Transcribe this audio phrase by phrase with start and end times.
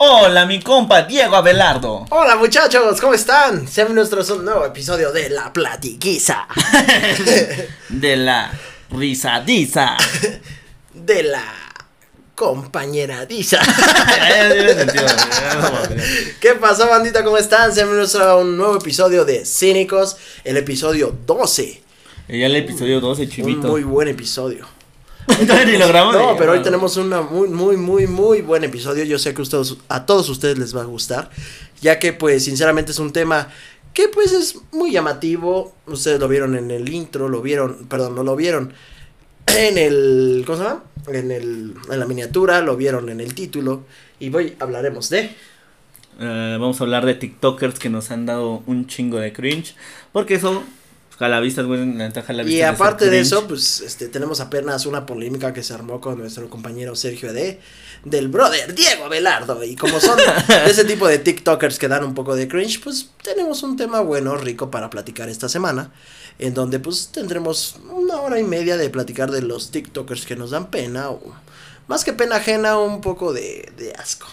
[0.00, 2.06] Hola, mi compa Diego Abelardo.
[2.10, 3.66] Hola muchachos, ¿cómo están?
[3.66, 6.46] Sean nuestros un nuevo episodio de La Platiquiza.
[7.88, 8.52] De la
[8.90, 9.96] risadiza.
[10.94, 11.42] de la
[12.36, 13.58] compañeradiza.
[16.40, 17.24] ¿Qué pasó, bandita?
[17.24, 17.74] ¿Cómo están?
[17.74, 17.88] Sean
[18.20, 21.82] a un nuevo episodio de Cínicos, el episodio 12.
[22.28, 23.68] Ya el episodio 12, Un chivito.
[23.68, 24.64] muy buen episodio.
[25.66, 26.14] Ni lo grabamos.
[26.14, 29.04] No, pero hoy tenemos un muy, muy, muy, muy buen episodio.
[29.04, 31.30] Yo sé que ustedes, a todos ustedes les va a gustar,
[31.80, 33.48] ya que, pues, sinceramente es un tema
[33.92, 35.74] que, pues, es muy llamativo.
[35.86, 38.72] Ustedes lo vieron en el intro, lo vieron, perdón, no lo vieron
[39.56, 40.84] en el, ¿cómo se llama?
[41.08, 43.84] En el, en la miniatura, lo vieron en el título.
[44.18, 45.30] Y hoy hablaremos de...
[46.20, 49.74] Eh, vamos a hablar de TikTokers que nos han dado un chingo de cringe.
[50.12, 50.62] Porque son
[51.18, 51.80] jalavistas, güey.
[51.80, 55.74] La neta, jalavistas Y aparte de eso, pues, este, tenemos apenas una polémica que se
[55.74, 57.60] armó con nuestro compañero Sergio de
[58.04, 59.62] del brother Diego Abelardo.
[59.64, 63.10] Y como son de ese tipo de TikTokers que dan un poco de cringe, pues
[63.22, 65.92] tenemos un tema bueno, rico para platicar esta semana.
[66.38, 70.50] En donde pues tendremos una hora y media de platicar de los TikTokers que nos
[70.52, 71.10] dan pena.
[71.10, 71.20] O
[71.88, 74.28] más que pena ajena, un poco de, de asco.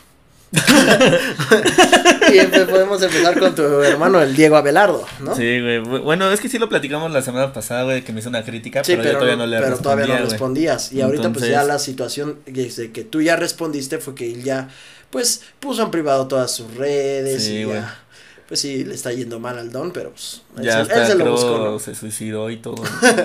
[2.34, 5.36] y empe- podemos empezar con tu hermano, el Diego Abelardo, ¿no?
[5.36, 5.80] Sí, güey.
[5.80, 8.44] Bu- Bueno, es que sí lo platicamos la semana pasada, güey, que me hizo una
[8.44, 10.92] crítica, Sí, pero, yo todavía no le pero todavía no respondías.
[10.92, 14.70] Y ahorita pues ya la situación desde que tú ya respondiste fue que él ya
[15.10, 17.78] pues puso en privado todas sus redes Sí, y güey.
[17.78, 18.00] ya
[18.48, 21.08] pues sí le está yendo mal al don, pero pues él, Ya se, hasta él
[21.08, 21.80] se lo buscó, ¿no?
[21.80, 22.84] se suicidó y todo.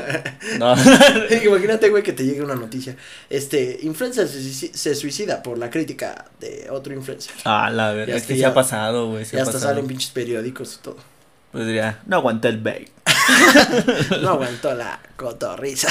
[0.59, 0.75] no.
[1.45, 2.97] Imagínate, güey, que te llegue una noticia.
[3.29, 7.33] Este, influencer se, suici- se suicida por la crítica de otro influencer.
[7.45, 9.25] Ah, la verdad, Ya es que ya- ha pasado, güey.
[9.25, 9.73] sí y ha hasta pasado.
[9.75, 10.97] salen pinches periódicos y todo.
[11.53, 12.89] Pues diría, no aguanté el bait.
[14.23, 15.89] No aguantó la cotorriza.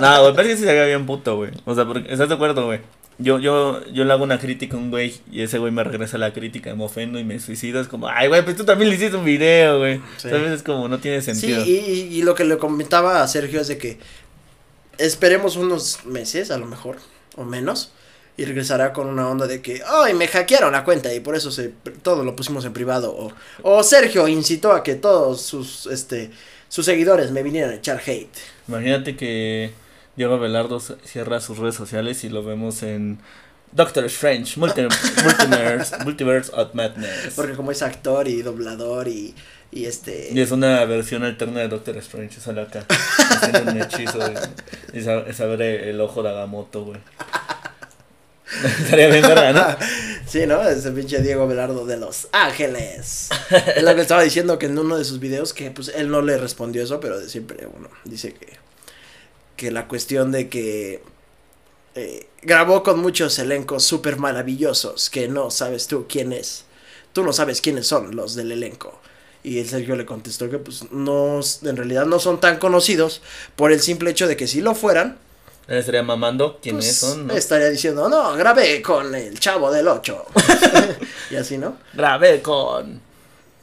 [0.00, 1.50] no, güey, pero es que sí se ve bien puto, güey.
[1.64, 2.80] O sea, porque, ¿estás de acuerdo, güey?
[3.18, 6.18] Yo, yo, yo le hago una crítica a un güey y ese güey me regresa
[6.18, 7.80] la crítica, me ofendo y me suicido.
[7.80, 10.00] Es como, ay, güey, pues tú también le hiciste un video, güey.
[10.16, 10.28] Sí.
[10.32, 11.64] Es como, no tiene Sí, sentido.
[11.64, 13.98] y, y- y lo que le comentaba a Sergio es de que
[14.98, 16.96] esperemos unos meses, a lo mejor,
[17.36, 17.92] o menos,
[18.36, 21.50] y regresará con una onda de que, ay, me hackearon la cuenta y por eso
[21.50, 21.72] se,
[22.02, 26.30] todo lo pusimos en privado, o, o Sergio incitó a que todos sus, este,
[26.68, 28.28] sus seguidores me vinieran a echar hate.
[28.68, 29.72] Imagínate que
[30.16, 33.18] Diego Belardo cierra sus redes sociales y lo vemos en
[33.72, 34.86] Doctor Strange, Multi-
[35.24, 37.32] Multiverse, Multiverse of Madness.
[37.34, 39.34] Porque como es actor y doblador y,
[39.70, 40.28] y este...
[40.32, 42.84] Y es una versión alterna de Doctor Strange, sale acá.
[42.88, 44.18] Haciendo un hechizo
[44.92, 47.00] y, y sa- se abre el ojo de Agamotto, güey.
[48.82, 49.54] Estaría bien, ¿verdad?
[49.80, 49.86] ¿no?
[50.26, 50.62] Sí, ¿no?
[50.68, 53.30] Ese pinche Diego Velardo de Los Ángeles.
[53.74, 56.20] es lo que estaba diciendo que en uno de sus videos, que pues él no
[56.20, 58.58] le respondió eso, pero siempre, bueno, dice que,
[59.62, 61.04] que la cuestión de que
[61.94, 66.64] eh, grabó con muchos elencos súper maravillosos que no sabes tú quién es.
[67.12, 69.00] Tú no sabes quiénes son los del elenco.
[69.44, 73.22] Y el Sergio le contestó que pues no, en realidad no son tan conocidos
[73.54, 75.18] por el simple hecho de que si lo fueran,
[75.68, 77.34] Él estaría mamando quiénes pues, son, ¿no?
[77.34, 80.26] estaría diciendo, no, grabé con el chavo del 8.
[81.30, 81.76] y así, ¿no?
[81.94, 83.00] Grabé con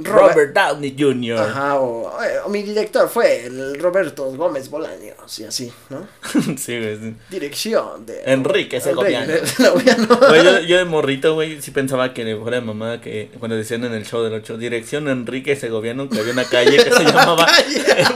[0.02, 1.38] Robert- Robert Downey Jr.
[1.40, 6.08] Ajá, o, eh, o mi director fue el Roberto Gómez Bolaños y así, ¿no?
[6.58, 6.98] sí, güey.
[6.98, 7.16] sí.
[7.30, 9.34] Dirección de Enrique Segoviano.
[10.30, 13.84] Güey, yo, yo de morrito, güey, sí pensaba que le fuera mamada que cuando decían
[13.84, 17.46] en el show del 8, dirección Enrique Segoviano, que había una calle que se llamaba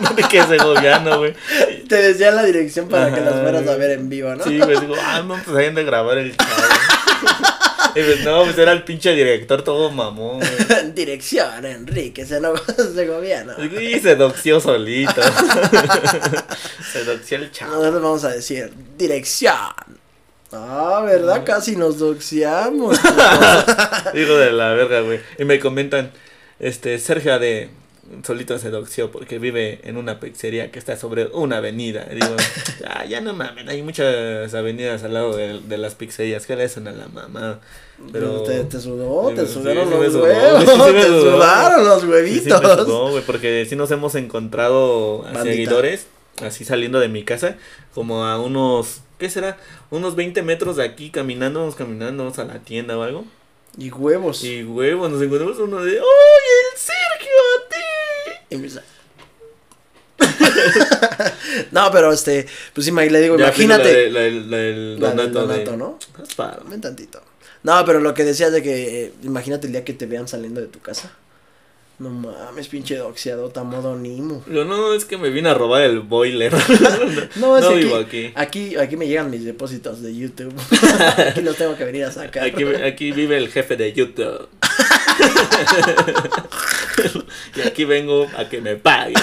[0.10, 1.34] Enrique Segoviano, güey.
[1.90, 4.44] Te decía la dirección para que las fueras a ver en vivo, ¿no?
[4.44, 6.52] Sí, güey, digo, ah, no, pues ahí han de grabar el chavo.
[7.96, 10.92] Y pues no, pues era el pinche director todo mamón, güey.
[10.96, 12.56] Dirección Enrique Seno-
[12.96, 13.54] Segoviano.
[13.64, 15.22] Y se doxió solito.
[16.92, 17.74] se doxió el chavo.
[17.76, 19.56] Nosotros vamos a decir dirección.
[20.52, 21.44] Ah, ¿verdad?
[21.44, 22.98] Casi nos doxiamos.
[24.14, 25.20] Hijo de la verga, güey.
[25.40, 26.12] Y me comentan,
[26.60, 27.70] este, Sergio de
[28.24, 32.08] solito se doxió porque vive en una pizzería que está sobre una avenida.
[32.12, 32.36] Y digo,
[32.86, 36.66] ah, ya no mames, hay muchas avenidas al lado de, de las pizzerías, que le
[36.66, 37.60] hacen a la mamá.
[38.12, 38.44] Pero...
[38.44, 40.60] te, te sudó, Sí, te sí, sudaron sí los huevos.
[40.62, 41.32] sí te sudó.
[41.34, 42.60] sudaron los Sí, sí, huevitos.
[42.86, 46.08] sudó, güey, porque sí nos hemos encontrado a seguidores,
[46.42, 47.58] así saliendo de mi casa,
[47.94, 49.58] como a unos, ¿qué será?
[49.92, 53.26] Unos 20 metros de aquí, caminando, vamos caminando, vamos a la tienda o algo.
[53.78, 54.44] Y huevos.
[54.44, 58.46] Y huevo, nos encontramos uno de, ¡Oye, el Sergio, a ti!
[58.52, 58.84] Y empieza.
[61.72, 63.84] no, pero este, pues sí, le digo, Ya imagínate.
[63.84, 66.00] La, de- la del- la del La del donato donato, ¿no?
[66.70, 67.22] Ven tantito.
[67.64, 70.62] No, pero lo que decías de que, eh, imagínate el día que te vean saliendo
[70.62, 71.12] de tu casa.
[72.00, 74.44] No mames, pinche doxeado, modo Nimo.
[74.52, 76.52] Yo no, es que me vine a robar el boiler.
[77.36, 78.34] no, es no vivo aquí.
[78.36, 78.76] aquí.
[78.76, 80.54] Aquí me llegan mis depósitos de YouTube.
[81.18, 82.46] aquí los tengo que venir a sacar.
[82.46, 84.50] Aquí, aquí vive el jefe de YouTube.
[87.56, 89.14] y aquí vengo a que me pague.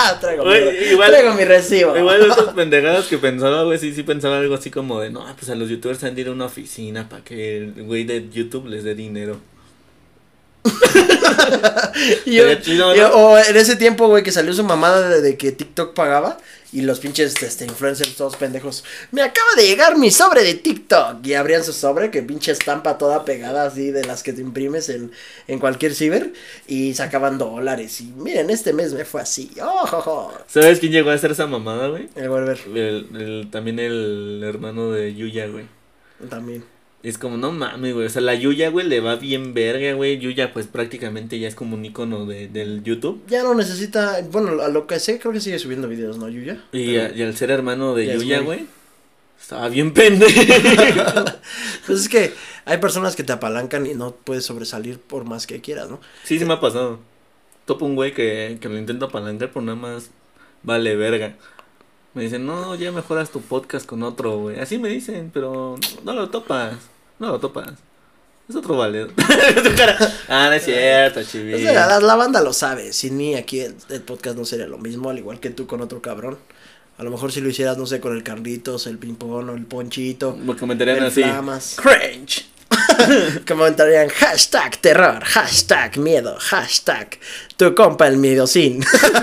[0.20, 1.96] traigo, mi, traigo mi recibo.
[1.96, 5.50] Igual esas pendejadas que pensaba, güey, sí, sí pensaba algo así como de, no, pues
[5.50, 8.66] a los youtubers han de ir a una oficina para que el güey de YouTube
[8.66, 9.38] les dé dinero.
[13.12, 16.36] o en ese tiempo, güey, que salió su mamada de, que TikTok pagaba
[16.72, 18.84] y los pinches este, influencers todos pendejos.
[19.10, 21.24] Me acaba de llegar mi sobre de TikTok.
[21.26, 24.88] Y abrían su sobre, que pinche estampa toda pegada así de las que te imprimes
[24.88, 25.10] en,
[25.48, 26.32] en cualquier ciber.
[26.66, 28.00] Y sacaban dólares.
[28.00, 29.50] Y miren, este mes me fue así.
[29.62, 32.08] Oh, ¿Sabes quién llegó a hacer esa mamada, güey?
[32.14, 32.30] El
[32.76, 35.66] El, también el hermano de Yuya, güey.
[36.28, 36.64] También.
[37.02, 38.06] Es como, no mames, güey.
[38.06, 40.18] O sea, la Yuya, güey, le va bien verga, güey.
[40.18, 43.22] Yuya, pues prácticamente ya es como un icono de, del YouTube.
[43.26, 44.20] Ya no necesita.
[44.30, 46.62] Bueno, a lo que sé, creo que sigue subiendo videos, ¿no, Yuya?
[46.72, 48.66] Y, al ser hermano de Yuya, güey.
[49.40, 50.32] Estaba bien pendejo.
[51.86, 52.34] pues es que
[52.66, 56.00] hay personas que te apalancan y no puedes sobresalir por más que quieras, ¿no?
[56.24, 56.98] Sí, sí me ha pasado.
[57.64, 60.10] Topo un güey que, que lo intento apalancar por nada más
[60.62, 61.36] vale verga.
[62.12, 64.58] Me dicen, no, ya mejoras tu podcast con otro, güey.
[64.58, 66.89] Así me dicen, pero no lo topas.
[67.20, 67.74] No lo topas.
[68.48, 69.12] Es otro valedor.
[70.28, 71.72] ah, no es cierto, chivito.
[71.72, 72.92] la, la, banda lo sabe.
[72.92, 76.02] Sin mí aquí el, podcast no sería lo mismo, al igual que tú con otro
[76.02, 76.38] cabrón.
[76.98, 79.66] A lo mejor si lo hicieras, no sé, con el Carlitos, el Pimpón o el
[79.66, 80.36] Ponchito.
[80.36, 81.22] Me comentarían así.
[81.22, 81.76] Flamas.
[81.80, 82.46] Cringe.
[83.46, 87.18] Comentarían hashtag terror, hashtag miedo, hashtag
[87.56, 88.80] tu compa el miedo sin.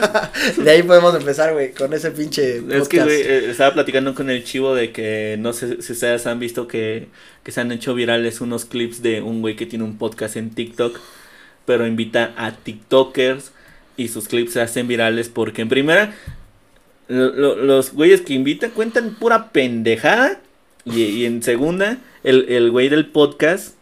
[0.58, 2.62] de ahí podemos empezar, güey, con ese pinche.
[2.70, 6.28] Es que, güey, eh, estaba platicando con el chivo de que no sé si ustedes
[6.28, 7.08] han visto que,
[7.44, 10.50] que se han hecho virales unos clips de un güey que tiene un podcast en
[10.50, 11.00] TikTok,
[11.66, 13.52] pero invita a TikTokers
[13.96, 16.14] y sus clips se hacen virales porque en primera
[17.08, 20.42] los güeyes que invitan cuentan pura pendejada
[20.86, 21.98] y, en segunda,
[22.28, 23.76] el, el güey del podcast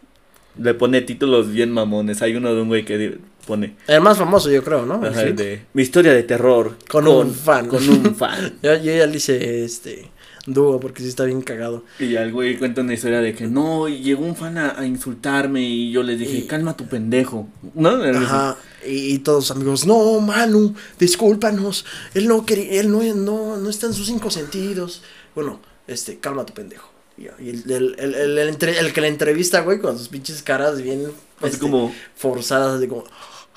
[0.58, 2.22] le pone títulos bien mamones.
[2.22, 3.76] Hay uno de un güey que pone.
[3.86, 4.98] El más famoso, yo creo, ¿no?
[5.00, 6.76] de mi historia de terror.
[6.88, 7.66] Con, un fan.
[7.66, 8.58] Con un fan.
[8.62, 10.10] yo, ya le hice este.
[10.46, 11.84] Dúo, porque sí está bien cagado.
[11.98, 15.60] Y ya el güey cuenta una historia de que no, llegó un fan a, insultarme
[15.60, 17.48] y yo le dije, calma tu pendejo.
[17.74, 17.88] ¿No?
[17.88, 18.56] Ajá.
[18.86, 21.84] Y, todos amigos, no, Manu, discúlpanos.
[22.14, 25.02] Él no quería, él no, no, no está en sus cinco sentidos.
[25.34, 26.95] Bueno, este, calma tu pendejo.
[27.18, 31.06] Y el, el, el, el, que le entrevista, güey, con sus pinches caras bien
[31.38, 33.04] así este, como forzadas, así como,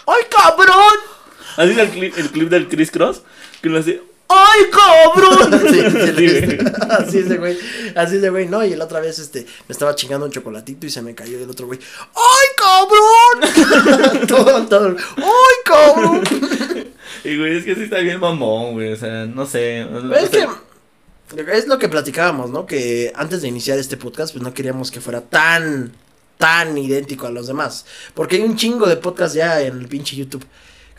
[0.08, 0.98] ¡ay, cabrón!
[1.58, 3.22] Así es el clip, el clip del Chris Cross,
[3.62, 5.60] que lo hace, ¡ay, cabrón!
[5.70, 6.58] sí,
[6.90, 7.58] así es de güey,
[7.96, 10.86] así es de güey, no, y la otra vez, este, me estaba chingando un chocolatito
[10.88, 11.80] y se me cayó el otro güey,
[12.16, 14.26] ¡ay, cabrón!
[14.28, 16.24] todo, todo, ¡ay, cabrón!
[17.26, 19.86] y güey, es que sí está bien mamón, güey, o sea, no sé.
[20.16, 20.48] Es que
[21.38, 22.66] es lo que platicábamos, ¿no?
[22.66, 25.94] Que antes de iniciar este podcast, pues no queríamos que fuera tan,
[26.38, 27.86] tan idéntico a los demás.
[28.14, 30.46] Porque hay un chingo de podcast ya en el pinche YouTube.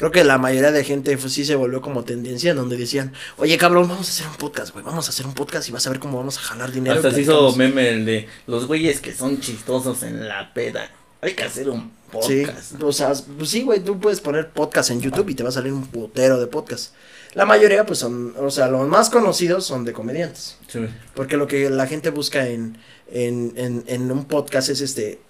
[0.01, 3.13] Creo que la mayoría de gente pues, sí se volvió como tendencia en donde decían,
[3.37, 5.87] oye cabrón, vamos a hacer un podcast, güey, vamos a hacer un podcast y vas
[5.87, 6.97] a ver cómo vamos a jalar dinero.
[6.97, 10.91] Hasta se hizo meme el de los güeyes que son chistosos en la peda.
[11.21, 12.79] Hay que hacer un podcast.
[12.79, 15.51] Sí, o sea, pues sí, güey, tú puedes poner podcast en YouTube y te va
[15.51, 16.95] a salir un putero de podcast.
[17.35, 20.59] La mayoría, pues son, o sea, los más conocidos son de comediantes.
[20.67, 20.81] Sí.
[21.15, 22.77] Porque lo que la gente busca en,
[23.11, 25.21] en, en, en un podcast es este,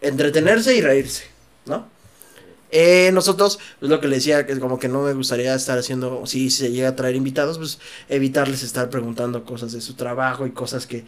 [0.00, 1.24] entretenerse y reírse,
[1.66, 1.86] ¿no?
[2.72, 6.24] Eh, nosotros, pues lo que le decía, que como que no me gustaría estar haciendo,
[6.26, 10.52] si se llega a traer invitados, pues evitarles estar preguntando cosas de su trabajo y
[10.52, 11.04] cosas que,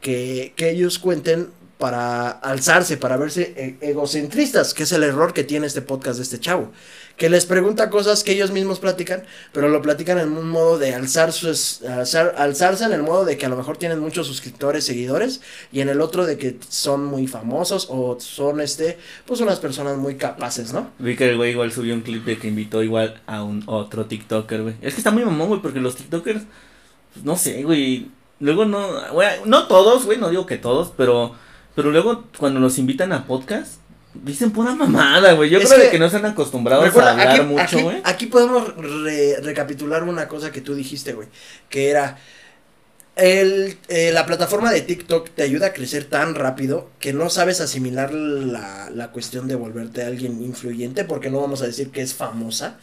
[0.00, 1.50] que, que ellos cuenten
[1.84, 6.22] para alzarse, para verse e, egocentristas, que es el error que tiene este podcast de
[6.22, 6.70] este chavo
[7.16, 9.22] que les pregunta cosas que ellos mismos platican,
[9.52, 13.46] pero lo platican en un modo de alzar sus, alzarse en el modo de que
[13.46, 17.26] a lo mejor tienen muchos suscriptores, seguidores, y en el otro de que son muy
[17.26, 20.90] famosos o son este, pues unas personas muy capaces, ¿no?
[20.98, 24.06] Vi que el güey igual subió un clip de que invitó igual a un otro
[24.06, 24.74] TikToker, güey.
[24.82, 26.42] Es que está muy mamón, güey, porque los TikTokers,
[27.12, 28.08] pues, no sé, güey.
[28.40, 31.36] Luego no, güey, no todos, güey, no digo que todos, pero,
[31.74, 33.78] pero luego cuando los invitan a podcast,
[34.14, 35.50] Dicen pura mamada, güey.
[35.50, 38.00] Yo creo que, no se han acostumbrado a hablar mucho, güey.
[38.04, 38.72] Aquí, podemos
[39.42, 41.28] recapitular una cosa que tú dijiste, güey.
[41.68, 42.18] Que era.
[43.16, 47.60] El, eh, la plataforma de TikTok te ayuda a crecer tan rápido que no sabes
[47.60, 52.14] asimilar la, la cuestión de volverte alguien influyente, porque no vamos a decir que es
[52.14, 52.78] famosa.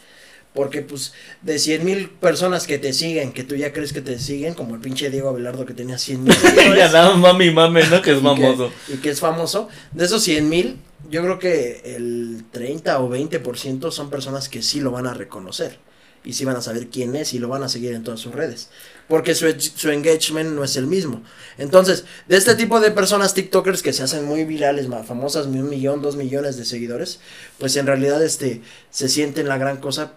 [0.53, 4.19] Porque, pues, de 100 mil personas que te siguen, que tú ya crees que te
[4.19, 6.35] siguen, como el pinche Diego Abelardo que tenía 100 mil.
[6.77, 8.01] ya nada, mami, mami, ¿no?
[8.01, 8.71] Que es famoso.
[8.89, 9.69] y que es famoso.
[9.93, 10.77] De esos 100 mil,
[11.09, 15.79] yo creo que el 30 o 20% son personas que sí lo van a reconocer
[16.23, 18.33] y sí van a saber quién es y lo van a seguir en todas sus
[18.33, 18.69] redes.
[19.07, 21.23] Porque su, su engagement no es el mismo.
[21.57, 25.69] Entonces, de este tipo de personas TikTokers que se hacen muy virales, más famosas, un
[25.69, 27.19] millón, dos millones de seguidores,
[27.57, 30.13] pues en realidad este, se sienten la gran cosa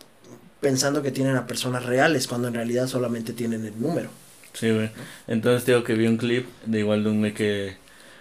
[0.64, 4.09] pensando que tienen a personas reales, cuando en realidad solamente tienen el número.
[4.54, 4.88] Sí, güey.
[5.28, 7.76] Entonces digo que vi un clip de igual de un güey que,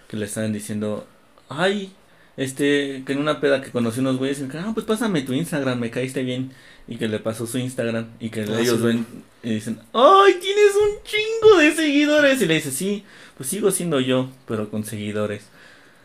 [0.10, 1.08] que le estaban diciendo,
[1.48, 1.94] ay,
[2.36, 5.32] este, que en una peda que conocí unos güeyes, y que, ah, pues pásame tu
[5.34, 6.52] Instagram, me caíste bien.
[6.86, 8.86] Y que le pasó su Instagram y que Ah, ellos sí.
[8.86, 9.06] ven
[9.42, 12.42] y dicen, ay, tienes un chingo de seguidores.
[12.42, 13.06] Y le dice, sí,
[13.38, 15.44] pues sigo siendo yo, pero con seguidores.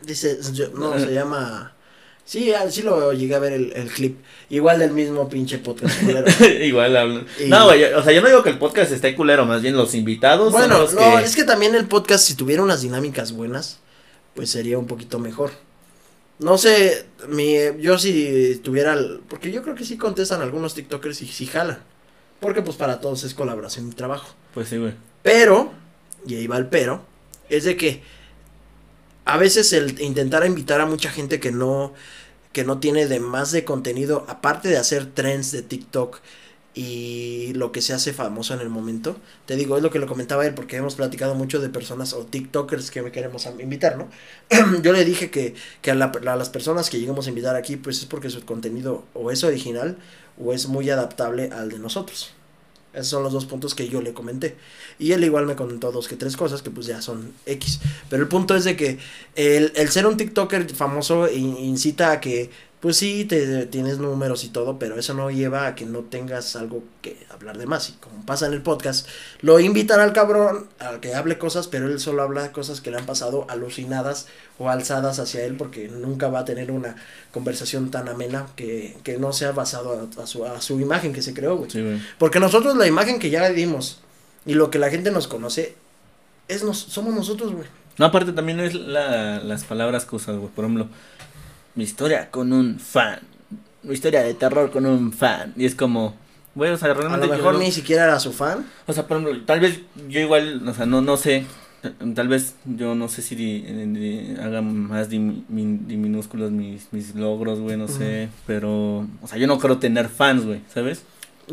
[0.07, 1.73] Dice, yo- no, se llama...
[2.29, 4.19] Sí, ah, sí lo llegué a ver el, el clip.
[4.51, 5.99] Igual del mismo pinche podcast.
[6.05, 6.27] culero.
[6.63, 7.27] Igual hablan.
[7.43, 9.75] Y- No, güey, o sea, yo no digo que el podcast esté culero, más bien
[9.79, 10.53] los invitados.
[10.53, 13.79] bueno, los no, que- es que también el podcast, si tuviera unas dinámicas buenas,
[14.35, 15.53] pues sería un poquito mejor.
[16.39, 21.23] No sé, mi, yo si tuviera, el- porque yo creo que sí contestan algunos TikTokers
[21.23, 21.79] y sí jalan.
[22.41, 24.35] Porque pues para todos es colaboración y trabajo.
[24.53, 24.93] Pues sí, güey.
[25.23, 25.73] Pero,
[26.27, 27.07] y ahí va el pero,
[27.49, 28.03] es de que
[29.25, 31.93] a veces el intentar invitar a mucha gente que no,
[32.53, 36.21] que no tiene de más de contenido, aparte de hacer trends de TikTok
[36.75, 40.07] y lo que se hace famoso en el momento, te digo, es lo que lo
[40.07, 44.09] comentaba él, porque hemos platicado mucho de personas o TikTokers que me queremos invitar, ¿no?
[44.83, 47.77] Yo le dije que, que a, la- a las personas que llegamos a invitar aquí,
[47.77, 49.99] pues es porque su contenido o es original
[50.43, 52.33] o es muy adaptable al de nosotros.
[52.95, 54.57] Esos son los dos puntos que yo le comenté.
[54.99, 57.81] Y él igual me comentó dos que tres cosas que pues ya son X.
[58.09, 58.99] Pero el punto es de que
[59.37, 64.45] el, el ser un TikToker famoso in- incita a que, pues sí, te, tienes números
[64.45, 67.89] y todo, pero eso no lleva a que no tengas algo que hablar de más.
[67.91, 69.09] Y como pasa en el podcast,
[69.41, 72.99] lo invitan al cabrón a que hable cosas, pero él solo habla cosas que le
[72.99, 74.27] han pasado alucinadas
[74.59, 76.95] o alzadas hacia él porque nunca va a tener una
[77.33, 81.23] conversación tan amena que, que no sea basado a, a su, a su imagen que
[81.23, 81.71] se creó, güey.
[81.71, 82.01] Sí, güey.
[82.19, 84.01] Porque nosotros la imagen que ya dimos
[84.47, 85.75] y lo que la gente nos conoce
[86.47, 87.67] es nos, somos nosotros, güey.
[87.99, 90.49] No, aparte también es la, las palabras que usas, güey.
[90.49, 90.89] Por ejemplo,
[91.79, 93.21] mi historia con un fan.
[93.85, 95.55] Mi historia de terror con un fan.
[95.57, 96.17] Y es como,
[96.57, 97.27] güey, o sea, A realmente.
[97.29, 98.67] lo yo mejor ni siquiera era su fan.
[98.89, 101.47] O sea, por ejemplo, tal vez yo igual, o sea, no, no sé.
[102.17, 107.15] Tal vez yo no sé si di- di- haga más dim- min- minúsculos mis, mis
[107.15, 108.29] logros, güey, no sé.
[108.49, 111.03] Pero, o sea, yo no creo tener fans, güey, ¿sabes?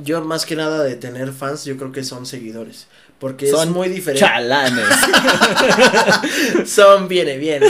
[0.04, 2.88] Yo más que nada de tener fans, yo creo que son seguidores.
[3.20, 4.26] Porque Son es muy diferente.
[4.26, 4.86] Chalanes.
[6.66, 7.64] son viene bien.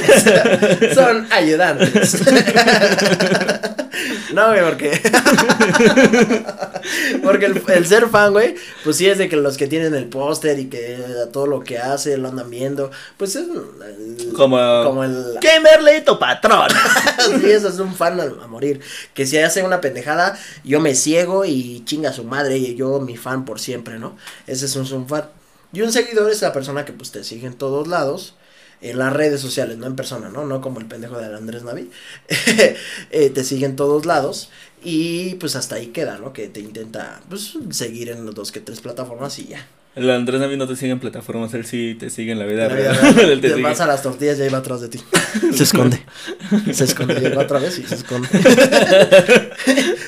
[0.95, 2.17] son ayudantes.
[4.33, 4.91] no, güey, porque.
[7.23, 10.07] porque el, el ser fan, güey, pues sí es de que los que tienen el
[10.07, 10.97] póster y que
[11.31, 12.91] todo lo que hace lo andan viendo.
[13.17, 13.47] Pues es.
[13.47, 15.37] el- Como, como el.
[15.39, 16.69] Kimberly, tu patrón.
[17.41, 18.79] sí, eso es un fan a, a morir.
[19.13, 22.99] Que si hace una pendejada, yo me ciego y chinga a su madre y yo
[22.99, 24.17] mi fan por siempre, ¿no?
[24.47, 25.25] Ese es un, un fan.
[25.73, 28.35] Y un seguidor es la persona que pues te sigue en todos lados.
[28.89, 30.45] En las redes sociales, no en persona, ¿no?
[30.45, 31.89] No como el pendejo de Andrés Navi.
[33.11, 34.49] Eh, te sigue en todos lados.
[34.83, 36.33] Y pues hasta ahí queda, ¿no?
[36.33, 39.65] Que te intenta pues seguir en los dos que tres plataformas y ya.
[39.95, 42.67] El Andrés Navi no te sigue en plataformas, él sí te sigue en la vida
[42.67, 43.41] La vida real.
[43.41, 44.99] te te vas a las tortillas y ahí va atrás de ti.
[45.53, 45.99] Se esconde.
[46.73, 47.15] Se esconde.
[47.15, 48.27] Llega otra vez y se esconde.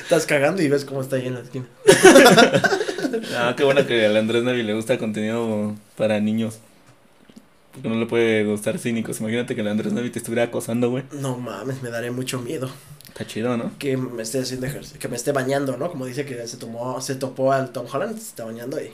[0.02, 1.66] Estás cagando y ves cómo está ahí en la esquina.
[3.36, 6.58] Ah, qué bueno que al Andrés Navi le gusta contenido para niños.
[7.72, 9.20] Porque no le puede gustar cínicos.
[9.20, 11.04] Imagínate que el Andrés Navi te estuviera acosando, güey.
[11.12, 12.70] No mames, me daré mucho miedo.
[13.08, 13.72] Está chido, ¿no?
[13.78, 15.90] Que me esté haciendo ejercicio, que me esté bañando, ¿no?
[15.90, 18.92] Como dice que se tomó, se topó al Tom Holland, se está bañando y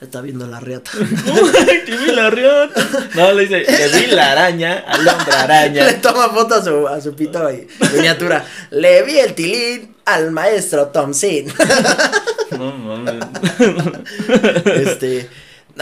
[0.00, 0.90] está viendo la riata.
[1.86, 3.08] ¡Te vi la riata!
[3.14, 6.00] No, le dice, te vi la araña, alondra Le araña.
[6.00, 8.44] toma foto a su, a su pito y miniatura.
[8.70, 11.46] Le vi el tilín al maestro Tom Sin.
[12.58, 13.24] No mames.
[14.64, 15.28] este.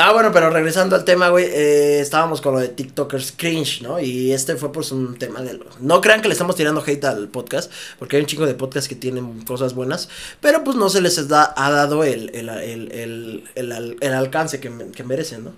[0.00, 3.98] Ah, bueno, pero regresando al tema, güey, eh, estábamos con lo de TikTokers cringe, ¿no?
[3.98, 5.58] Y este fue pues un tema de...
[5.80, 8.88] No crean que le estamos tirando hate al podcast, porque hay un chingo de podcasts
[8.88, 10.08] que tienen cosas buenas,
[10.40, 14.12] pero pues no se les da, ha dado el, el, el, el, el al- el
[14.12, 15.52] alcance que, que merecen, ¿no?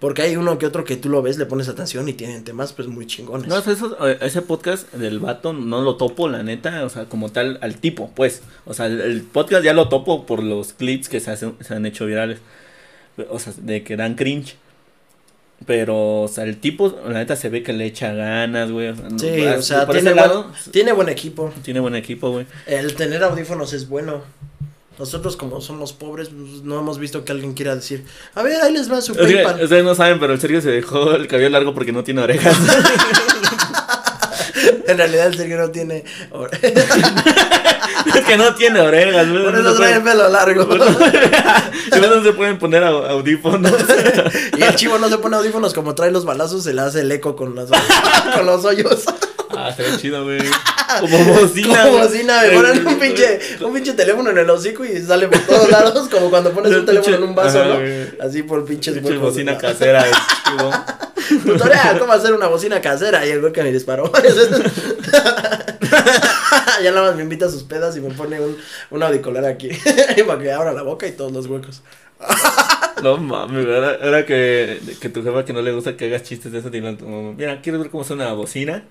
[0.00, 2.72] Porque hay uno que otro que tú lo ves, le pones atención y tienen temas
[2.74, 3.46] pues muy chingones.
[3.48, 7.30] No, eso, eh, ese podcast del vato no lo topo, la neta, o sea, como
[7.32, 8.42] tal, al tipo, pues.
[8.66, 11.72] O sea, el, el podcast ya lo topo por los clips que se, hacen, se
[11.74, 12.40] han hecho virales.
[13.30, 14.56] O sea, de que dan cringe.
[15.64, 18.92] Pero, o sea, el tipo, la neta, se ve que le echa ganas, güey.
[19.18, 21.50] Sí, o sea, tiene buen, lado, tiene buen equipo.
[21.62, 22.46] tiene buen equipo, güey.
[22.66, 24.22] El tener audífonos es bueno.
[24.98, 28.04] Nosotros como somos pobres, pues, no hemos visto que alguien quiera decir,
[28.34, 29.62] a ver, ahí les va su que, PayPal.
[29.62, 32.56] ustedes no saben, pero el Sergio se dejó el cabello largo porque no tiene orejas.
[34.88, 36.04] En realidad el Sergio no tiene.
[36.30, 36.58] ore-
[38.14, 39.26] Es que no tiene orejas.
[39.26, 40.68] Por no eso se trae el pelo largo.
[40.74, 43.72] Y no se pueden poner au- audífonos.
[44.56, 47.12] Y el chivo no se pone audífonos como trae los balazos, se le hace el
[47.12, 47.68] eco con los,
[48.34, 49.04] con los hoyos.
[49.66, 50.38] Ah, estaría chido, güey.
[51.00, 51.82] Como bocina.
[51.82, 52.06] Como güey.
[52.06, 55.68] bocina, me ponen un pinche, un pinche teléfono en el hocico y sale por todos
[55.68, 57.74] lados, como cuando pones un teléfono en un vaso, ¿no?
[57.74, 58.16] güey.
[58.20, 60.70] Así por pinches Pinche bocina casera, chivo.
[61.52, 64.12] Tutorial, cómo hacer una bocina casera y el güey que me disparó.
[66.82, 68.56] ya nada más me invita a sus pedas y me pone un,
[68.90, 69.70] un auricular aquí
[70.26, 71.82] para que abra la boca y todos los huecos.
[73.02, 76.22] No mames, güey, ahora, ahora que, que tu jefa que no le gusta que hagas
[76.22, 78.84] chistes de eso, mira, ¿quieres ver cómo suena la bocina?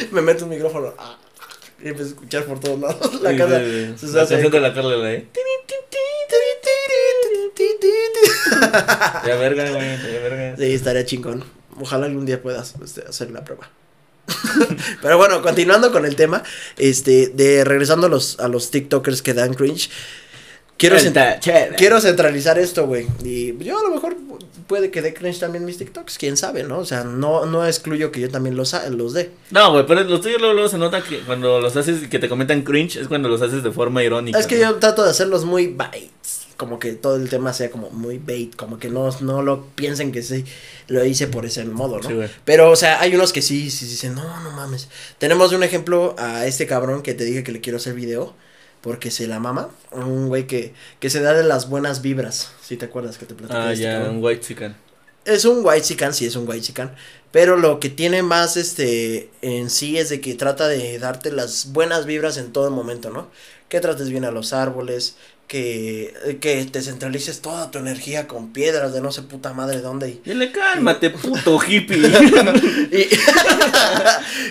[0.12, 1.16] Me meto un micrófono ah,
[1.82, 3.58] y empiezo a escuchar por todos lados la casa.
[3.58, 5.22] de- se La canción de la Carla, la.
[9.26, 10.56] Ya verga, güey, ya verga.
[10.56, 11.44] Sí, estaría chingón.
[11.78, 13.70] Ojalá algún día puedas este, hacer la prueba.
[15.02, 16.42] Pero bueno, continuando con el tema,
[16.76, 19.90] este, de regresando a los, a los TikTokers que dan cringe,
[20.80, 23.06] quiero, cent- centralizar esto, güey.
[23.22, 24.16] Y yo a lo mejor
[24.66, 26.78] puede que dé cringe también mis TikToks, quién sabe, ¿no?
[26.78, 29.30] O sea, no, no excluyo que yo también los, los dé.
[29.50, 32.18] No, güey, pero los tuyos luego, luego se nota que cuando los haces y que
[32.18, 34.38] te comentan cringe es cuando los haces de forma irónica.
[34.38, 34.62] Es que ¿no?
[34.62, 36.46] yo trato de hacerlos muy baits.
[36.56, 38.54] Como que todo el tema sea como muy bait.
[38.54, 40.44] Como que no, no lo piensen que sí
[40.88, 42.08] lo hice por ese modo, ¿no?
[42.08, 42.32] Sí.
[42.44, 44.88] Pero, o sea, hay unos que sí, sí dicen, no, no mames.
[45.18, 48.34] Tenemos un ejemplo a este cabrón que te dije que le quiero hacer video.
[48.80, 49.70] Porque se la mama.
[49.92, 52.52] Un güey que, que se da de las buenas vibras.
[52.62, 54.76] Si te acuerdas que te platicé Ah, este ya, un white chicken.
[55.24, 56.94] Es un white chican, sí es un white chican.
[57.30, 61.72] Pero lo que tiene más este en sí es de que trata de darte las
[61.72, 63.30] buenas vibras en todo momento, ¿no?
[63.68, 65.16] Que trates bien a los árboles,
[65.50, 70.08] que, que te centralices toda tu energía con piedras de no sé puta madre dónde.
[70.08, 71.98] Y, Dile, cálmate, puto hippie.
[72.92, 73.08] y,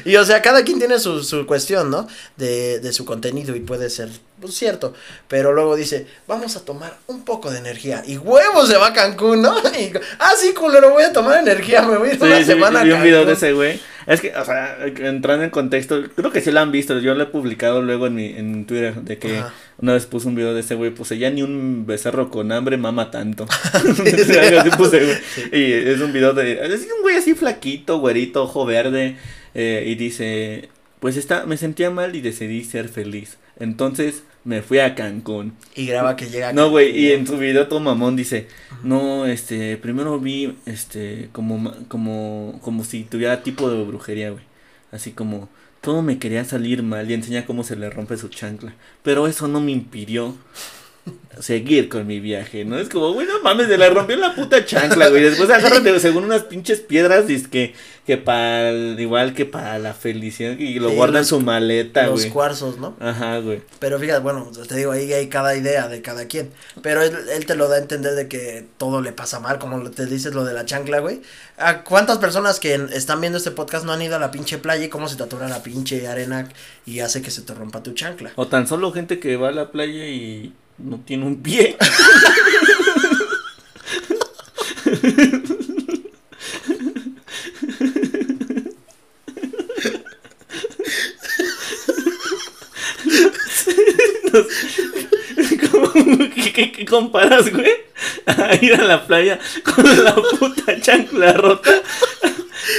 [0.12, 2.06] y, o sea, cada quien tiene su, su cuestión, ¿no?
[2.36, 4.10] De, de su contenido y puede ser
[4.42, 4.94] pues, cierto.
[5.30, 8.04] Pero luego dice, vamos a tomar un poco de energía.
[8.06, 9.58] Y huevos se va a Cancún, ¿no?
[9.80, 12.44] Y, ah, sí, culero, voy a tomar energía, me voy a ir Sí, una sí,
[12.44, 13.80] semana vi a un video de ese güey.
[14.10, 16.98] Es que, o sea, entrando en contexto, creo que sí lo han visto.
[17.00, 19.54] Yo lo he publicado luego en mi en Twitter de que Ajá.
[19.78, 20.90] una vez puse un video de ese güey.
[20.90, 23.46] Puse ya ni un becerro con hambre mama tanto.
[24.78, 25.22] Puse.
[25.54, 26.54] Y es un video de.
[26.54, 29.16] Es un güey así flaquito, güerito, ojo verde.
[29.54, 30.70] eh, y dice:
[31.00, 33.38] Pues está, me sentía mal y decidí ser feliz.
[33.60, 35.54] Entonces me fui a Cancún.
[35.76, 36.54] Y graba que llega.
[36.54, 38.48] No, güey, y en su video todo mamón dice,
[38.84, 44.44] no, este, primero vi, este, como, como, como si tuviera tipo de brujería, güey.
[44.92, 45.50] Así como,
[45.82, 48.74] todo me quería salir mal y enseña cómo se le rompe su chancla.
[49.04, 50.36] Pero eso no me impidió
[51.40, 52.78] seguir con mi viaje, ¿no?
[52.78, 55.24] Es como, güey, no mames, se le rompió la puta chancla, güey.
[55.24, 57.74] Después agárrate según unas pinches piedras, que,
[58.06, 62.08] que para, igual que para la felicidad, y lo Sí, guarda en los- su maleta,
[62.08, 62.30] Los güey.
[62.32, 62.96] cuarzos, ¿no?
[63.00, 63.62] Ajá, güey.
[63.80, 66.52] Pero fíjate, bueno, te digo, ahí hay cada idea de cada quien.
[66.82, 69.90] Pero él, él te lo da a entender de que todo le pasa mal, como
[69.92, 71.22] te dices lo de la chancla, güey.
[71.58, 74.86] ¿A cuántas personas que están viendo este podcast no han ido a la pinche playa
[74.86, 76.50] y cómo se te la pinche arena
[76.86, 78.32] y hace que se te rompa tu chancla?
[78.36, 81.78] O tan solo gente que va a la playa y no tiene un pie.
[95.72, 95.92] ¿Cómo?
[96.34, 97.72] ¿Qué, qué, qué comparas, güey?
[98.26, 101.72] A ir a la playa con la puta chancla rota.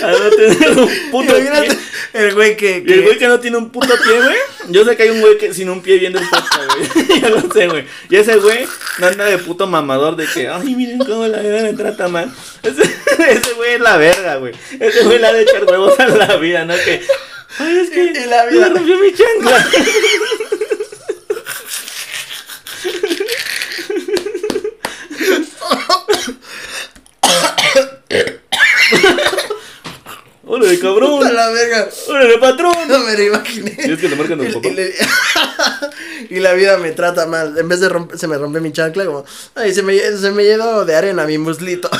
[0.03, 1.68] A no tener un puto pie.
[2.12, 2.76] el güey que...
[2.79, 4.37] El güey que no tiene un puto pie, güey.
[4.68, 7.20] Yo sé que hay un güey que sin un pie viendo el podcast, güey.
[7.20, 7.85] ya lo sé, güey.
[8.09, 8.66] Y ese güey
[8.98, 12.33] no anda de puto mamador de que, ay, miren cómo la vida me trata mal.
[12.62, 14.53] Ese, ese güey es la verga, güey.
[14.79, 16.74] Ese güey le ha de echar huevos a la vida, ¿no?
[16.74, 17.00] Que,
[17.59, 19.66] ay, es que Y la vida- me rompió mi chancla.
[30.61, 31.11] ¡Órale, cabrón!
[31.18, 31.88] Puta la verga.
[32.09, 32.75] ¡Órale, patrón!
[32.88, 33.77] No me lo imaginé.
[33.87, 34.70] ¿Y es que le marcan Y- papás?
[34.70, 34.94] y, le-
[36.37, 37.57] y la vida me trata mal.
[37.59, 40.44] En vez de romper, se me rompe mi chancla, como, ay, se me, se me
[40.44, 41.88] llenó de arena mi muslito.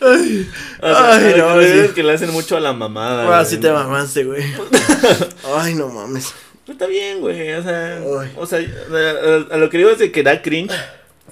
[0.00, 0.46] ay,
[0.80, 3.38] sea, ay, no, no, es que le hacen mucho a la mamada.
[3.40, 4.42] Ah, sí te mamaste, güey.
[5.56, 6.32] Ay, no mames.
[6.64, 8.32] Pero Está bien, güey, o sea, Ay.
[8.36, 10.72] o sea, a, a- a lo que digo es de que da cringe,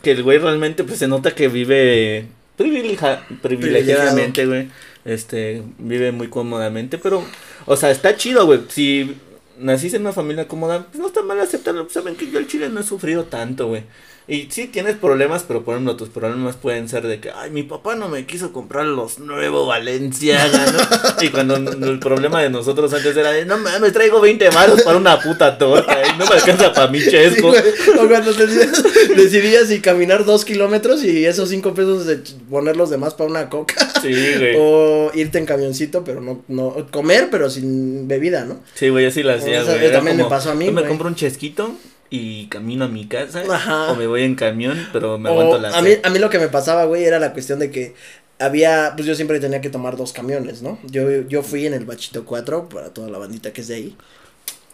[0.02, 4.68] que el güey realmente pues se nota que vive privilegia- privilegiadamente, güey,
[5.04, 7.22] este, vive muy cómodamente, pero,
[7.66, 9.16] o sea, está chido, güey, si
[9.58, 12.68] naciste en una familia cómoda, pues no está mal aceptarlo, saben que yo el chile
[12.68, 13.84] no he sufrido tanto, güey,
[14.28, 17.62] Y sí tienes problemas, pero por ejemplo, tus problemas pueden ser de que, ay, mi
[17.62, 21.22] papá no me quiso comprar los nuevos Valenciaga, ¿no?
[21.24, 24.98] y cuando el problema de nosotros antes era de, no mames, traigo 20 manos para
[24.98, 27.50] una puta torta, y no me alcanza para mi chesco.
[27.50, 28.82] o cuando decidías,
[29.14, 32.18] decidías si caminar dos kilómetros y esos cinco pesos de
[32.50, 33.76] poner los demás para una coca.
[34.02, 34.56] Sí, güey.
[34.58, 38.58] O irte en camioncito, pero no, no, comer, pero sin bebida, ¿no?
[38.74, 39.92] Sí, güey, así lo hacía, güey.
[39.92, 41.76] También me pasó a mí, Yo me compro un chesquito
[42.10, 43.92] y camino a mi casa Ajá.
[43.92, 46.38] o me voy en camión, pero me aguanto la a mí, a mí lo que
[46.38, 47.94] me pasaba, güey, era la cuestión de que
[48.38, 50.78] había, pues yo siempre tenía que tomar dos camiones, ¿no?
[50.84, 53.96] Yo, yo fui en el Bachito 4 para toda la bandita que es de ahí.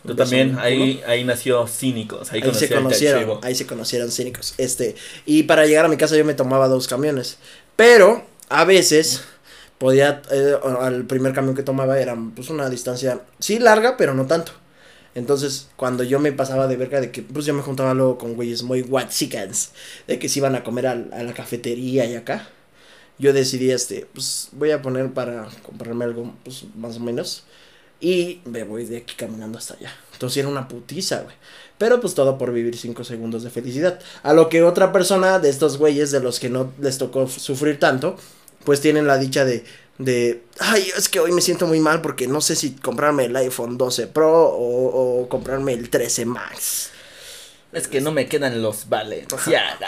[0.04, 5.44] Yo también, ahí, ahí nació Cínicos, ahí, se conocieron, ahí se conocieron Cínicos, este, y
[5.44, 7.38] para llegar a mi casa yo me tomaba dos camiones,
[7.76, 9.22] pero a veces
[9.78, 14.26] podía, eh, al primer camión que tomaba era pues una distancia, sí larga, pero no
[14.26, 14.52] tanto.
[15.14, 18.34] Entonces, cuando yo me pasaba de verga de que, pues yo me juntaba luego con
[18.34, 19.72] güeyes muy whitexicans,
[20.06, 22.48] de que se iban a comer a, la cafetería y acá,
[23.18, 27.44] yo decidí, este, pues voy a poner para comprarme algo, pues más o menos,
[28.00, 29.92] y me voy de aquí caminando hasta allá.
[30.14, 31.36] Entonces era una putiza, güey.
[31.78, 34.00] Pero pues todo por vivir cinco segundos de felicidad.
[34.22, 37.78] A lo que otra persona de estos güeyes, de los que no les tocó sufrir
[37.78, 38.16] tanto,
[38.64, 39.64] pues tienen la dicha de,
[39.98, 43.36] de, ay, es que hoy me siento muy mal porque no sé si comprarme el
[43.36, 46.90] iPhone 12 Pro o, comprarme el 13 Max.
[47.72, 49.26] Es que no me quedan los vales.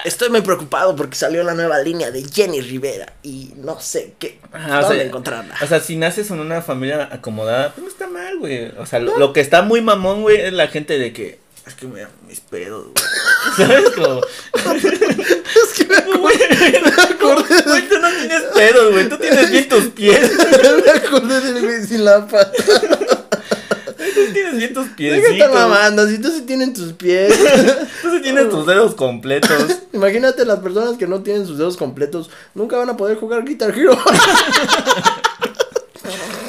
[0.04, 4.38] Estoy muy preocupado porque salió la nueva línea de Jenny Rivera y no sé qué
[4.80, 5.54] dónde encontrarla.
[5.60, 8.72] O sea, si naces en una familia acomodada, pues no está mal, güey.
[8.78, 11.74] O sea, lo, lo, que está muy mamón, güey, es la gente de que es
[11.74, 12.94] que me mis pedos, güey.
[13.56, 13.90] ¿Sabes?
[13.90, 14.20] Como...
[14.64, 16.80] es que me acordé.
[16.82, 17.62] Me acordé.
[17.62, 19.08] Güey, tú no tienes pedos, güey.
[19.08, 20.30] Tú tienes bien tus pies.
[20.84, 22.52] me acordé del güey sin la pata.
[24.14, 25.22] Tú tienes bien tus pies.
[25.22, 26.06] ¿Qué estás mamando?
[26.06, 27.34] Si tú sí tienes tus pies.
[28.02, 29.80] tú sí tienes tus dedos completos.
[29.92, 32.30] Imagínate las personas que no tienen sus dedos completos.
[32.54, 33.98] Nunca van a poder jugar Guitar Hero.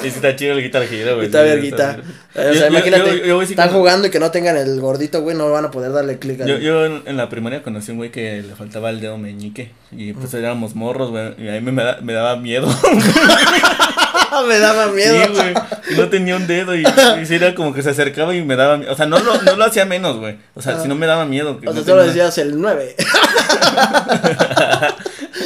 [0.08, 1.26] Está chido el Guitar Hero, güey.
[1.26, 1.98] Está verguita.
[2.34, 5.70] O sea, imagínate, están jugando y que no tengan el gordito, güey, no van a
[5.70, 9.00] poder darle clic Yo, yo en, la primaria conocí un güey que le faltaba el
[9.00, 9.70] dedo meñique.
[9.90, 11.34] Y pues éramos morros, güey.
[11.38, 12.68] Y a mí me, me daba miedo.
[14.48, 15.24] me daba miedo.
[15.24, 15.54] Sí, güey.
[15.96, 18.92] No tenía un dedo y, y era como que se acercaba y me daba miedo.
[18.92, 20.36] O sea, no lo, no lo hacía menos, güey.
[20.54, 21.60] O sea, si no me daba miedo.
[21.64, 22.96] o sea, solo decías el 9.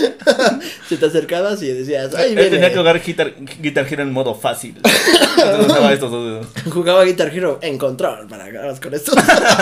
[0.88, 4.34] Se te acercabas y decías, ay, Él tenía que jugar Guitar, Guitar Hero en modo
[4.34, 4.76] fácil.
[5.36, 6.46] Entonces estos dos dedos.
[6.72, 9.12] Jugaba Guitar Hero en control para acabar con esto.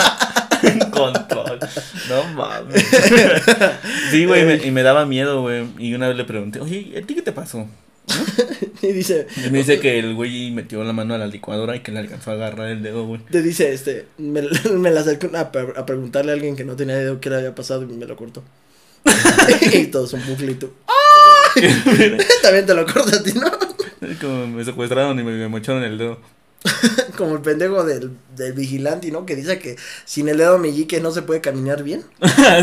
[0.63, 1.59] en control.
[2.09, 2.85] No mames.
[4.11, 5.67] Sí, güey, y me daba miedo, güey.
[5.77, 7.67] Y una vez le pregunté, oye, ¿a ti qué te pasó?
[8.81, 9.27] y dice.
[9.45, 11.99] Y me dice que el güey metió la mano a la licuadora y que le
[11.99, 13.21] alcanzó a agarrar el dedo, güey.
[13.29, 14.41] Te dice, este, me,
[14.73, 17.55] me la acercó a, a, preguntarle a alguien que no tenía dedo qué le había
[17.55, 18.43] pasado y me lo cortó.
[19.73, 20.71] y todos un buclito.
[22.41, 23.49] También te lo corta a ti, ¿no?
[24.21, 26.19] Como me secuestraron y me, mocharon el dedo.
[27.17, 29.25] Como el pendejo del, del vigilante, ¿no?
[29.25, 32.03] Que dice que sin el dedo meñique no se puede caminar bien.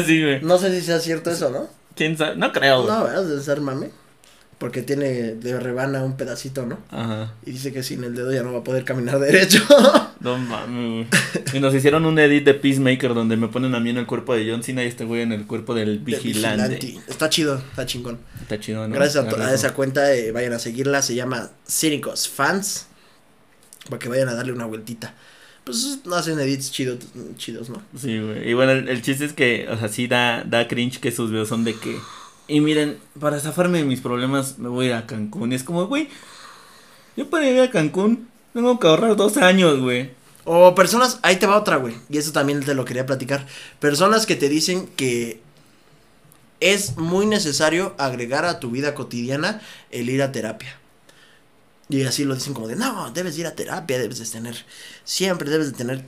[0.07, 0.43] sí, güey.
[0.43, 1.69] No sé si sea cierto eso, ¿no?
[1.95, 2.37] ¿Quién sabe?
[2.37, 2.95] No creo, güey.
[2.95, 3.25] No, ¿verdad?
[3.25, 3.91] Debe ser mame.
[4.59, 6.79] Porque tiene de rebana un pedacito, ¿no?
[6.91, 7.35] Ajá.
[7.45, 9.63] Y dice que sin el dedo ya no va a poder caminar derecho.
[10.21, 11.09] no mames,
[11.53, 14.35] Y nos hicieron un edit de Peacemaker donde me ponen a mí en el cuerpo
[14.35, 16.99] de John Cena y este güey en el cuerpo del vigilante.
[17.07, 18.19] Está chido, está chingón.
[18.41, 18.95] Está chido, ¿no?
[18.95, 21.03] Gracias a, esa cuenta, eh, vayan a seguirla.
[21.03, 22.87] Se llama Cínicos Fans.
[23.91, 25.15] Para que vayan a darle una vueltita.
[25.65, 26.99] Pues hacen edits chidos,
[27.37, 27.83] chidos, ¿no?
[27.99, 28.49] Sí, güey.
[28.49, 31.31] Y bueno, el, el, chiste es que, o sea, sí da, da cringe que sus
[31.31, 31.97] videos son de que
[32.49, 35.53] y miren, para zafarme de mis problemas me voy a Cancún.
[35.53, 36.09] Es como, güey,
[37.17, 40.11] yo para ir a Cancún tengo que ahorrar dos años, güey.
[40.45, 41.95] O personas, ahí te va otra, güey.
[42.09, 43.47] Y eso también te lo quería platicar.
[43.81, 45.41] Personas que te dicen que
[46.61, 50.79] es muy necesario agregar a tu vida cotidiana el ir a terapia.
[51.89, 54.57] Y así lo dicen como de, no, debes ir a terapia, debes de tener,
[55.05, 56.05] siempre debes de tener,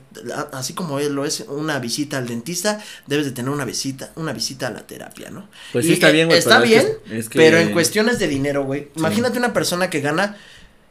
[0.51, 4.67] así como lo es una visita al dentista, debes de tener una visita, una visita
[4.67, 5.47] a la terapia, ¿no?
[5.71, 6.37] Pues sí, está bien, güey.
[6.37, 6.97] Está bien,
[7.33, 8.89] pero en cuestiones de dinero, güey.
[8.95, 10.35] Imagínate una persona que gana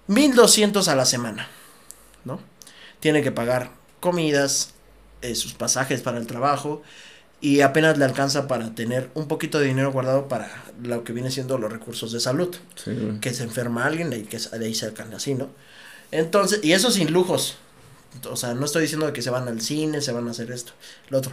[0.06, 1.48] 1200 a la semana,
[2.24, 2.40] ¿no?
[3.00, 4.72] Tiene que pagar comidas,
[5.20, 6.82] eh, sus pasajes para el trabajo,
[7.40, 10.50] y apenas le alcanza para tener un poquito de dinero guardado para
[10.82, 12.54] lo que viene siendo los recursos de salud.
[13.20, 15.48] que se enferma alguien y que de ahí cercan así, ¿no?
[16.10, 17.56] Entonces, y eso sin lujos.
[18.30, 20.72] O sea, no estoy diciendo que se van al cine, se van a hacer esto,
[21.10, 21.32] lo otro.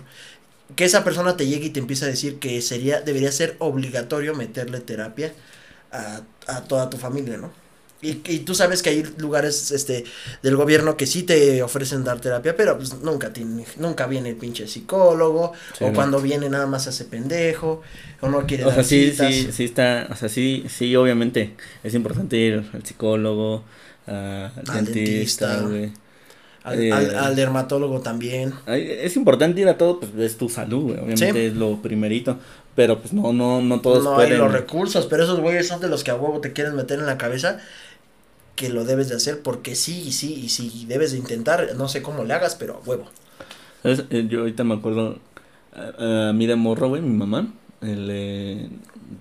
[0.75, 4.35] Que esa persona te llegue y te empieza a decir que sería, debería ser obligatorio
[4.35, 5.33] meterle terapia
[5.91, 7.51] a, a toda tu familia, ¿no?
[8.05, 10.03] Y, y tú sabes que hay lugares este
[10.43, 14.35] del gobierno que sí te ofrecen dar terapia, pero pues nunca tiene, nunca viene el
[14.35, 15.93] pinche psicólogo, Sí, o no.
[15.93, 17.81] cuando viene nada más hace pendejo,
[18.21, 19.33] o no quiere O sea, dar sí, citas.
[19.33, 23.63] sí, sí está, o sea, sí, sí, obviamente es importante ir al psicólogo,
[24.07, 25.61] a- al Al dentista, dentista.
[25.61, 25.91] güey.
[26.63, 28.53] Al, Eh, al, al dermatólogo también.
[28.65, 31.37] Es importante ir a todo, pues es tu salud, güey, obviamente Sí.
[31.37, 32.39] es lo primerito,
[32.75, 34.33] pero pues no, no, no todos no pueden.
[34.33, 36.97] hay los recursos, pero esos güeyes son de los que a huevo te quieren meter
[36.99, 37.59] en la cabeza
[38.55, 41.87] que lo debes de hacer porque sí y sí y sí debes de intentar, no
[41.89, 43.05] sé cómo le hagas, pero a huevo.
[43.83, 44.03] ¿Sabes?
[44.09, 45.19] Eh, Yo ahorita me acuerdo,
[45.73, 47.47] a, a mí de morro, güey, mi mamá,
[47.81, 48.69] él, eh,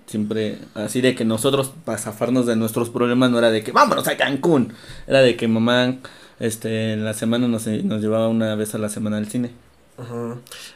[0.07, 4.07] siempre, así de que nosotros, para zafarnos de nuestros problemas, no era de que vámonos
[4.09, 4.73] a Cancún,
[5.07, 5.97] era de que mamá,
[6.41, 9.51] este, en la semana nos, nos llevaba una vez a la semana al cine.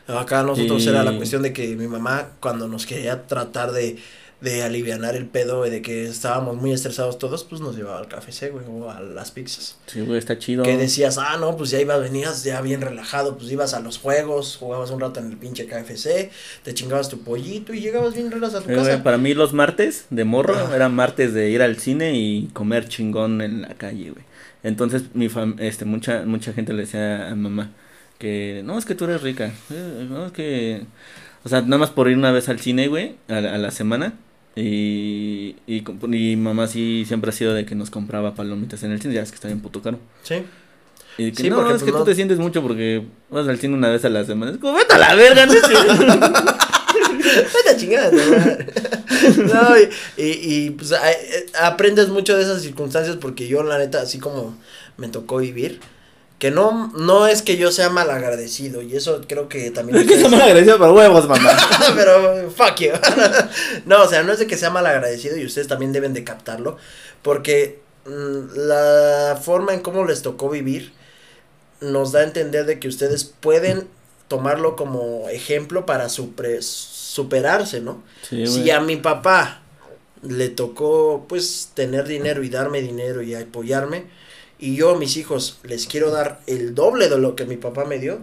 [0.07, 3.99] Acá nosotros Y- era la cuestión de que mi mamá cuando nos quería tratar de,
[4.41, 8.51] de alivianar el pedo de que estábamos muy estresados todos, pues nos llevaba al café
[8.51, 9.77] güey, o a las pizzas.
[9.87, 10.63] Sí, güey, está chido.
[10.63, 13.99] Que decías, ah, no, pues ya ibas, venías ya bien relajado, pues ibas a los
[13.99, 16.31] juegos, jugabas un rato en el pinche KFC,
[16.63, 19.03] te chingabas tu pollito y llegabas bien relajado a tu Eh, güey, casa.
[19.03, 20.77] para mí los martes de morro Ajá.
[20.77, 24.25] eran martes de ir al cine y comer chingón en la calle, güey.
[24.63, 27.73] Entonces mi fam este mucha mucha gente le decía a mamá
[28.19, 30.83] que no es que tú eres rica, eh, no es que
[31.45, 33.71] o sea, nada más por ir una vez al cine, güey, a, la- a la
[33.71, 34.15] semana
[34.61, 39.15] y, y mamá sí siempre ha sido de que nos compraba palomitas en el cine,
[39.15, 39.99] ya es que está bien puto caro.
[40.23, 40.43] Sí.
[41.17, 43.49] Y que Sí, no, porque, es pues, que no- tú te sientes mucho porque vas
[43.49, 44.53] al cine una vez a la semana.
[44.53, 45.53] Es como, vete a la verga, no
[47.23, 48.11] Vete a chingada.
[49.37, 49.77] No,
[50.17, 54.19] y, y, pues a- eh, aprendes mucho de esas circunstancias porque yo la neta, así
[54.19, 54.57] como
[54.97, 55.81] me tocó vivir,
[56.39, 59.99] que no, no es que yo sea mal agradecido y eso creo que también...
[59.99, 61.51] Es que está mal agradecido por huevos, mamá.
[61.97, 62.93] pero fuck you.
[63.87, 66.23] no, o sea, no es de que sea mal agradecido y ustedes también deben de
[66.23, 66.77] captarlo
[67.23, 70.93] porque mm, la forma en cómo les tocó vivir
[71.81, 73.89] nos da a entender de que ustedes pueden
[74.29, 78.03] tomarlo como ejemplo para supre- superarse, ¿no?
[78.29, 79.63] Sí, si a mi papá
[80.23, 84.07] le tocó pues tener dinero y darme dinero y apoyarme
[84.59, 87.85] y yo a mis hijos les quiero dar el doble de lo que mi papá
[87.85, 88.19] me dio,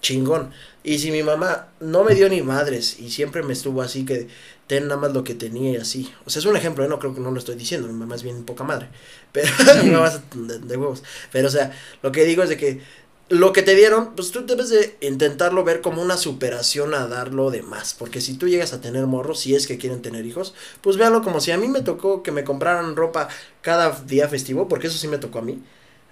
[0.00, 0.50] chingón.
[0.82, 4.28] Y si mi mamá no me dio ni madres y siempre me estuvo así que
[4.66, 6.12] ten nada más lo que tenía y así.
[6.24, 6.88] O sea, es un ejemplo, ¿eh?
[6.88, 8.88] no creo que no lo estoy diciendo, mi mamá es bien poca madre.
[9.32, 9.48] Pero
[9.84, 11.02] mi mamá de, de huevos.
[11.32, 11.72] Pero o sea,
[12.02, 12.80] lo que digo es de que
[13.28, 17.34] lo que te dieron, pues tú debes de intentarlo ver como una superación a dar
[17.34, 17.94] lo demás.
[17.98, 21.22] Porque si tú llegas a tener morros, si es que quieren tener hijos, pues véanlo
[21.22, 23.28] como si a mí me tocó que me compraran ropa
[23.62, 25.62] cada día festivo, porque eso sí me tocó a mí.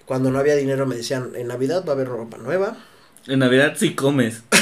[0.05, 2.77] Cuando no había dinero me decían, en Navidad va a haber ropa nueva.
[3.27, 4.43] En Navidad sí comes.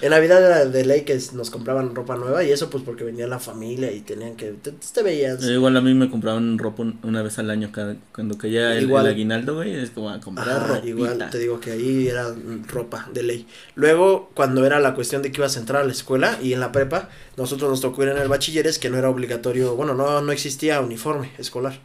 [0.00, 3.26] En Navidad era de ley que nos compraban ropa nueva y eso pues porque venía
[3.26, 5.42] la familia y tenían que, te, te veías.
[5.42, 8.76] Eh, igual a mí me compraban ropa un- una vez al año cada, cuando caía
[8.76, 10.88] el, aguinaldo, güey, es como a comprar Ajá, ropita.
[10.88, 13.46] igual te digo que ahí era mm, ropa de ley.
[13.74, 16.60] Luego, cuando era la cuestión de que ibas a entrar a la escuela y en
[16.60, 20.20] la prepa, nosotros nos tocó ir en el bachilleres que no era obligatorio, bueno, no,
[20.20, 21.80] no existía uniforme escolar.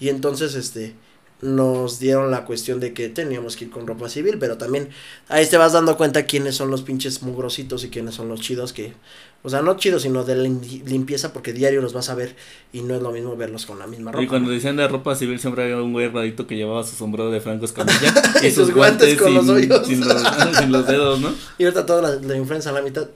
[0.00, 0.94] Y entonces, este,
[1.42, 4.88] nos dieron la cuestión de que teníamos que ir con ropa civil, pero también
[5.28, 8.72] ahí te vas dando cuenta quiénes son los pinches mugrositos y quiénes son los chidos
[8.72, 8.94] que,
[9.42, 12.34] o sea, no chidos, sino de lim- limpieza, porque diario los vas a ver
[12.72, 14.24] y no es lo mismo verlos con la misma ropa.
[14.24, 17.30] Y cuando decían de ropa civil siempre había un güey radito que llevaba su sombrero
[17.30, 19.86] de Franco Escamilla Y sus guantes con los hoyos.
[19.86, 20.22] Sin los,
[20.58, 21.30] sin los dedos, ¿no?
[21.58, 23.06] Y ahorita toda la, la influencia, la mitad,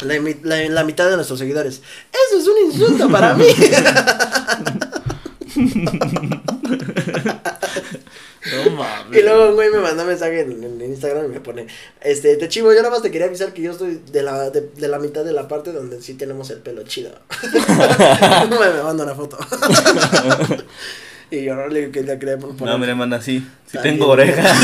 [0.00, 0.14] la,
[0.70, 1.82] la mitad de nuestros seguidores.
[2.30, 3.44] Eso es un insulto para mí.
[7.08, 9.18] No mames.
[9.18, 11.66] y luego un güey me mandó un mensaje en, en Instagram y me pone,
[12.00, 14.60] este, te chivo, yo nada más te quería avisar que yo estoy de la, de,
[14.76, 17.10] de la mitad de la parte donde sí tenemos el pelo chido.
[18.50, 19.38] me, me manda una foto.
[21.30, 22.60] y yo no le digo que le quería poner.
[22.62, 23.46] No, mire, manda, sí.
[23.70, 24.54] Sí tengo oreja.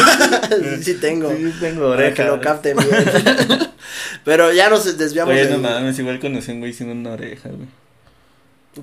[0.50, 1.30] sí, sí tengo.
[1.30, 2.14] Sí tengo Para oreja.
[2.14, 3.68] que lo capten bien.
[4.24, 5.34] Pero ya nos desviamos.
[5.34, 7.68] Oye, no mames, igual conocí a un güey sin una oreja, güey.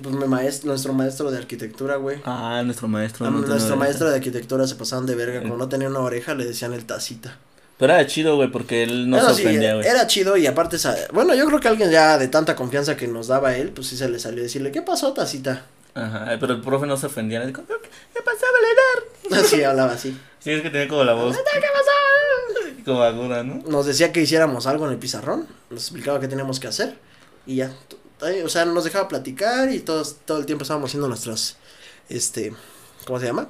[0.00, 2.20] Pues mi maestro, nuestro maestro de arquitectura, güey.
[2.24, 3.26] Ah, nuestro maestro.
[3.26, 6.34] A no nuestro maestro de arquitectura se pasaban de verga, como no tenía una oreja
[6.34, 7.36] le decían el tacita.
[7.78, 9.86] Pero era chido, güey, porque él no sí, ofendía, güey.
[9.86, 10.76] era chido y aparte,
[11.12, 13.96] bueno, yo creo que alguien ya de tanta confianza que nos daba él, pues sí
[13.96, 15.66] se le salió a decirle, ¿qué pasó, tacita?
[15.94, 17.40] Ajá, pero el profe no se ofendía.
[17.40, 19.44] Le dijo, ¿qué pasó, Valedar?
[19.44, 20.16] Así hablaba así.
[20.38, 21.36] Sí, es que tenía como la voz.
[21.36, 22.72] ¿Qué pasó?
[22.84, 23.62] Como aguda, ¿no?
[23.68, 26.96] Nos decía que hiciéramos algo en el pizarrón, nos explicaba qué teníamos que hacer
[27.46, 27.72] y ya.
[28.44, 31.56] O sea, nos dejaba platicar y todos, todo el tiempo estábamos haciendo nuestras,
[32.08, 32.52] este,
[33.04, 33.48] ¿cómo se llama?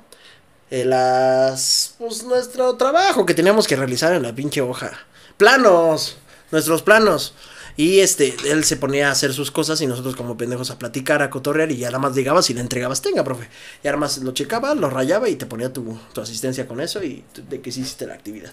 [0.71, 4.91] Eh, las, pues nuestro trabajo que teníamos que realizar en la pinche hoja.
[5.37, 6.17] Planos,
[6.51, 7.35] nuestros planos.
[7.77, 11.23] Y este, él se ponía a hacer sus cosas y nosotros como pendejos a platicar,
[11.23, 13.49] a cotorrear y ya nada más llegabas y le entregabas, tenga, profe.
[13.83, 17.03] Y nada más lo checaba, lo rayaba y te ponía tu, tu asistencia con eso
[17.03, 18.53] y de que hiciste la actividad.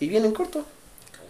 [0.00, 0.66] Y bien en corto.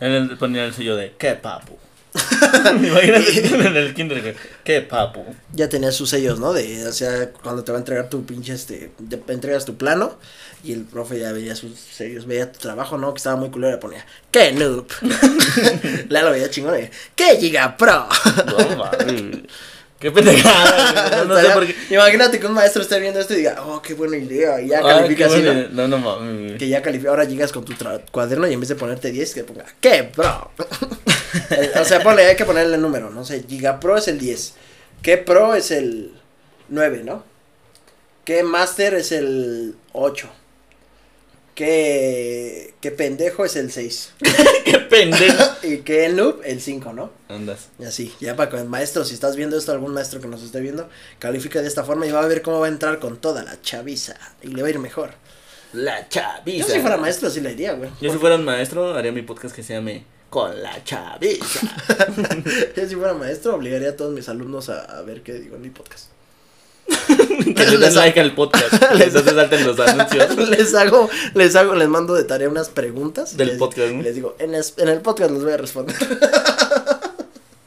[0.00, 1.76] Él ponía el sello de, ¿qué papu?
[2.82, 5.24] Imagínate en el kinder, güey, ¿qué papu?
[5.52, 6.52] Ya tenías sus sellos, ¿no?
[6.52, 10.16] De, o sea, cuando te va a entregar tu pinche, este, te entregas tu plano
[10.62, 13.12] y el profe ya veía sus sellos, veía tu trabajo, ¿no?
[13.12, 14.86] Que estaba muy culero, le ponía, ¡qué noob!
[16.08, 18.08] La lo veía chingón, y, ¡qué giga pro!
[18.46, 19.42] No, mames.
[19.98, 21.74] Qué pendejada, no, no sé por qué.
[21.90, 24.78] Imagínate que un maestro esté viendo esto y diga, oh, qué buena idea, y ya
[24.78, 25.88] Ay, califica así, buena- ¿no?
[25.88, 26.58] No, güey.
[26.58, 27.72] Que ya califica, ahora llegas con tu
[28.10, 30.50] cuaderno y en vez de ponerte 10, que ponga, ¿qué pro?
[31.50, 34.18] Eh, o sea, ponle, hay que ponerle el número, no sé, Giga Pro es el
[34.18, 34.54] 10,
[35.02, 36.12] ¿qué Pro es el
[36.68, 37.24] 9, ¿no?
[38.24, 40.28] ¿Qué Master es el 8?
[41.54, 44.12] ¿Qué, qué pendejo es el 6?
[44.64, 45.44] Qué pendejo.
[45.62, 47.10] Y qué noob el 5, ¿no?
[47.28, 47.68] Andas.
[47.78, 50.42] Y así, ya para con el maestro, si estás viendo esto, algún maestro que nos
[50.42, 53.16] esté viendo, califica de esta forma y va a ver cómo va a entrar con
[53.16, 55.14] toda la chaviza y le va a ir mejor.
[55.72, 56.72] La Yo chaviza.
[56.72, 57.88] si fuera maestro así le iría, güey.
[58.00, 61.60] Yo si fuera un maestro, haría mi podcast que se llame Con la chaviza.
[62.76, 65.62] Yo si fuera maestro obligaría a todos mis alumnos a, a ver qué digo en
[65.62, 66.08] mi podcast.
[67.56, 68.72] que le den like al podcast.
[68.94, 70.48] Les hace salten los anuncios.
[70.48, 73.36] les hago, les hago, les mando de tarea unas preguntas.
[73.36, 74.02] Del les- podcast, ¿no?
[74.02, 75.96] Les digo, en, es- en el podcast les voy a responder.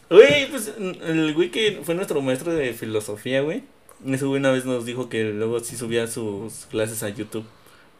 [0.10, 3.64] Güey, pues el güey que fue nuestro maestro de filosofía, güey.
[4.08, 7.46] Ese güey una vez nos dijo que luego sí subía sus clases a YouTube.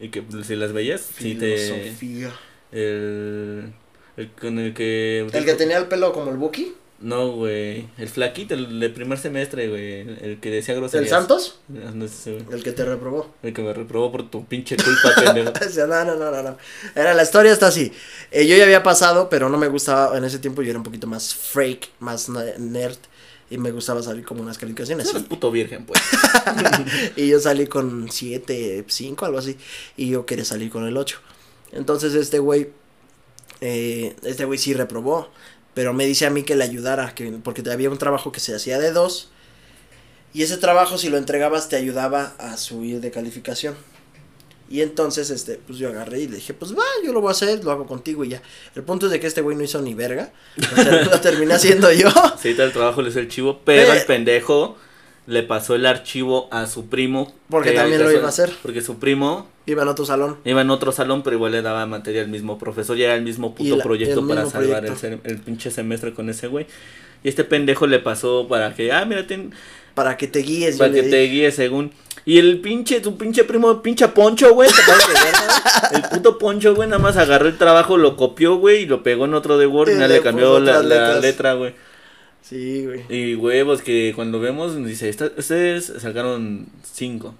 [0.00, 1.56] Y que pues, si las veías, sí te.
[1.58, 2.32] Filosofía.
[2.72, 3.72] El.
[4.16, 5.26] El con el que.
[5.32, 7.86] El que tenía el pelo como el Buki, No, güey.
[7.96, 10.00] El flaquito, el primer semestre, güey.
[10.00, 11.10] El, el que decía el groserías.
[11.10, 12.44] Santos, Ah, no güey.
[12.52, 13.32] el que te reprobó.
[13.42, 15.52] El que me reprobó por tu pinche culpa, pendejo.
[15.86, 16.56] No, no, no, no, no.
[16.96, 17.92] Era, la historia está así.
[18.32, 20.18] Eh, yo ya había pasado, pero no me gustaba.
[20.18, 22.98] En ese tiempo yo era un poquito más freak, más ne- nerd.
[23.50, 25.08] Y me gustaba salir como unas calificaciones.
[25.08, 26.00] Eres puto virgen, pues.
[27.16, 29.56] y yo salí con 7, 5, algo así.
[29.96, 31.18] Y yo quería salir con el 8.
[31.72, 32.70] Entonces este güey,
[33.60, 35.30] eh, este güey sí reprobó.
[35.78, 38.52] Pero me dice a mí que le ayudara, que, porque había un trabajo que se
[38.52, 39.30] hacía de dos.
[40.34, 43.76] Y ese trabajo si lo entregabas te ayudaba a subir de calificación.
[44.68, 47.30] Y entonces, este, pues yo agarré y le dije, pues va, yo lo voy a
[47.30, 48.42] hacer, lo hago contigo y ya.
[48.74, 50.32] El punto es de que este güey no hizo ni verga.
[50.56, 52.08] Lo, ter- lo terminé haciendo yo.
[52.42, 54.76] Sí, tal trabajo le hizo el chivo, pero Pero- el pendejo
[55.28, 57.32] le pasó el archivo a su primo.
[57.50, 58.50] Porque que también lo iba a hacer.
[58.62, 60.38] Porque su primo Iba en otro salón.
[60.46, 62.96] iba en otro salón, pero igual le daba materia al mismo profesor.
[62.96, 65.06] Ya era el mismo puto la- proyecto para salvar proyecto.
[65.06, 66.66] El, el pinche semestre con ese güey.
[67.22, 69.52] Y este pendejo le pasó para que, ah, mira, ten-
[69.94, 70.78] Para que te guíes.
[70.78, 71.32] para que te dije.
[71.32, 71.92] guíe según.
[72.24, 74.68] Y el pinche, tu pinche primo, pinche Poncho, güey.
[75.92, 79.24] el puto Poncho, güey, nada más agarró el trabajo, lo copió, güey, y lo pegó
[79.24, 80.82] en otro de Word y, Y nada le le cambió la,
[81.20, 81.74] letra, güey.
[82.42, 83.04] Sí, güey.
[83.08, 87.34] Y huevos que cuando vemos, dice, "Esta- ustedes sacaron cinco.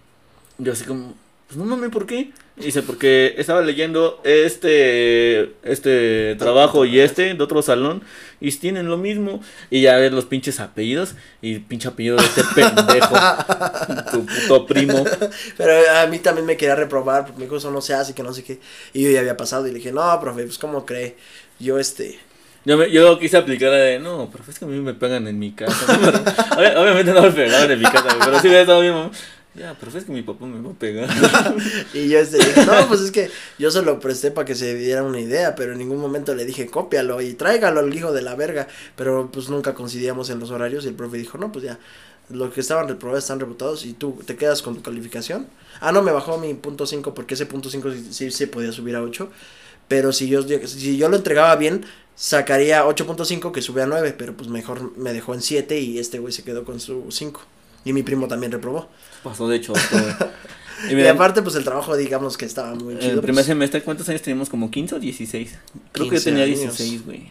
[0.58, 1.14] Yo así como,
[1.46, 2.30] pues no mames, ¿por qué?
[2.56, 8.02] Dice, porque estaba leyendo este, este trabajo y este de otro salón
[8.40, 9.40] y tienen lo mismo.
[9.70, 13.14] Y ya ves los pinches apellidos y pinche apellido de este pendejo,
[14.10, 15.04] tu puto primo.
[15.56, 18.24] Pero a mí también me quería reprobar, porque me dijo, eso no se hace, que
[18.24, 18.58] no sé qué.
[18.92, 21.14] Y yo ya había pasado y le dije, no, profe, pues, ¿cómo cree?
[21.60, 22.18] Yo, este,
[22.68, 25.26] Yo, me, yo quise aplicar la de, no, pero es que a mí me pegan
[25.26, 25.86] en mi casa.
[26.56, 29.10] Obvi- Obviamente no me pegaban en mi casa, pero sí hubiera estado bien, mamá.
[29.54, 31.08] Ya, pero es que mi papá me va a pegar.
[31.94, 34.74] y yo, este, dije, no, pues es que yo se lo presté para que se
[34.74, 38.22] diera una idea, pero en ningún momento le dije, cópialo y tráigalo al hijo de
[38.22, 38.68] la verga.
[38.96, 41.78] Pero pues nunca coincidíamos en los horarios y el profe dijo, no, pues ya,
[42.28, 45.48] los que estaban reprobados están reputados y tú te quedas con tu calificación.
[45.80, 48.70] Ah, no, me bajó mi punto 5 porque ese punto 5 sí, sí se podía
[48.70, 49.28] subir a 8.
[49.88, 54.36] Pero si yo, si yo lo entregaba bien, sacaría 8.5 que sube a 9, pero
[54.36, 57.40] pues mejor me dejó en 7 y este güey se quedó con su 5.
[57.84, 58.88] Y mi primo también reprobó.
[59.22, 61.04] Pasó de güey.
[61.04, 63.14] Y aparte, pues el trabajo, digamos que estaba muy en chido.
[63.14, 64.48] el primer pues, semestre, ¿cuántos años teníamos?
[64.48, 65.58] ¿Como 15 o 16?
[65.92, 66.60] Creo que 15 tenía años.
[66.60, 67.30] 16, güey.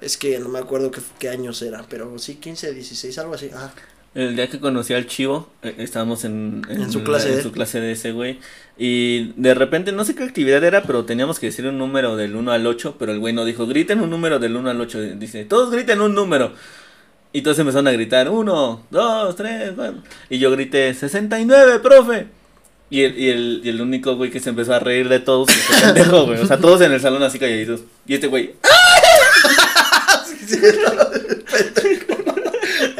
[0.00, 3.50] es que no me acuerdo qué, qué años era, pero sí, 15, 16, algo así.
[3.54, 3.72] Ah,
[4.18, 7.42] El día que conocí al chivo, eh, estábamos en, En su la- clase en de-
[7.42, 8.40] su clase de ese güey.
[8.76, 12.34] Y de repente, no sé qué actividad era, pero teníamos que decir un número del
[12.34, 12.96] 1 al 8.
[12.98, 15.00] Pero el güey no dijo, griten un número del 1 al 8.
[15.16, 16.52] Dice, todos griten un número.
[17.32, 20.02] Y todos empezaron a gritar, 1, 2, 3, 4.
[20.30, 22.26] Y yo grité, 69, profe.
[22.90, 25.48] Y el, y, el, y el único güey que se empezó a reír de todos,
[25.48, 26.40] fue este pendejo, güey.
[26.40, 27.82] O sea, todos en el salón así calladitos.
[28.06, 28.54] Y este güey,
[30.50, 31.37] ¡El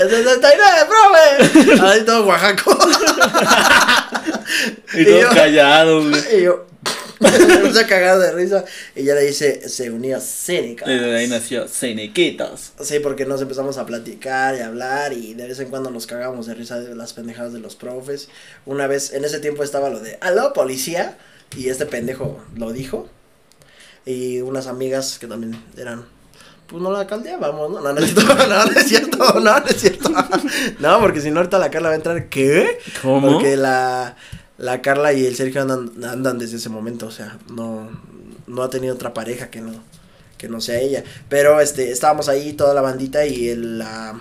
[0.08, 1.82] 69, profe!
[1.82, 2.78] Ahí todo Oaxaco.
[4.94, 6.38] y Y todos yo- callados, güey.
[6.38, 6.66] y yo,
[7.74, 8.64] se cagar de risa.
[8.94, 10.88] Y ya le dice, se unió Cínicos.
[10.88, 12.72] Y de ahí nació Ciniquitos.
[12.80, 16.06] Sí, porque nos empezamos a platicar y a hablar y de vez en cuando nos
[16.06, 18.28] cagamos de risa de las pendejadas de los profes.
[18.66, 21.18] Una vez, en ese tiempo estaba lo de, aló, policía,
[21.56, 23.08] y este pendejo lo dijo.
[24.06, 26.06] Y unas amigas que también eran,
[26.68, 27.80] pues no la caldeábamos, ¿no?
[27.82, 30.10] No, no es cierto, no, no es cierto, no, no es cierto.
[30.78, 32.78] No, porque si no ahorita la Carla va a entrar, ¿qué?
[33.02, 33.32] ¿Cómo?
[33.32, 34.16] Porque la,
[34.58, 37.88] la Carla y el Sergio andan, andan desde ese momento, o sea, no,
[38.46, 39.72] no ha tenido otra pareja que no,
[40.36, 41.02] que no sea ella.
[41.30, 44.20] Pero este, estábamos ahí toda la bandita y el la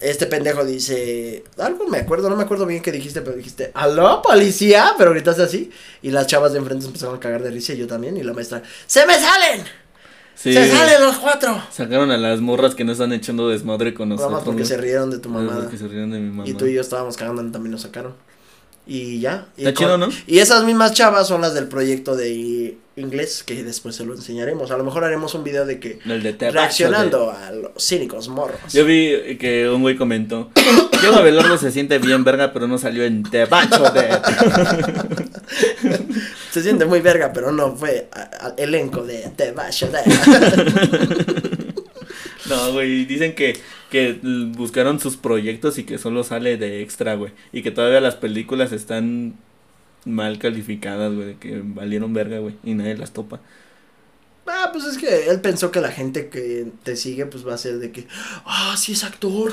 [0.00, 4.22] este pendejo dice, algo me acuerdo, no me acuerdo bien qué dijiste, pero dijiste, aló,
[4.22, 5.70] policía, pero gritaste así,
[6.02, 8.22] y las chavas de enfrente se empezaron a cagar de risa, y yo también, y
[8.22, 9.64] la maestra, ¡se me salen!
[10.40, 11.60] Sí, ¡Se salen los cuatro!
[11.72, 14.38] Sacaron a las morras que no están echando desmadre con Nada nosotros.
[14.38, 14.66] más porque ¿no?
[14.66, 15.62] se rieron de tu Nada mamada.
[15.62, 16.44] porque se rieron de mi mamá.
[16.48, 18.14] Y tú y yo estábamos cagando, también nos sacaron.
[18.86, 19.48] Y ya.
[19.56, 20.08] Y Está chido, ¿no?
[20.28, 24.70] Y esas mismas chavas son las del proyecto de inglés, que después se lo enseñaremos.
[24.70, 28.72] A lo mejor haremos un video de que El de reaccionando a los cínicos morros.
[28.72, 30.50] Yo vi que un güey comentó,
[31.00, 34.08] Diego Abelardo se siente bien verga, pero no salió en Te Bacho de...
[36.50, 39.84] Se siente muy verga, pero no fue a- al elenco de Te Bash
[42.48, 43.58] No, güey, dicen que,
[43.90, 44.18] que
[44.56, 47.32] buscaron sus proyectos y que solo sale de extra, güey.
[47.52, 49.36] Y que todavía las películas están
[50.04, 53.40] mal calificadas, güey, que valieron verga, güey, y nadie las topa.
[54.46, 57.58] Ah, pues es que él pensó que la gente que te sigue, pues va a
[57.58, 58.06] ser de que,
[58.46, 59.52] ah, sí es actor.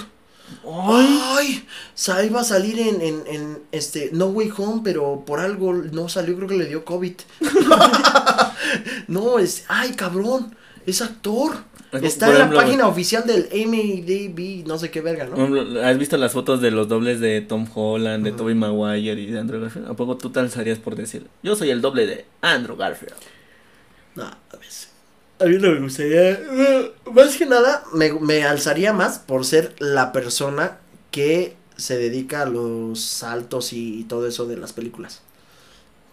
[0.68, 5.74] Ay, sa- iba a salir en, en, en este No Way Home, pero por algo
[5.74, 7.14] no salió, creo que le dio COVID.
[9.08, 11.56] no, es, ay, cabrón, es actor.
[12.02, 15.82] Está Por en la página oficial del MDB, no sé qué verga, ¿no?
[15.82, 18.40] ¿Has visto las fotos de los dobles de Tom Holland, de Ujú.
[18.40, 19.88] Tobey Maguire y de Andrew Garfield?
[19.90, 23.14] ¿A poco tú te alzarías por decir, yo soy el doble de Andrew Garfield?
[24.16, 24.30] No,
[25.40, 26.40] a mí no me gustaría.
[27.12, 30.80] Más que nada, me, me alzaría más por ser la persona
[31.12, 35.22] que se dedica a los saltos y todo eso de las películas.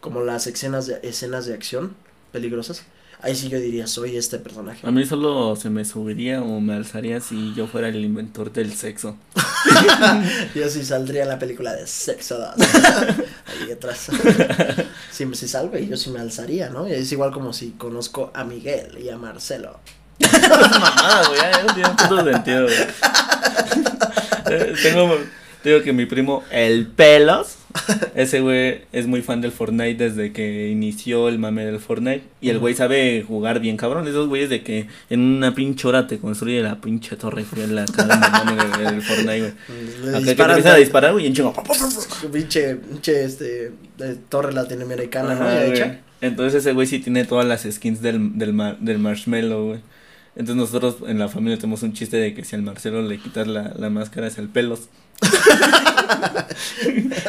[0.00, 1.94] Como las escenas de, escenas de acción
[2.32, 2.84] peligrosas.
[3.22, 4.84] Ahí sí yo diría, soy este personaje.
[4.84, 8.74] A mí solo se me subiría o me alzaría si yo fuera el inventor del
[8.74, 9.16] sexo.
[10.54, 12.48] Yo sí saldría en la película de Sexo 2.
[12.56, 14.08] Ahí atrás.
[15.10, 16.88] Si, si salgo y yo sí me alzaría, ¿no?
[16.88, 19.78] Y es igual como si conozco a Miguel y a Marcelo.
[20.20, 22.76] mamada, güey, ya no tiene puto sentido, güey.
[24.50, 25.18] Eh, Tengo,
[25.64, 27.56] digo que mi primo, el Pelos,
[28.14, 32.22] ese güey es muy fan del Fortnite desde que inició el mame del Fortnite.
[32.40, 34.06] Y el güey sabe jugar bien, cabrón.
[34.06, 37.84] Esos güeyes de que en una pinche hora te construye la pinche torre en el
[37.86, 40.14] mame del, Fortnite, güey.
[40.14, 41.54] Acá que empiezan a disparar, güey, y en chingo.
[42.32, 45.44] Pinche, pinche, este, de torre latinoamericana, ¿no?
[45.44, 46.00] Ajá, hecha.
[46.20, 49.80] Entonces ese güey sí tiene todas las skins del, del, mar- del marshmallow, güey.
[50.34, 53.46] Entonces nosotros en la familia tenemos un chiste de que si al Marcelo le quitas
[53.46, 54.88] la, la máscara es el pelos.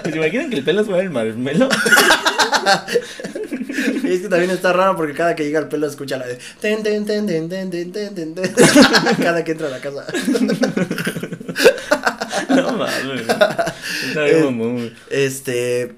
[0.04, 1.70] ¿Se imaginan que el pelos fuera el marshmallow?
[4.04, 6.40] Y es que también está raro porque cada que llega el pelo escucha la de
[6.60, 8.54] ten, ten, ten, ten, ten, ten, ten, ten, ten.
[9.22, 10.06] cada que entra a la casa.
[12.50, 13.28] No mames.
[14.08, 14.94] Está bien mamón.
[15.10, 15.94] Este,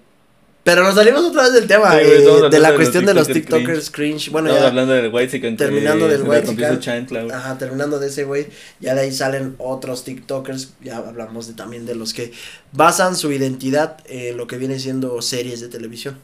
[0.65, 3.27] pero nos salimos otra vez del tema Sí, eh, de la de cuestión de los
[3.27, 4.29] TikTokers cringe.
[4.31, 7.31] Bueno, Estamos ya hablando del white terminando del white güey.
[7.31, 8.47] Ajá, terminando de ese güey,
[8.79, 12.31] ya de ahí salen otros TikTokers, ya hablamos de, también de los que
[12.73, 16.17] basan su identidad en lo que viene siendo series de televisión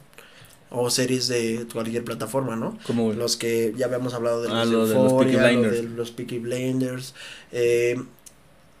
[0.70, 2.76] o series de cualquier plataforma, ¿no?
[3.16, 5.76] Los que ya habíamos hablado de Ah, los, lo de los Peaky lo Blinders.
[5.76, 7.14] de los Peaky Blinders,
[7.52, 7.96] eh,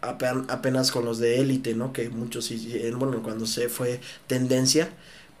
[0.00, 1.92] apen- apenas con los de Élite, ¿no?
[1.92, 2.50] Que muchos,
[2.96, 4.88] bueno, cuando se fue tendencia,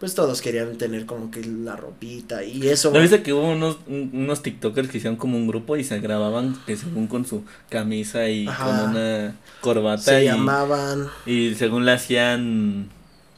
[0.02, 2.90] pues todos querían tener como que la ropita y eso.
[2.90, 6.00] ¿No viste que hubo unos, un- unos TikTokers que hicieron como un grupo y se
[6.00, 8.64] grababan que según con su camisa y Ajá.
[8.82, 12.88] con una corbata se y, llamaban y según le hacían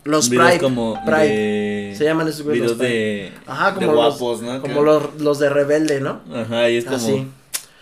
[0.05, 1.29] los Pride, como Pride.
[1.91, 4.63] de Se llaman esos videos los de, Ajá, de como los- guapos, ¿no?
[4.63, 6.23] como los, los de Rebelde, ¿no?
[6.35, 7.27] Ajá, y es como Así.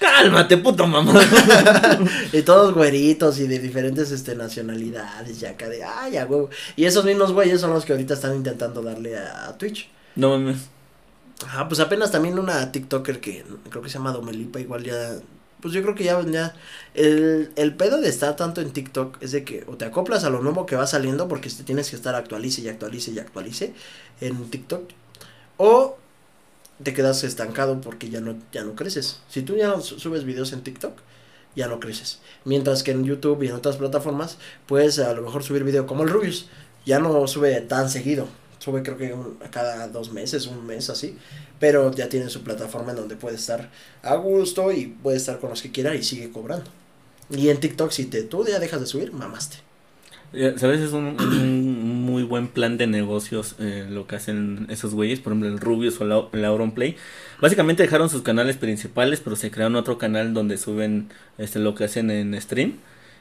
[0.02, 1.14] Cálmate, puto mamá.
[2.32, 6.50] Y todos güeritos y de diferentes este nacionalidades y acá de, ay, a huevo.
[6.76, 9.88] Y esos mismos güeyes son los que ahorita están intentando darle a, a Twitch.
[10.16, 10.68] no mames.
[11.46, 15.16] Ajá, pues apenas también una TikToker que creo que se llama Domelipa, igual ya,
[15.60, 16.54] pues yo creo que ya, ya,
[16.94, 20.30] el, el pedo de estar tanto en TikTok es de que o te acoplas a
[20.30, 23.74] lo nuevo que va saliendo porque te tienes que estar actualice y actualice y actualice
[24.20, 24.90] en TikTok,
[25.56, 25.98] o
[26.82, 29.18] te quedas estancado porque ya no, ya no creces.
[29.28, 30.98] Si tú ya no su- subes videos en TikTok,
[31.56, 32.20] ya no creces.
[32.44, 36.02] Mientras que en YouTube y en otras plataformas, puedes a lo mejor subir video como
[36.02, 36.46] el Rubius,
[36.86, 38.26] ya no sube tan seguido,
[38.58, 39.12] Sube creo que
[39.50, 41.16] cada dos meses, un mes así.
[41.58, 43.70] Pero ya tiene su plataforma en donde puede estar
[44.02, 46.70] a gusto y puede estar con los que quiera y sigue cobrando.
[47.28, 49.56] Y en TikTok, si te, tú ya dejas de subir, mamaste.
[50.34, 50.80] Eh, ¿Sabes?
[50.80, 51.16] Es un,
[52.04, 55.20] muy buen plan de negocios eh, lo que hacen esos güeyes.
[55.20, 56.96] Por ejemplo, el Rubius o el Auronplay.
[57.40, 61.08] Básicamente dejaron sus canales principales, pero se crearon otro canal donde suben
[61.38, 62.74] este lo que hacen en stream.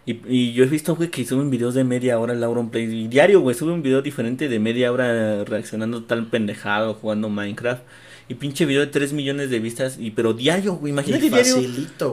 [0.06, 2.86] Y, yo he visto, güey, que suben videos de media hora el Auronplay.
[2.86, 7.84] Y diario, güey, sube un video diferente de media hora reaccionando tal pendejado, jugando Minecraft.
[8.32, 9.98] Y pinche video de 3 millones de vistas.
[10.00, 10.94] Y pero diario, güey.
[10.94, 11.58] Imagínate diario,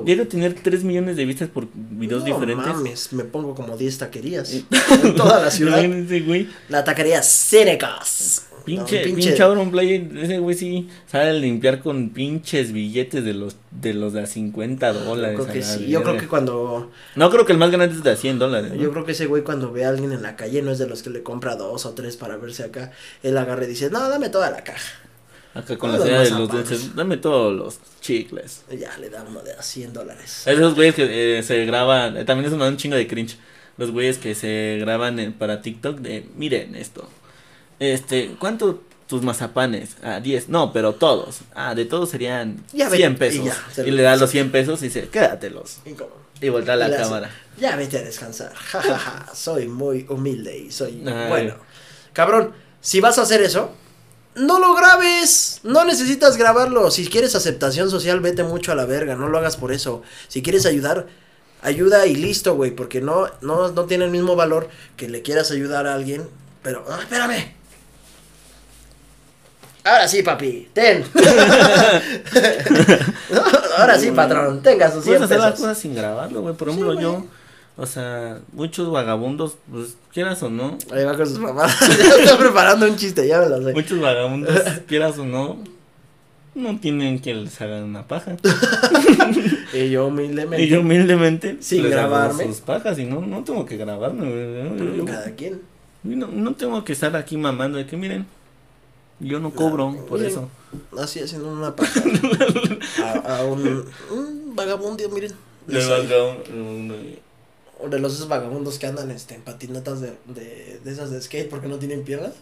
[0.04, 2.66] diario tener 3 millones de vistas por videos no diferentes.
[2.66, 5.80] mames, me pongo como 10 taquerías en toda la ciudad.
[6.26, 6.48] Güey.
[6.70, 8.46] La taquería Cénecas.
[8.64, 13.94] Pinche, No, pinche, Auronplay, ese güey sí sabe limpiar con pinches billetes de los de
[13.94, 15.38] los de a 50 dólares.
[15.38, 15.86] Yo creo a que sí.
[15.86, 16.90] Yo creo que cuando.
[17.14, 18.72] No creo que el más grande es de a 100 dólares.
[18.72, 18.82] ¿no?
[18.82, 20.88] Yo creo que ese güey cuando ve a alguien en la calle no es de
[20.88, 22.90] los que le compra dos o tres para verse acá.
[23.22, 24.90] Él agarra y dice, no, dame toda la caja.
[25.54, 28.62] Acá con la idea de los dulces, dame todos los chicles.
[28.78, 30.42] Ya le da uno de a 100 dólares.
[30.46, 33.36] Esos güeyes que eh, se graban, eh, también es un, un chingo de cringe.
[33.76, 37.08] Los güeyes que se graban en- para TikTok de, miren esto.
[37.78, 39.96] Este, ¿cuánto tus mazapanes?
[40.02, 40.48] Ah, 10.
[40.48, 41.38] No, pero todos.
[41.54, 43.44] Ah, de todos serían Ya ve- 100 y pesos.
[43.76, 45.78] ya, Y, le da los 100 pesos y dice, quédatelos.
[45.86, 45.94] Y
[46.44, 47.30] Y voltea la hace, cámara.
[47.58, 48.52] Ya vete a descansar.
[48.70, 49.34] Ja, ja, ja.
[49.34, 51.28] Soy muy humilde y soy Ay.
[51.28, 51.54] bueno.
[52.12, 53.72] Cabrón, si vas a hacer eso,
[54.38, 55.60] no lo grabes.
[55.62, 56.90] No necesitas grabarlo.
[56.90, 59.14] Si quieres aceptación social, vete mucho a la verga.
[59.16, 60.02] No lo hagas por eso.
[60.28, 61.06] Si quieres ayudar,
[61.62, 62.70] ayuda y listo, güey.
[62.70, 66.28] Porque no, no, no tiene el mismo valor que le quieras ayudar a alguien.
[66.62, 67.58] Pero, ah, espérame.
[69.84, 71.04] Ahora sí, papi, ten.
[73.78, 76.54] Ahora sí, patrón, tenga sus 100 Puedes hacer las cosas sin grabarlo, güey.
[76.54, 77.24] Por ejemplo, yo,
[77.78, 81.80] o sea, muchos vagabundos, pues, quieras o no, Ahí va con sus mamás.
[82.20, 83.72] está preparando un chiste, ya me lo sé.
[83.72, 84.52] muchos vagabundos,
[84.86, 85.56] quieras o no,
[86.54, 88.36] no tienen que les hagan una paja.
[89.72, 90.64] Y yo humildemente.
[90.64, 92.46] Y yo humildemente Sin les hago grabarme.
[92.46, 94.96] sus pajas y no, no tengo que grabarme.
[94.96, 95.60] Yo- Cada quien.
[96.02, 98.24] no, no tengo que estar aquí mamando de que miren,
[99.20, 100.32] yo no cobro por Miren.
[100.32, 100.48] eso.
[100.98, 102.00] Así haciendo una paja.
[103.04, 105.32] a, a un, un vagabundo, miren.
[105.66, 107.02] Le un-
[107.80, 111.20] o de los esos vagabundos que andan este, en patinetas de, de, de esas de
[111.20, 112.32] skate porque no tienen piernas.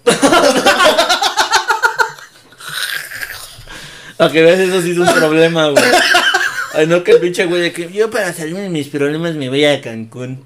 [4.18, 5.84] A que veas eso sí es un problema, güey.
[6.72, 9.64] Ay, no que el pinche güey que yo para salirme de mis problemas me voy
[9.64, 10.42] a Cancún.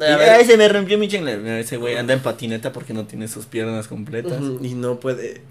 [0.00, 1.32] A se me rompió mi chingla.
[1.58, 4.40] Ese güey anda en patineta porque no tiene sus piernas completas.
[4.62, 5.42] Y no puede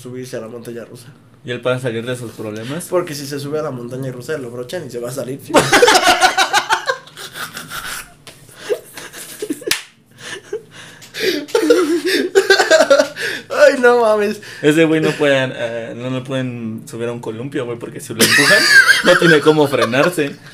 [0.00, 1.08] subirse a la montaña rusa.
[1.44, 2.86] Y él para salir de sus problemas.
[2.88, 5.40] Porque si se sube a la montaña rusa lo brochan y se va a salir.
[13.50, 14.40] Ay, no mames.
[14.62, 18.12] Ese güey no puede, eh, no lo pueden subir a un columpio, güey, porque si
[18.14, 18.62] lo empujan,
[19.04, 20.36] no tiene cómo frenarse.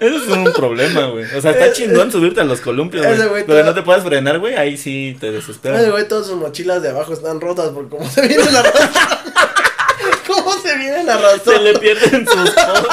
[0.00, 1.24] Eso es un problema, güey.
[1.36, 3.44] O sea, está chingón subirte a los columpios, Ese güey.
[3.46, 4.54] Pero no te puedes frenar, güey.
[4.56, 5.88] Ahí sí te desesperas.
[5.90, 8.96] güey, todas sus mochilas de abajo están rotas por cómo se vienen arrastrando.
[10.26, 11.62] ¿Cómo se vienen Se arrastrando?
[11.62, 12.84] le pierden sus cosas.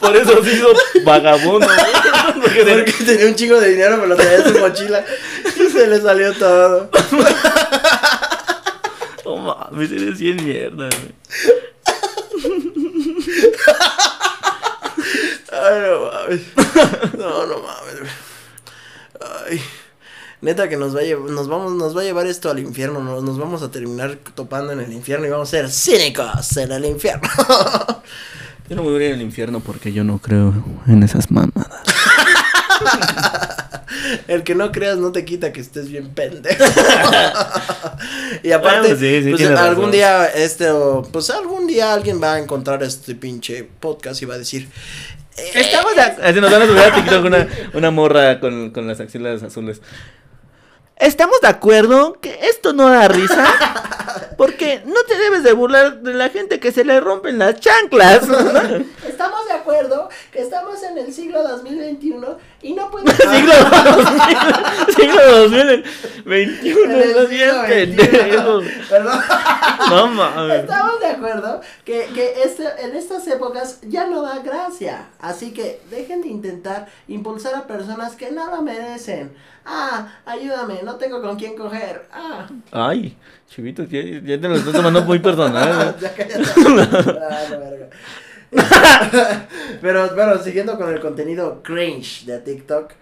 [0.00, 0.68] Por eso se hizo
[1.04, 1.78] vagabundo, güey.
[2.40, 5.04] Porque tenía un chingo de dinero, pero lo traía en su mochila.
[5.56, 6.90] Y se le salió todo.
[9.24, 11.14] No mames, eres bien mierda, güey.
[15.52, 16.40] Ay, no mames.
[17.16, 18.10] No, no mames.
[19.46, 19.62] Ay.
[20.40, 23.00] Neta que nos va a llevar, nos vamos, nos va a llevar esto al infierno,
[23.02, 26.72] nos, nos vamos a terminar topando en el infierno y vamos a ser cínicos en
[26.72, 27.28] el infierno.
[28.70, 30.54] Yo no voy a ir al infierno porque yo no creo
[30.86, 31.82] en esas mamadas.
[34.28, 36.64] El que no creas no te quita que estés bien pendejo.
[38.42, 39.90] y aparte, Bueno, sí, sí, pues, algún razón.
[39.90, 44.34] día, este, o, pues algún día alguien va a encontrar este pinche podcast y va
[44.34, 44.68] a decir,
[45.36, 48.86] eh, Estamos de Así nos van a subir a TikTok una, una morra con, con
[48.86, 49.80] las axilas azules.
[50.96, 53.46] Estamos de acuerdo que esto no da risa.
[54.36, 58.22] Porque no te debes de burlar de la gente que se le rompen las chanclas.
[59.06, 63.14] Estamos de acuerdo que estamos en el siglo 2021 y no podemos...
[63.16, 63.52] siglo
[63.96, 66.92] 2000, siglo 2021.
[66.92, 67.68] En el No seas 21.
[67.68, 68.60] pendejo.
[68.88, 69.20] Perdón.
[69.88, 70.60] No mames.
[70.60, 75.08] Estamos de acuerdo que, que este, en estas épocas ya no da gracia.
[75.18, 79.32] Así que dejen de intentar impulsar a personas que lo merecen.
[79.64, 82.06] Ah, ayúdame, no tengo con quién coger.
[82.12, 83.16] Ah, Ay,
[83.48, 85.96] chivito, ya, ya te lo estás tomando muy personal.
[86.00, 86.42] ya cállate.
[87.30, 87.88] Ah, verga.
[89.80, 92.92] Pero bueno, siguiendo con el contenido cringe de TikTok.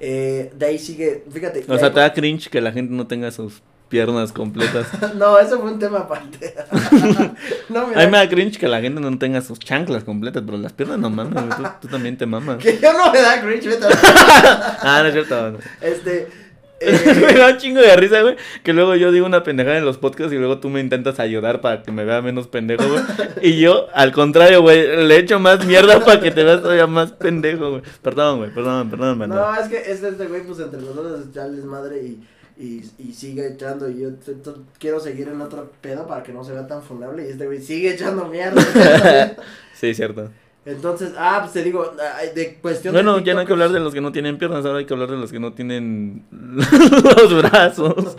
[0.00, 1.64] Eh, de ahí sigue, fíjate.
[1.68, 4.86] O sea, te da cringe que la gente no tenga sus piernas completas.
[5.16, 6.54] no, eso fue un tema aparte.
[7.68, 8.02] no, mira.
[8.02, 10.72] A mí me da cringe que la gente no tenga sus chanclas completas, pero las
[10.72, 12.58] piernas no mames, tú, tú, también te mamas.
[12.58, 13.86] Que yo no me da cringe, vete
[14.80, 15.58] Ah, no es cierto.
[15.80, 16.28] Este,
[17.26, 18.36] me da un chingo de risa, güey.
[18.62, 21.60] Que luego yo digo una pendejada en los podcasts y luego tú me intentas ayudar
[21.60, 23.02] para que me vea menos pendejo, güey.
[23.42, 27.12] Y yo, al contrario, güey, le echo más mierda para que te veas todavía más
[27.12, 27.82] pendejo, güey.
[28.02, 29.30] Perdón, güey, perdón, perdón, man.
[29.30, 32.24] No, es que este, este güey, pues entre los dos echarles madre y,
[32.56, 33.88] y, y sigue echando.
[33.90, 34.10] Y yo
[34.78, 37.26] quiero seguir en otro pedo para que no se vea tan fundable.
[37.26, 38.62] Y este güey sigue echando mierda.
[39.74, 40.30] sí, cierto.
[40.68, 41.94] Entonces, ah, pues te digo,
[42.34, 44.80] de cuestión bueno, ya no hay que hablar de los que no tienen piernas, ahora
[44.80, 47.94] hay que hablar de los que no tienen los brazos.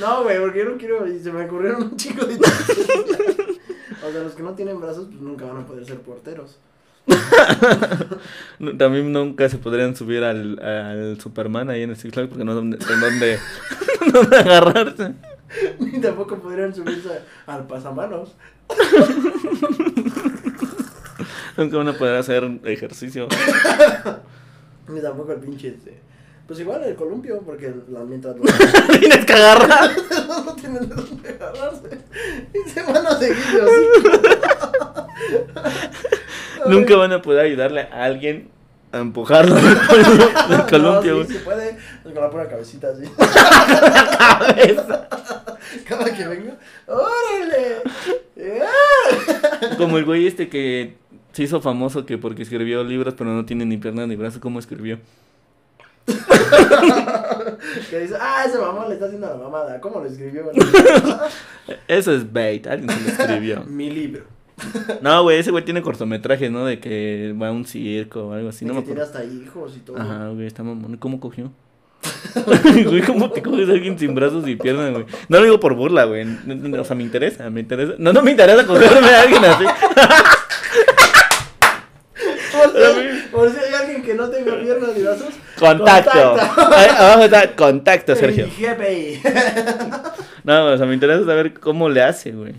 [0.00, 2.36] no, güey, porque yo no quiero, y se me ocurrieron un chico de...
[4.06, 6.58] o sea, los que no tienen brazos, pues nunca van a poder ser porteros.
[8.78, 12.52] También nunca se podrían subir al, al Superman ahí en el Six Flags porque no
[12.52, 13.38] hay dónde,
[14.10, 15.12] dónde agarrarse.
[15.78, 18.34] Ni tampoco podrían subirse al pasamanos.
[21.56, 23.28] Nunca van a poder hacer ejercicio.
[24.88, 26.00] Ni tampoco el pinche este.
[26.46, 28.34] Pues igual el columpio, porque la mientras
[28.98, 29.90] Tienes que agarrar.
[30.28, 31.98] no tienen de dónde agarrarse.
[32.52, 33.86] Y se van a seguir así.
[36.66, 38.50] Nunca van a poder ayudarle a alguien
[38.92, 41.16] a empujarlo del columpio.
[41.16, 43.04] No, sí, se puede con la pura cabecita así.
[43.18, 45.08] la cabeza.
[45.88, 47.82] Cada que venga, ¡órale!
[49.78, 50.96] Como el güey este que
[51.32, 54.58] se hizo famoso que porque escribió libros pero no tiene ni piernas ni brazos, ¿cómo
[54.58, 54.98] escribió?
[57.88, 60.50] que dice, ah, ese mamá le está haciendo la mamada, ¿cómo lo escribió?
[61.86, 63.64] Eso es bait, alguien se lo escribió.
[63.64, 64.24] Mi libro.
[65.00, 66.64] No, güey, ese güey tiene cortometrajes, ¿no?
[66.64, 68.64] De que va a un circo o algo así.
[68.64, 69.98] no que tiene hasta hijos y todo.
[69.98, 70.96] Ajá, güey, está mamón.
[70.96, 71.50] ¿Cómo cogió?
[72.84, 75.06] güey, ¿cómo te coges a alguien sin brazos y piernas, güey?
[75.28, 76.26] No lo digo por burla, güey.
[76.78, 77.94] O sea, me interesa, me interesa.
[77.98, 79.64] No, no me interesa cogerme a alguien así.
[83.32, 85.34] por, si, hay alguien que no tenga piernas ni brazos.
[85.58, 86.36] Contacto.
[86.56, 88.46] Vamos a dar contacto, Sergio.
[88.46, 89.22] GPI.
[90.44, 92.54] no, o sea, me interesa saber cómo le hace, güey.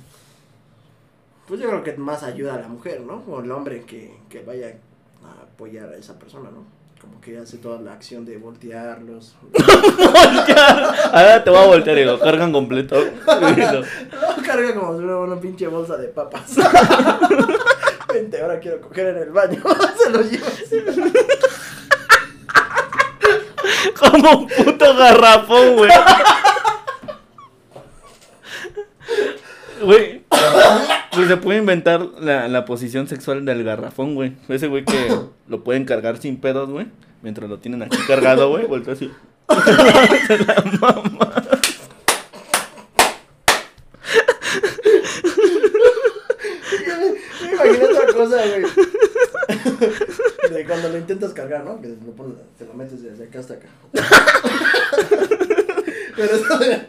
[1.47, 3.23] Pues yo creo que más ayuda a la mujer, ¿no?
[3.27, 4.77] O el hombre que, que vaya
[5.23, 6.83] a apoyar a esa persona, ¿no?
[7.03, 9.35] como que hace toda la acción de voltearlos.
[9.41, 10.95] Voltear.
[11.11, 12.95] Ahora te voy a voltear y lo cargan completo.
[12.95, 16.55] no, carga como si fuera una pinche bolsa de papas.
[18.13, 19.61] Vente, ahora quiero coger en el baño.
[20.01, 20.47] Se lo lleva
[23.99, 25.91] Como un puto garrafón, güey.
[29.83, 30.23] Güey,
[31.11, 34.33] pues se puede inventar la, la posición sexual del garrafón, güey.
[34.47, 35.09] Ese güey que
[35.47, 36.87] lo pueden cargar sin pedos, güey.
[37.21, 39.11] Mientras lo tienen aquí cargado, güey, vuelto así.
[39.49, 41.33] la mama.
[47.41, 48.63] Me imagino otra cosa, güey.
[50.51, 51.81] De cuando lo intentas cargar, ¿no?
[51.81, 53.67] Que lo pones, te lo metes desde acá hasta acá.
[56.15, 56.87] Pero eso de...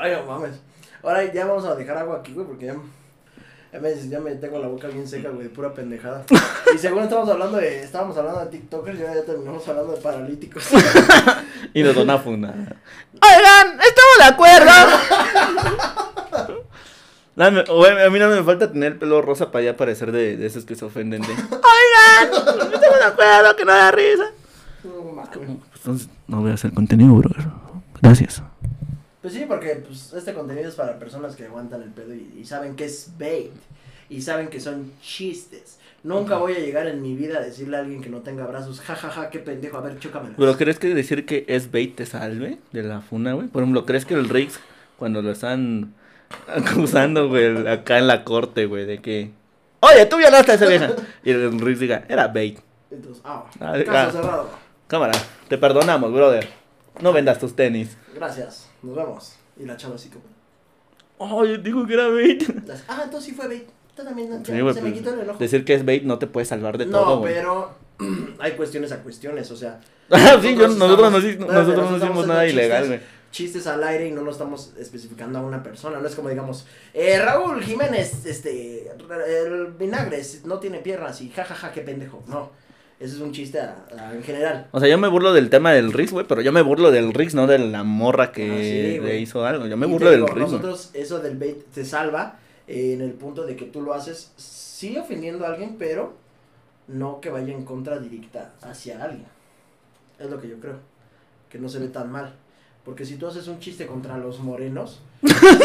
[0.00, 0.60] Ay, no mames.
[1.02, 2.74] Ahora ya vamos a dejar agua aquí, güey, porque ya,
[3.72, 6.24] ya, me, ya me tengo la boca bien seca, güey, de pura pendejada.
[6.74, 10.64] Y según estamos hablando de, estábamos hablando de TikTokers ya terminamos hablando de paralíticos.
[11.74, 12.48] y nos dona funda.
[12.50, 14.70] Oigan, estamos de acuerdo.
[18.06, 20.64] a mí no me falta tener el pelo rosa para ya parecer de, de esos
[20.64, 21.28] que se ofenden de.
[21.28, 22.34] Oigan,
[22.74, 24.32] estamos de acuerdo, que no da risa.
[25.76, 27.30] Entonces, no voy a hacer contenido, bro.
[28.02, 28.42] Gracias.
[29.28, 32.74] Pues sí, porque pues, este contenido es para personas que aguantan el pedo y, saben
[32.76, 33.52] que es bait.
[34.08, 35.78] Y saben que son chistes.
[36.02, 38.80] Nunca voy a llegar en mi vida a decirle a alguien que no tenga brazos,
[38.80, 40.30] jajaja, ja, ja, qué pendejo, a ver, chócame.
[40.34, 43.48] Pero ¿crees que decir que es bait te salve de la funa, güey?
[43.48, 44.60] Por ejemplo, ¿crees que el Riggs,
[44.98, 45.92] cuando lo están
[46.46, 49.30] acusando, güey, acá en la corte, güey, de que,
[49.80, 50.92] oye, tú violaste a esa vieja?
[51.22, 52.60] Y el Riggs diga, era bait.
[52.90, 54.50] Entonces, ah, ah caso cerrado.
[54.86, 55.12] Cámara,
[55.48, 56.48] te perdonamos, brother.
[57.02, 57.94] No vendas tus tenis.
[58.14, 59.36] Gracias nos vemos.
[59.58, 60.24] Y la chava así como.
[61.18, 62.42] Oh, yo digo que era bait.
[62.88, 63.68] Ah, entonces sí fue bait.
[63.96, 65.38] también se me pues, quitó el enojo.
[65.38, 67.16] Decir que es bait no te puede salvar de todo.
[67.16, 67.74] No, pero
[68.38, 69.80] hay cuestiones a cuestiones, o sea.
[70.40, 73.00] Sí, nosotros, nosotros, no, nosotros no hicimos nada ilegal, güey.
[73.30, 75.98] Chistes al aire y no lo estamos especificando a una persona.
[75.98, 81.54] No es como digamos, eh, Raúl Jiménez, este, el vinagre no tiene piernas y jajaja,
[81.54, 82.22] ja, ja, qué pendejo.
[82.26, 82.50] No
[83.00, 83.60] ese es un chiste
[84.12, 84.66] en general.
[84.72, 87.14] O sea, yo me burlo del tema del Rix, güey, pero yo me burlo del
[87.14, 89.66] Rix, no de la morra que ah, le hizo algo.
[89.66, 90.50] Yo me burlo del Rix.
[90.50, 94.96] Nosotros, eso del bait te salva en el punto de que tú lo haces, sí
[94.96, 96.14] ofendiendo a alguien, pero
[96.88, 99.26] no que vaya en contra directa hacia alguien.
[100.18, 100.78] Es lo que yo creo.
[101.48, 102.34] Que no se ve tan mal.
[102.84, 105.00] Porque si tú haces un chiste contra los morenos,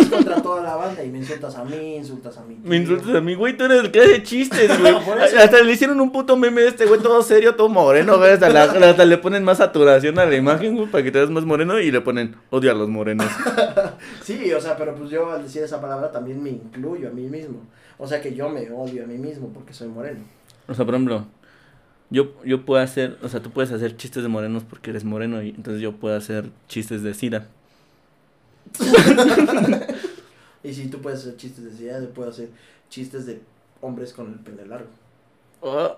[0.10, 2.58] contra toda la banda y me insultas a mí, insultas a mí.
[2.64, 4.94] Me insultas a mí, güey, tú eres el que hace chistes, güey.
[5.38, 8.32] Hasta le hicieron un puto meme de este güey todo serio, todo moreno, güey.
[8.32, 11.30] Hasta, la- hasta le ponen más saturación a la imagen, güey, para que te veas
[11.30, 13.28] más moreno y le ponen odio a los morenos.
[14.24, 17.24] Sí, o sea, pero pues yo al decir esa palabra también me incluyo a mí
[17.24, 17.60] mismo.
[17.98, 20.20] O sea que yo me odio a mí mismo porque soy moreno.
[20.68, 21.26] O sea, por ejemplo,
[22.10, 25.42] yo, yo puedo hacer, o sea, tú puedes hacer chistes de morenos porque eres moreno
[25.44, 27.48] y entonces yo puedo hacer chistes de sida.
[30.64, 32.50] Y si tú puedes hacer chistes de sida, yo puedo hacer
[32.90, 33.42] chistes de
[33.82, 34.88] hombres con el pene largo.
[35.60, 35.98] Oh,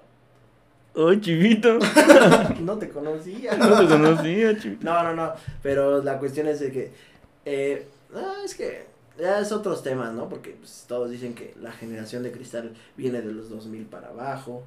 [0.95, 1.77] oh chivito.
[2.61, 3.55] no te conocía.
[3.57, 4.83] No te conocía, chivito.
[4.83, 5.33] No, no, no.
[5.61, 6.91] Pero la cuestión es de que.
[7.45, 8.87] Eh, ah, es que.
[9.19, 10.27] Ya es otros temas, ¿no?
[10.27, 14.63] Porque pues, todos dicen que la generación de cristal viene de los 2000 para abajo.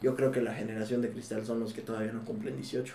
[0.00, 2.94] Yo creo que la generación de cristal son los que todavía no cumplen 18.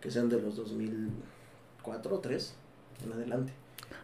[0.00, 2.54] Que sean de los 2004 o 3
[3.04, 3.59] en adelante.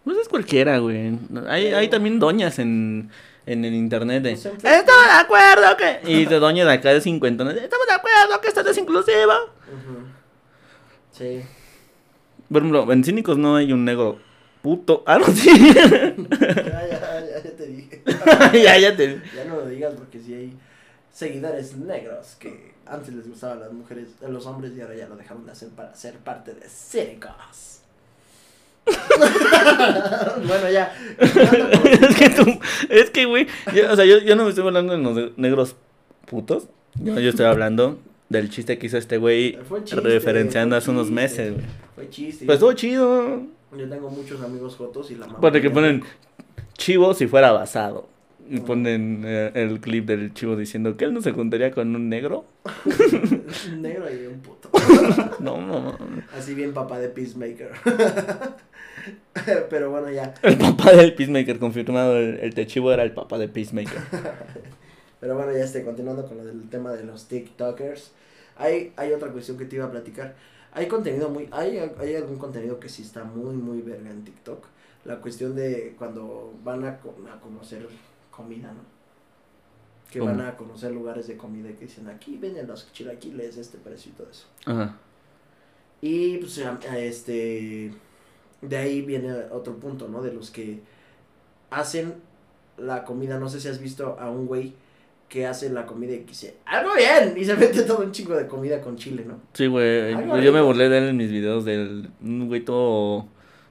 [0.06, 1.18] Pues es cualquiera, güey.
[1.48, 3.10] Hay, hay también doñas en,
[3.44, 4.30] en el internet de...
[4.30, 6.00] En Estamos de acuerdo que...
[6.08, 7.50] Y de doña de acá de 50, ¿no?
[7.50, 9.36] Estamos de acuerdo que esto es inclusiva.
[9.66, 10.06] Ujú.
[11.10, 11.42] Sí.
[12.48, 14.20] Por ejemplo, en Cínicos no hay un negro
[14.62, 15.02] puto.
[15.06, 15.50] Ah, no, sí.
[15.74, 18.02] Ya, ya, ya, ya te dije.
[18.62, 19.20] ya, ya te...
[19.34, 20.56] Ya no lo digas porque si hay
[21.12, 25.16] seguidores negros que antes les gustaban las mujeres, a los hombres y ahora ya lo
[25.16, 27.80] dejaron de hacer para ser parte de Cínicos.
[30.46, 30.94] bueno, ya.
[31.18, 32.44] es que tú...
[32.88, 33.46] Es que, güey...
[33.74, 35.76] yo- o sea, yo, yo no me estoy hablando de los ne- negros
[36.26, 36.68] putos.
[36.94, 39.58] Yo, yo estoy hablando del chiste que hizo este güey
[40.02, 41.64] referenciando hace unos meses, güey.
[41.94, 42.46] Fue chiste.
[42.46, 43.42] Pues estuvo chido.
[43.76, 45.40] Yo tengo muchos amigos jotos y la mamá.
[45.40, 46.02] Porque ponen
[46.78, 48.08] chivo si fuera basado.
[48.48, 52.08] Y ponen eh, el clip del chivo diciendo que él no se juntaría con un
[52.08, 52.46] negro.
[53.72, 54.70] un negro y un puto.
[55.40, 55.98] No, no, no.
[56.36, 57.70] Así bien papá de Peacemaker.
[59.70, 60.34] Pero bueno, ya.
[60.42, 62.16] El papá del Peacemaker confirmado.
[62.18, 63.98] El, el de chivo era el papá de Peacemaker.
[65.20, 68.12] Pero bueno, ya esté continuando con lo del tema de los TikTokers.
[68.56, 70.34] Hay, hay otra cuestión que te iba a platicar.
[70.72, 74.66] Hay contenido muy, hay, hay algún contenido que sí está muy, muy verga en TikTok.
[75.04, 77.86] La cuestión de cuando van a, a conocer
[78.36, 78.80] comida, ¿no?
[80.10, 80.32] Que ¿Cómo?
[80.32, 84.12] van a conocer lugares de comida y que dicen aquí venden los chilaquiles, este precio
[84.12, 84.46] y todo eso.
[84.66, 84.96] Ajá.
[86.00, 87.92] Y pues este
[88.60, 90.22] de ahí viene otro punto, ¿no?
[90.22, 90.80] De los que
[91.70, 92.14] hacen
[92.78, 94.74] la comida, no sé si has visto a un güey
[95.28, 98.36] que hace la comida y que dice, algo bien, y se mete todo un chingo
[98.36, 99.40] de comida con chile, ¿no?
[99.54, 100.12] Sí, güey.
[100.42, 103.26] Yo me burlé de él en mis videos del un güey todo,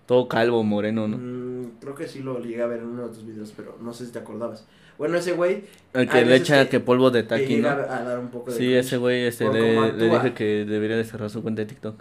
[0.05, 1.18] todo calvo, moreno, ¿no?
[1.18, 1.44] Mm,
[1.82, 4.05] creo que sí lo llegué a ver en uno de tus videos, pero no sé
[4.05, 4.66] si te acordabas.
[4.97, 7.70] Bueno, ese güey El que le echa que- polvo de taqui, ¿no?
[7.70, 11.03] a dar un poco de Sí, ese güey este, le, le dije que debería de
[11.03, 11.95] cerrar su cuenta de TikTok.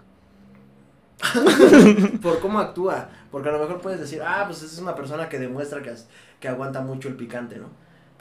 [2.21, 3.09] por cómo actúa.
[3.31, 6.81] Porque a lo mejor puedes decir, ah, pues es una persona que demuestra que, aguanta
[6.81, 7.67] mucho el picante, ¿no?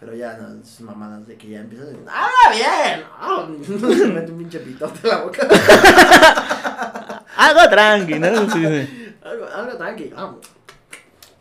[0.00, 3.04] Pero ya, no, esas mamadas de que ya empiezas a decir, ¡ah, bien!
[3.18, 3.46] Ah,
[3.96, 5.46] Se mete un pinche pitote en la boca.
[7.36, 8.50] Algo tranqui, ¿no?
[8.50, 9.14] Sí, sí.
[9.22, 10.12] algo, algo tranqui.
[10.16, 10.34] ah.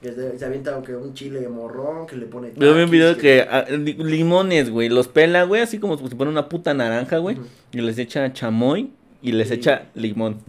[0.04, 2.51] Que se, avienta que un chile morrón, que le pone.
[2.58, 5.97] Yo vi un taquis, video que ah, li- limones, güey, los pela, güey, así como
[5.97, 7.38] si fuera una puta naranja, güey,
[7.72, 8.91] y les echa chamoy
[9.22, 9.54] y les Sí.
[9.54, 10.39] echa limón.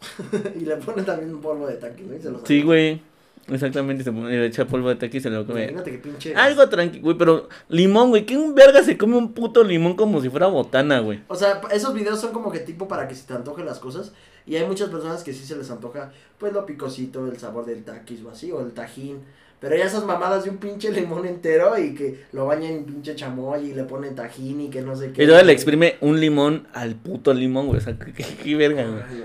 [0.60, 2.14] y le pone también un polvo de taqui, ¿no?
[2.14, 3.02] Y se lo Sí, güey.
[3.48, 5.62] Exactamente, se pone, y le echa polvo de taqui y se lo come.
[5.64, 6.34] Imagínate que pinche.
[6.36, 10.28] Algo tranqui, güey, pero limón, güey, ¿quién verga se come un puto limón como si
[10.30, 11.20] fuera botana, güey?
[11.26, 14.12] O sea, esos videos son como que tipo para que se te antojen las cosas.
[14.50, 17.84] Y hay muchas personas que sí se les antoja, pues lo picosito, el sabor del
[17.84, 19.18] taquis o así, o el tajín.
[19.60, 23.14] Pero ya esas mamadas de un pinche limón entero y que lo bañan en pinche
[23.14, 25.22] chamoy y le ponen tajín y que no sé qué.
[25.22, 28.56] Y luego le exprime un limón al puto limón, güey, o sea, qué, qué- qué
[28.56, 29.02] verga, güey.
[29.08, 29.24] Ay, no,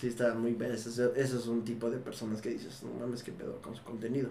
[0.00, 0.56] sí, está muy.
[0.72, 3.74] Ese, es- ese es un tipo de personas que dices, no mames, qué pedo con
[3.74, 4.28] su contenido.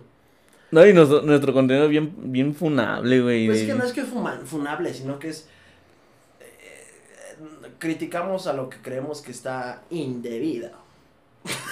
[0.72, 3.48] No, y nos- nuestro contenido es bien, bien funable, güey.
[3.48, 5.50] Pues de- es que no es que fuma- funable, sino que es.
[7.80, 10.72] Criticamos a lo que creemos que está indebido.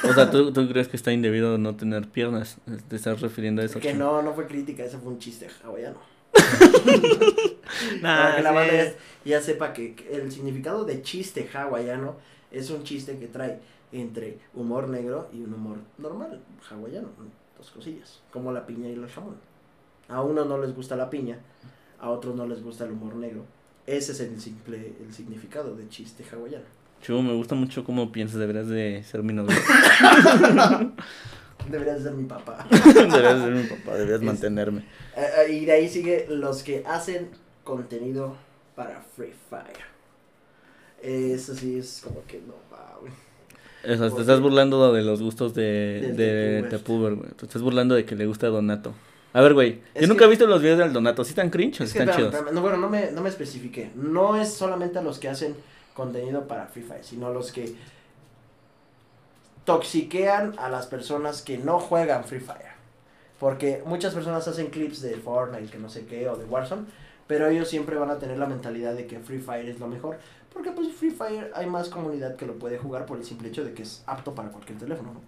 [0.03, 2.58] O sea, ¿tú, tú crees que está indebido no tener piernas.
[2.88, 3.80] ¿Te estás refiriendo a eso?
[3.80, 5.99] Que no, no fue crítica, ese fue un chiste hawaiano.
[8.01, 8.93] Nah, que la banda ya,
[9.26, 12.16] ya sepa que, que el significado de chiste hawaiano
[12.49, 13.60] es un chiste que trae
[13.91, 17.10] entre humor negro y un humor normal, hawaiano,
[17.58, 19.36] dos cosillas, como la piña y el jamón.
[20.08, 21.39] A uno no les gusta la piña,
[21.99, 23.43] a otros no les gusta el humor negro.
[23.88, 26.66] Ese es el simple el significado de chiste hawaiano.
[27.02, 29.56] Chu, me gusta mucho cómo piensas, deberías de ser mi novio.
[31.70, 32.66] Debería ser mi papá.
[32.70, 34.82] deberías ser mi papá, deberías Es- mantenerme.
[35.16, 37.30] Eh, eh, y de ahí sigue los que hacen
[37.64, 38.36] contenido
[38.76, 39.86] para Free Fire.
[41.02, 43.12] Eso sí es como que no va, güey.
[43.84, 46.70] O sea, te estás burlando de los gustos de, Del de Tepuber.
[46.70, 47.30] Tepuber, güey.
[47.38, 48.94] Te estás burlando de que le gusta a Donato.
[49.38, 49.82] A ver, güey.
[49.94, 51.24] Es Yo nunca he visto los videos del Donato.
[51.24, 52.34] ¿Sí están cringe o Es están chidos?
[52.52, 53.92] no, bueno, no me, no me especifiqué.
[53.94, 55.56] No es solamente a los que hacen
[55.94, 57.76] contenido para Free Fire, sino a los que
[59.64, 62.72] toxiquean a las personas que no juegan Free Fire.
[63.40, 66.86] Porque muchas personas hacen clips de Fortnite, que no sé qué, o de Warzone,
[67.28, 70.18] pero ellos siempre van a tener la mentalidad de que Free Fire es lo mejor.
[70.52, 73.64] Porque pues Free Fire hay más comunidad que lo puede jugar por el simple hecho
[73.64, 75.22] de que es apto para cualquier teléfono, ¿no?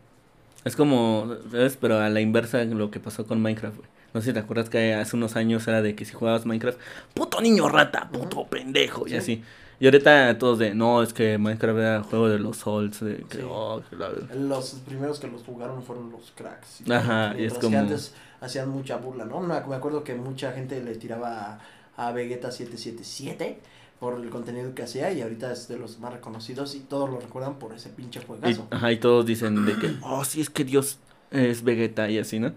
[0.66, 1.78] Es como, ¿sabes?
[1.80, 3.99] Pero a la inversa lo que pasó con Minecraft, güey.
[4.14, 6.80] No sé si te acuerdas que hace unos años era de que si jugabas Minecraft,
[7.14, 9.16] puto niño rata, puto pendejo, y Sí.
[9.18, 9.44] así.
[9.82, 13.38] Y ahorita todos de, no, es que Minecraft era juego de los Souls, de que,
[13.38, 13.44] Sí.
[13.50, 14.10] oh, que la.
[14.36, 16.82] Los primeros que los jugaron fueron los cracks.
[16.90, 19.40] Ajá, y es Mientras como- que antes hacían mucha burla, ¿no?
[19.40, 21.60] Me acuerdo que mucha gente le tiraba
[21.96, 23.60] a, a Vegeta 777
[24.00, 27.20] por el contenido que hacía y ahorita es de los más reconocidos y todos lo
[27.20, 28.68] recuerdan por ese pinche Y, juegazo.
[28.72, 31.00] ajá, y todos dicen de que, oh, sí, es que Dios
[31.32, 32.54] es Vegeta y así, ¿no?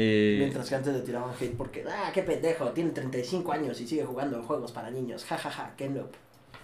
[0.00, 3.86] Eh, Mientras que antes le tiraban hate porque, ah, qué pendejo, tiene 35 años y
[3.88, 6.10] sigue jugando juegos para niños, jajaja, qué noob,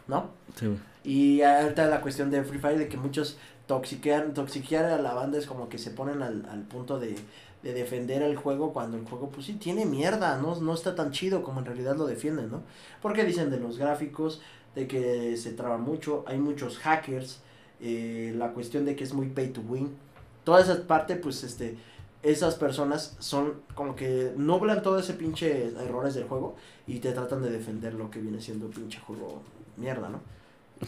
[0.07, 0.31] ¿no?
[0.57, 0.79] sí, güey.
[1.03, 5.37] Y ahorita la cuestión de Free Fire de que muchos toxiquean, toxiquear a la banda
[5.37, 7.17] es como que se ponen al, al punto de,
[7.65, 10.55] de defender el juego cuando el juego pues sí tiene mierda, ¿no?
[10.61, 12.63] no está tan chido como en realidad lo defienden, ¿no?
[13.03, 14.41] Porque dicen de los gráficos,
[14.77, 17.41] de que se traba mucho, hay muchos hackers,
[17.81, 19.97] eh, la cuestión de que es muy pay to win,
[20.45, 21.77] toda esa parte pues este,
[22.25, 26.57] esas personas son como que nublan todo ese pinche errores del juego
[26.87, 29.43] y te tratan de defender lo que viene siendo pinche juego
[29.77, 30.21] mierda, ¿no?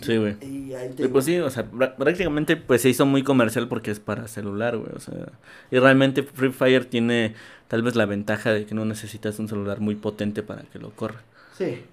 [0.02, 0.36] Sí, güey.
[0.40, 3.68] Y ahí te Y pues sí, o sea, prá- prácticamente pues se hizo muy comercial
[3.68, 5.32] porque es para celular, güey, o sea,
[5.70, 7.34] y realmente Free Fire tiene
[7.68, 10.90] tal vez la ventaja de que no necesitas un celular muy potente para que lo
[10.96, 11.22] corra.
[11.50, 11.84] Sí,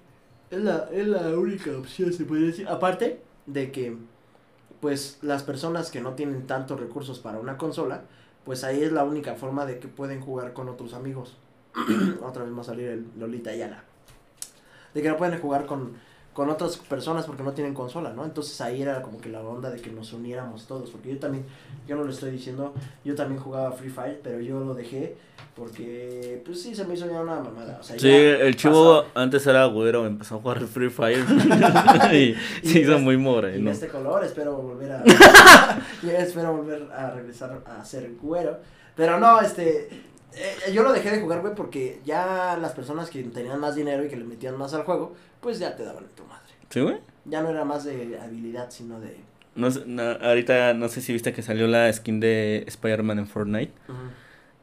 [0.50, 2.68] es la, es la única opción, se podría decir.
[2.68, 3.96] Aparte de que,
[4.80, 8.04] pues, las personas que no tienen tantos recursos para una consola,
[8.44, 11.36] pues ahí es la única forma de que pueden jugar con otros amigos.
[12.22, 13.84] Otra vez va a salir el Lolita Ayala.
[14.92, 15.94] De que no pueden jugar con,
[16.34, 18.24] con otras personas porque no tienen consola, ¿no?
[18.24, 20.90] Entonces ahí era como que la onda de que nos uniéramos todos.
[20.90, 21.44] Porque yo también,
[21.86, 22.74] yo no lo estoy diciendo,
[23.04, 25.16] yo también jugaba Free Fire, pero yo lo dejé
[25.54, 27.78] porque, pues sí, se me hizo ya una mamada.
[27.80, 31.24] O sea, Sí, el chivo antes era güero, empezó a jugar Free Fire
[32.12, 32.34] y
[32.68, 33.66] se hizo muy Y moreno.
[33.66, 35.04] de este color espero volver a
[36.02, 38.58] y espero volver a regresar a ser güero.
[38.96, 39.88] Pero no, este
[40.36, 44.04] eh, yo lo dejé de jugar, güey, porque ya las personas que tenían más dinero
[44.04, 46.52] y que le metían más al juego, pues ya te daban en tu madre.
[46.70, 46.98] ¿Sí, güey?
[47.24, 49.16] Ya no era más de habilidad, sino de
[49.54, 53.26] No, sé, no, ahorita no sé si viste que salió la skin de Spider-Man en
[53.28, 53.72] Fortnite.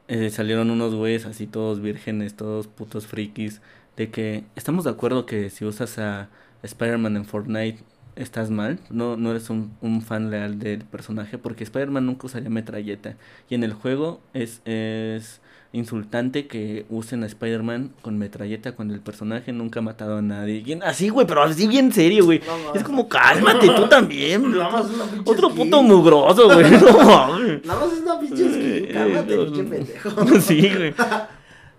[0.07, 3.61] Eh, salieron unos güeyes así todos vírgenes, todos putos frikis,
[3.95, 6.29] de que estamos de acuerdo que si usas a
[6.63, 7.83] Spider-Man en Fortnite
[8.15, 12.49] estás mal, no, no eres un, un fan leal del personaje, porque Spider-Man nunca usaría
[12.49, 13.15] metralleta.
[13.49, 15.41] Y en el juego es, es
[15.73, 20.79] insultante que usen a Spider-Man con metralleta cuando el personaje nunca ha matado a nadie.
[20.83, 22.39] Así, güey, pero así bien serio, güey.
[22.45, 22.73] No.
[22.75, 24.51] Es como, cálmate, tú también.
[24.51, 25.63] Nada más una pinche Otro skin.
[25.63, 26.69] puto mugroso, güey.
[26.71, 27.65] No mames.
[27.65, 30.09] Nada más es una pinche skin, Eh, cálmate, pinche pendejo.
[30.41, 30.93] Sí, güey.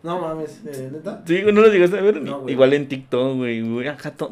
[0.03, 1.23] No mames, eh, neta.
[1.25, 2.21] Sí, güey, no lo llegaste a ver.
[2.21, 2.49] No.
[2.49, 3.61] Igual en TikTok, güey.
[3.63, 3.87] güey,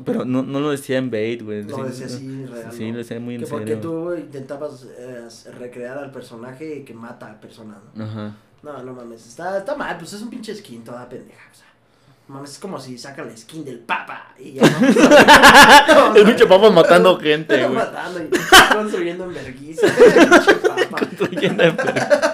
[0.05, 1.63] pero no, no lo decía en bait, güey.
[1.63, 2.73] No, decía así, real.
[2.73, 3.81] Sí, lo decía muy en Que porque serio.
[3.81, 8.03] tú intentabas eh, recrear al personaje que mata a personas, ¿no?
[8.05, 8.35] Ajá.
[8.63, 11.67] No, no mames, está, está mal, pues es un pinche skin toda pendeja, o sea.
[12.29, 16.15] no Mames, es como si sacan la skin del papa y ya no.
[16.15, 17.75] El pinche papa matando gente, güey.
[17.75, 18.31] matando y
[18.75, 19.87] construyendo en vergüenza.
[20.91, 22.30] Construyendo en Y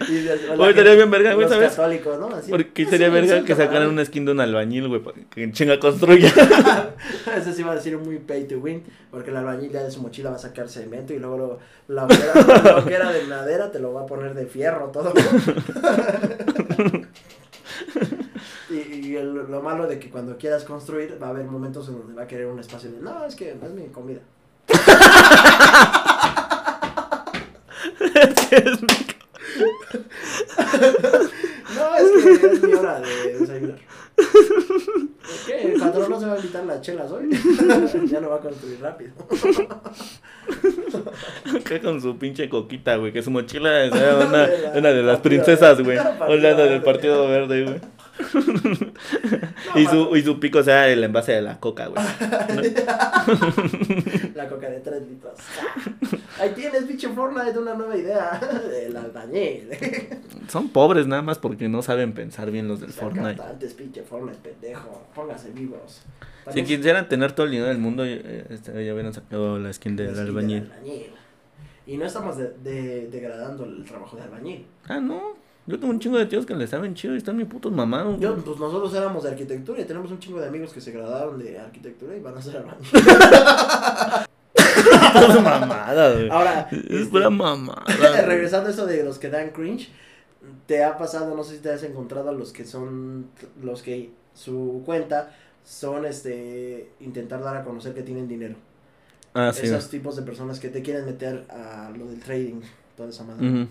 [0.00, 1.70] Oye, estaría bien verga, güey, ¿sabes?
[1.70, 2.28] católicos, ¿no?
[2.34, 5.00] Así, ¿Por qué "Es sería un verga que sacaran una skin de un albañil, güey?
[5.02, 6.28] Para que chinga construya.
[7.36, 10.00] Eso sí va a decir muy pay to win, porque el albañil ya de su
[10.00, 13.92] mochila va a sacar cemento y luego lo, la, hoguera, que de madera te lo
[13.92, 15.12] va a poner de fierro todo.
[18.70, 21.98] y y el- lo malo de que cuando quieras construir va a haber momentos en
[21.98, 24.20] donde va a querer un espacio de, no, es que no es mi comida.
[31.74, 33.78] No, es que es mi hora de desayunar.
[35.46, 35.72] ¿Qué?
[35.72, 37.30] El patrón no se va a invitar las chelas hoy.
[38.06, 39.12] ya no va a construir rápido.
[41.56, 43.12] Acá con su pinche coquita, güey.
[43.12, 45.98] Que su mochila es una, una de las princesas, güey.
[46.28, 47.80] O la del Partido Verde, güey.
[49.76, 52.02] y, su, y su pico sea el envase de la coca, güey.
[54.34, 55.34] La coca de 3 litros.
[56.40, 58.40] Ahí tienes, pinche Fortnite, una nueva idea.
[58.86, 59.68] El albañil.
[60.48, 63.36] Son pobres nada más porque no saben pensar bien los del Fortnite.
[63.36, 65.06] cantantes, pinche Fortnite, pendejo.
[65.14, 66.02] Póngase vivos.
[66.52, 69.96] Si quisieran tener todo el dinero del mundo, eh, este, ya hubieran sacado la skin
[69.96, 70.70] del albañil.
[71.86, 74.66] Y no estamos de- de- degradando el trabajo de albañil.
[74.88, 75.36] Ah, no.
[75.70, 78.18] Yo tengo un chingo de tíos que le saben chido y están mi putos mamados.
[78.18, 81.38] Yo, pues nosotros éramos de arquitectura y tenemos un chingo de amigos que se graduaron
[81.38, 82.88] de arquitectura y van a ser albañil.
[85.12, 86.28] Todas mamadas, güey.
[86.30, 87.84] Ahora, Es este, pura mamada.
[87.86, 88.22] güey.
[88.26, 89.90] regresando a eso de los que dan cringe,
[90.66, 93.26] te ha pasado, no sé si te has encontrado a los que son,
[93.62, 98.54] los que su cuenta son, este, intentar dar a conocer que tienen dinero.
[99.34, 99.66] Ah, sí.
[99.66, 102.62] Esos tipos de personas que te quieren meter a lo del trading,
[102.96, 103.68] toda esa madre.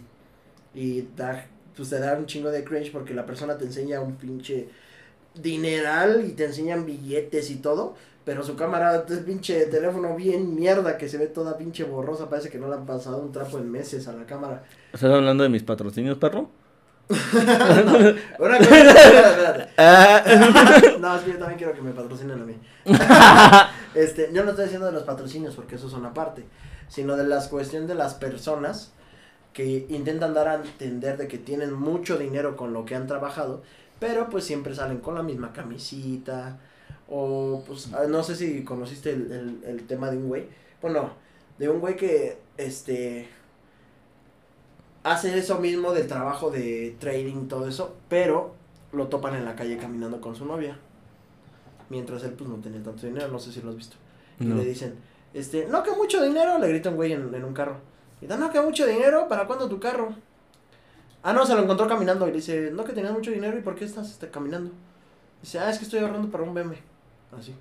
[0.73, 1.45] Y da,
[1.75, 4.69] pues te da un chingo de cringe porque la persona te enseña un pinche
[5.33, 7.95] dineral y te enseñan billetes y todo.
[8.25, 12.29] Pero su cámara es pinche teléfono bien mierda que se ve toda pinche borrosa.
[12.29, 14.63] Parece que no le han pasado un trapo en meses a la cámara.
[14.93, 16.49] ¿Estás hablando de mis patrocinios, perro?
[17.09, 20.99] Una cosa, espérate, espérate.
[20.99, 22.55] No, es que yo también quiero que me patrocinen a mí.
[23.95, 26.45] Este, yo no estoy diciendo de los patrocinios porque eso son aparte,
[26.87, 28.91] sino de las cuestión de las personas
[29.59, 33.61] que intentan dar a entender de que tienen mucho dinero con lo que han trabajado,
[33.99, 36.59] pero pues siempre salen con la misma camisita
[37.09, 40.45] o pues ah, no sé si conociste el, el, el tema de un güey,
[40.81, 41.11] bueno,
[41.57, 43.27] de un güey que este
[45.03, 48.53] hace eso mismo del trabajo de trading todo eso, pero
[48.91, 50.77] lo topan en la calle caminando con su novia.
[51.89, 53.97] Mientras él pues no tenía tanto dinero, no sé si lo has visto.
[54.39, 54.55] Y No.
[54.55, 54.95] le dicen,
[55.33, 57.77] este, no que mucho dinero, le grita un güey en, en un carro.
[58.21, 60.13] Y da, no que mucho dinero, ¿para cuándo tu carro?
[61.23, 63.61] Ah, no, se lo encontró caminando y le dice, no que tenías mucho dinero y
[63.61, 64.71] ¿por qué estás este, caminando?
[65.41, 66.75] Dice, ah, es que estoy ahorrando para un BM.
[67.37, 67.53] Así.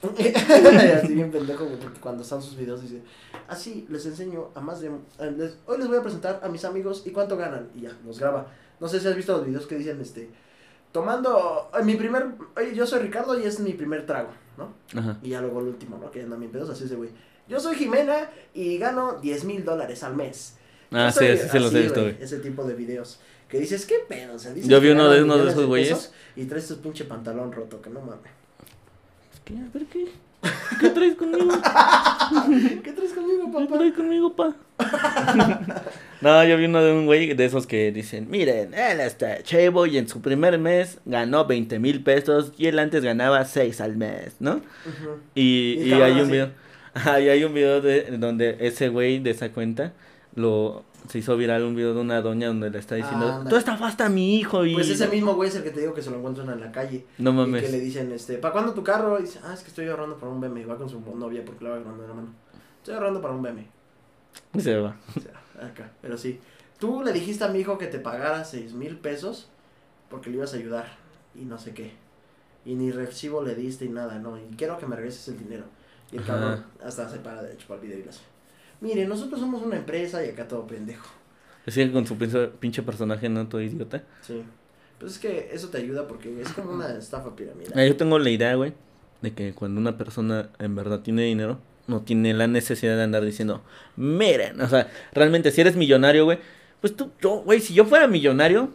[0.02, 3.02] así bien pendejo, porque cuando están sus videos dice,
[3.48, 4.90] así les enseño a más de...
[5.36, 7.68] les- hoy les voy a presentar a mis amigos y cuánto ganan.
[7.74, 8.46] Y ya, los graba.
[8.80, 10.30] No sé si has visto los videos que dicen, este,
[10.90, 14.72] tomando, eh, mi primer, oye, yo soy Ricardo y es mi primer trago, ¿no?
[14.98, 15.18] Ajá.
[15.22, 16.10] Y ya luego el último, ¿no?
[16.10, 17.10] Que andan bien pedos, así ese güey.
[17.50, 20.54] Yo soy Jimena y gano 10 mil dólares al mes.
[20.92, 22.16] Ah, sí, sí, se los he visto, güey.
[22.20, 23.20] Ese tipo de videos.
[23.48, 24.34] Que dices, ¿qué pedo?
[24.34, 26.12] O sea, dices Yo vi uno de- uno de esos güeyes.
[26.36, 28.30] Y traes tu pinche pantalón roto, que no mames.
[29.44, 29.54] ¿Qué?
[29.54, 30.06] A ver, ¿qué?
[30.80, 31.50] ¿Qué traes conmigo?
[32.84, 33.76] ¿Qué traes conmigo, ¿Qué papá?
[33.78, 34.54] traes conmigo, pa?
[36.20, 39.86] no, yo vi uno de un güey de esos que dicen, miren, él está chavo
[39.86, 43.96] y en su primer mes ganó 20 mil pesos y él antes ganaba 6 al
[43.96, 44.60] mes, ¿no?
[45.34, 46.50] Y, Y hay un video,
[46.94, 49.92] y hay un video de donde ese güey de esa cuenta
[50.34, 53.56] lo se hizo viral un video de una doña donde le está diciendo, Ah, tú
[53.56, 56.02] estafaste a mi hijo y Pues ese mismo güey es el que te digo que
[56.02, 57.06] se lo encuentran en la calle.
[57.18, 57.72] no Y que mames.
[57.72, 59.18] le dicen, este, ¿para cuándo tu carro?
[59.18, 60.60] Y dice, ah, es que estoy ahorrando para un BM.
[60.60, 62.28] Y va con su novia porque le va agarrando de la mano.
[62.78, 63.66] Estoy ahorrando para un BM.
[64.54, 64.96] Y se va.
[65.16, 65.90] O sea, acá.
[66.02, 66.38] Pero sí.
[66.78, 69.48] Tú le dijiste a mi hijo que te pagara seis mil pesos
[70.10, 70.86] porque le ibas a ayudar
[71.34, 71.92] y no sé qué.
[72.64, 74.38] Y ni recibo le diste y nada, no.
[74.38, 75.64] Y quiero que me regreses el dinero.
[76.12, 76.32] Y el Ajá.
[76.32, 78.20] cabrón hasta se para de chupar el video y lo hace.
[78.80, 81.06] Mire, nosotros somos una empresa y acá todo pendejo.
[81.66, 82.16] Sigue con su
[82.58, 83.46] pinche, personaje, ¿no?
[83.46, 84.02] Todo idiota.
[84.22, 84.42] Sí.
[84.98, 87.72] Pues es que eso te ayuda porque es como una estafa piramidal.
[87.76, 88.72] Ah, yo tengo la idea, güey,
[89.22, 93.24] de que cuando una persona en verdad tiene dinero, no tiene la necesidad de andar
[93.24, 93.62] diciendo,
[93.96, 96.38] miren, o sea, realmente si eres millonario, güey,
[96.80, 98.70] pues tú, yo, güey, si yo fuera millonario,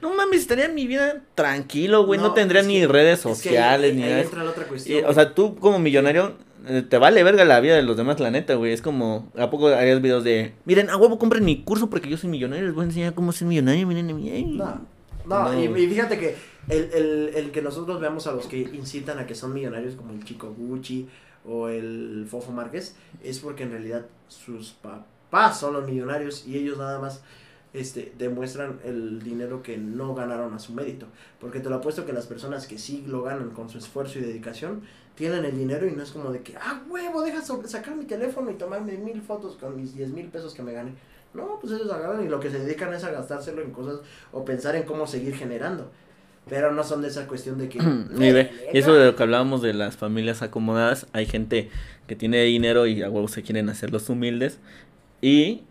[0.00, 3.18] no mames, estaría en mi vida tranquilo, güey, no, No, tendría es ni que- redes
[3.18, 4.22] Es que ahí- sociales, ni ahí nada.
[4.22, 5.04] entra la otra Y, cuestión.
[5.06, 6.34] o sea, tú como millonario,
[6.88, 8.72] te vale verga la vida de los demás, la neta, güey.
[8.72, 12.16] Es como, ¿a poco harías videos de, miren, a huevo compren mi curso porque yo
[12.16, 14.44] soy millonario, les voy a enseñar cómo ser millonario, miren ay".
[14.44, 14.80] No,
[15.26, 16.36] no, No, y fíjate que
[16.68, 20.12] el, el, el que nosotros veamos a los que incitan a que son millonarios, como
[20.12, 21.08] el chico Gucci
[21.44, 26.78] o el Fofo Márquez, es porque en realidad sus papás son los millonarios y ellos
[26.78, 27.22] nada más
[27.72, 31.06] este, demuestran el dinero que no ganaron a su mérito.
[31.40, 34.22] Porque te lo apuesto que las personas que sí lo ganan con su esfuerzo y
[34.22, 34.82] dedicación,
[35.14, 38.04] tienen el dinero y no es como de que, ah, huevo, deja so- sacar mi
[38.04, 40.92] teléfono y tomarme mil fotos con mis diez mil pesos que me gané.
[41.34, 44.00] No, pues ellos agarran y lo que se dedican es a gastárselo en cosas
[44.32, 45.90] o pensar en cómo seguir generando.
[46.48, 47.78] Pero no son de esa cuestión de que...
[48.10, 51.70] Ve, y eso de lo que hablábamos de las familias acomodadas, hay gente
[52.06, 54.58] que tiene dinero y a huevo se quieren hacer los humildes.
[55.20, 55.62] Y,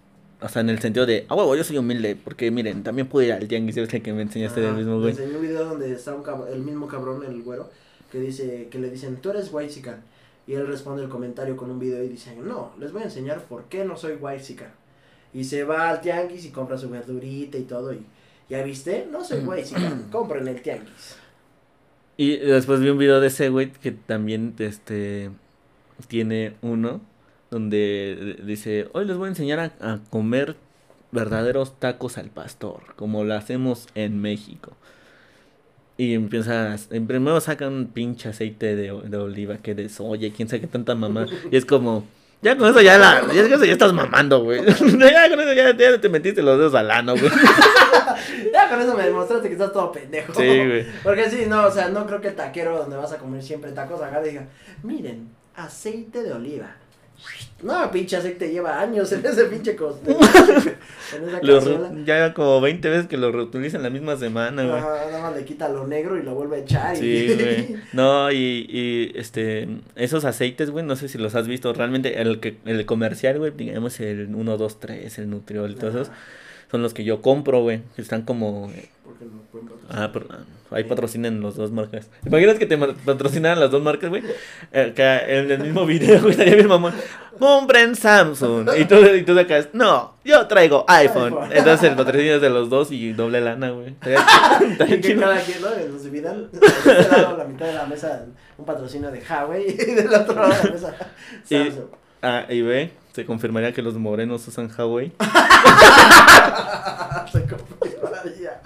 [0.42, 3.28] o sea, en el sentido de, a huevo, yo soy humilde, porque miren, también puedo
[3.28, 5.12] ir al tianguis, es el que me enseñaste del Ajá, mismo güey.
[5.12, 7.70] enseñé un video donde está un el mismo cabrón, el güero,
[8.12, 10.04] que dice, que le dicen, tú eres Whitezican.
[10.46, 13.44] Y él responde el comentario con un video y dice, no, les voy a enseñar
[13.46, 14.72] por qué no soy Whitezican.
[15.34, 18.06] Y se va al tianguis y compra su verdurita y todo y...
[18.50, 19.08] ¿Ya viste?
[19.10, 21.16] No soy Whitezican, compren el tianguis.
[22.18, 25.32] Y después vi un video de ese güey que también, este,
[26.08, 27.00] tiene uno
[27.50, 30.58] donde dice, hoy les voy a enseñar a, a comer
[31.12, 34.74] verdaderos tacos al pastor, como lo hacemos en México.
[35.98, 40.62] Y empiezas, primero sacan un pinche aceite de, de oliva que de soya, quién sabe
[40.62, 41.28] qué tanta mamá.
[41.52, 42.06] Y es como,
[42.42, 44.66] ya con eso ya la, ya, con eso ya estás mamando, güey.
[44.66, 47.32] ya con eso ya, ya te metiste los dedos al ano, güey.
[48.54, 50.34] Ya con eso me demostraste que estás todo pendejo.
[50.34, 50.86] Sí, güey.
[51.04, 53.72] Porque sí, no, o sea, no creo que el taquero donde vas a comer siempre
[53.72, 54.46] tacos y diga,
[54.84, 56.76] miren, aceite de oliva.
[57.64, 62.90] No, pinche aceite lleva años en ese pinche cos en esa Lo ya como 20
[62.90, 64.78] veces que lo reutilizan la misma semana, güey.
[64.78, 66.98] Ajá, nada más le quita lo negro y lo vuelve a echar.
[66.98, 67.76] Sí, güey.
[67.94, 71.74] No, y, y este, esos aceites, güey, no sé si los has visto.
[71.74, 75.96] Realmente el que el comercial, güey, digamos el 1, 2, 3, el Nutriol y todos
[75.96, 76.12] esos,
[76.72, 77.82] son los que yo compro, güey.
[77.96, 78.72] Que están como...
[79.04, 79.70] porque no pueden.
[79.90, 80.40] Ah, pero, ah,
[80.72, 82.10] ahí patrocinan las dos marcas.
[82.26, 84.24] ¿Imaginas que te patrocinaran las dos marcas, güey?
[84.72, 84.94] Eh,
[85.28, 86.94] en el mismo video, güey, estaría bien mamón.
[87.40, 88.70] Compren Samsung.
[88.78, 91.34] Y tú, y tú sacas, no, yo traigo iPhone.
[91.34, 91.50] iPhone.
[91.58, 93.96] Entonces el patrocinio es de los dos y doble lana, güey.
[94.88, 95.70] Y que cada quien, ¿no?
[95.92, 98.26] Nos dividan de este lado, la mitad de la mesa,
[98.58, 100.96] un patrocinio de Huawei y del otro lado de la mesa,
[101.50, 101.86] Y- Samsung.
[102.24, 105.12] Ah, y ve, se confirmaría que los morenos usan Huawei.
[107.32, 108.62] Se confirmaría.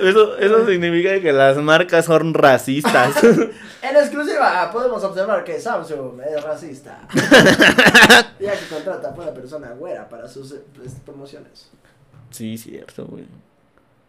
[0.00, 3.14] Eso, eso significa que las marcas son racistas.
[3.80, 7.00] En exclusiva, podemos observar que Samsung es racista.
[8.40, 11.70] Ya que contrata a una persona güera para sus pues, promociones.
[12.30, 13.24] sí, cierto, güey.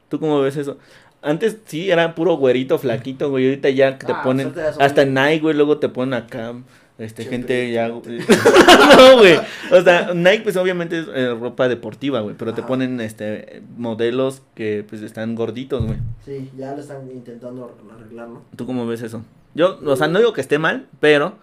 [0.09, 0.77] ¿Tú cómo ves eso?
[1.21, 3.45] Antes sí era puro güerito, flaquito, güey.
[3.47, 4.53] Ahorita ya te Ah, ponen.
[4.79, 6.53] Hasta en Nike, güey, luego te ponen acá.
[6.99, 7.87] Este, Siempre gente ya.
[7.87, 9.39] no, güey.
[9.71, 12.35] O sea, Nike, pues obviamente es eh, ropa deportiva, güey.
[12.37, 15.97] Pero te ponen este modelos que pues están gorditos, güey.
[16.25, 18.43] Sí, ya lo están intentando arreglar, ¿no?
[18.55, 19.23] ¿Tú cómo ves eso?
[19.55, 21.37] Yo, o sea, no digo que esté mal, pero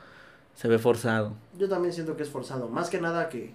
[0.55, 1.33] se ve forzado.
[1.59, 2.69] Yo también siento que es forzado.
[2.69, 3.53] Más que nada que,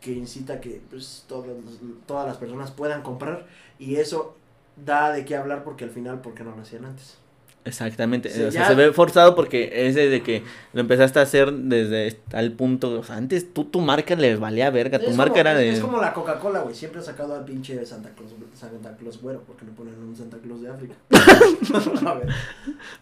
[0.00, 3.46] que incita a que pues, todos los- todas las personas puedan comprar.
[3.78, 4.36] Y eso
[4.76, 7.18] da de qué hablar porque al final, ¿por qué no lo hacían antes?
[7.62, 10.42] Exactamente, Sí, o sea, ya- se ve forzado porque es de que
[10.72, 14.70] lo empezaste a hacer desde tal punto, o sea, antes tú tu marca le valía
[14.70, 15.68] verga, tu Es marca como- era de...
[15.68, 16.74] Es como la Coca-Cola, güey.
[16.74, 19.42] Siempre ha sacado al pinche Santa Claus, Santa Claus güero.
[19.46, 20.94] porque no ponen un Santa Claus de África?
[22.10, 22.28] a ver.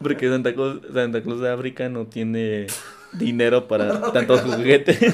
[0.02, 2.66] Porque Santa Claus, Santa Claus de África no tiene
[3.12, 4.98] dinero para tantos juguetes.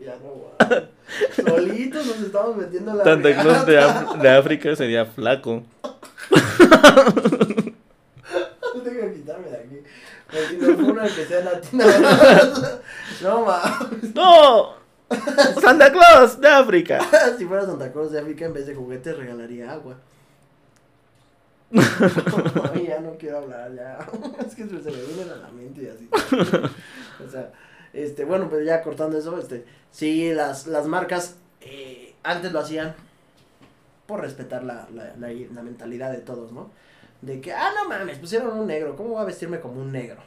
[0.00, 1.44] Ya no.
[1.44, 4.06] Solitos nos estamos metiendo en la Santa Claus de, reata.
[4.06, 5.62] Af- de África sería flaco.
[8.84, 9.82] Tengo que quitarme de aquí.
[10.30, 11.84] Porque no una que sea latina.
[13.22, 13.46] no.
[14.14, 14.80] ¡No!
[15.60, 17.00] ¡Santa Claus de África!
[17.38, 19.96] Si fuera Santa Claus de África, en vez de juguetes, regalaría agua.
[21.72, 23.98] Ay, ya no quiero hablar, ya.
[24.46, 26.08] Es que se me viene a la mente y así.
[27.24, 27.52] O sea,
[27.92, 32.94] este, bueno, pero ya cortando eso, este, sí, las, las marcas eh, antes lo hacían
[34.10, 36.68] por respetar la, la, la, la mentalidad de todos, ¿no?
[37.22, 40.20] De que, ah, no mames, pusieron un negro, ¿cómo voy a vestirme como un negro?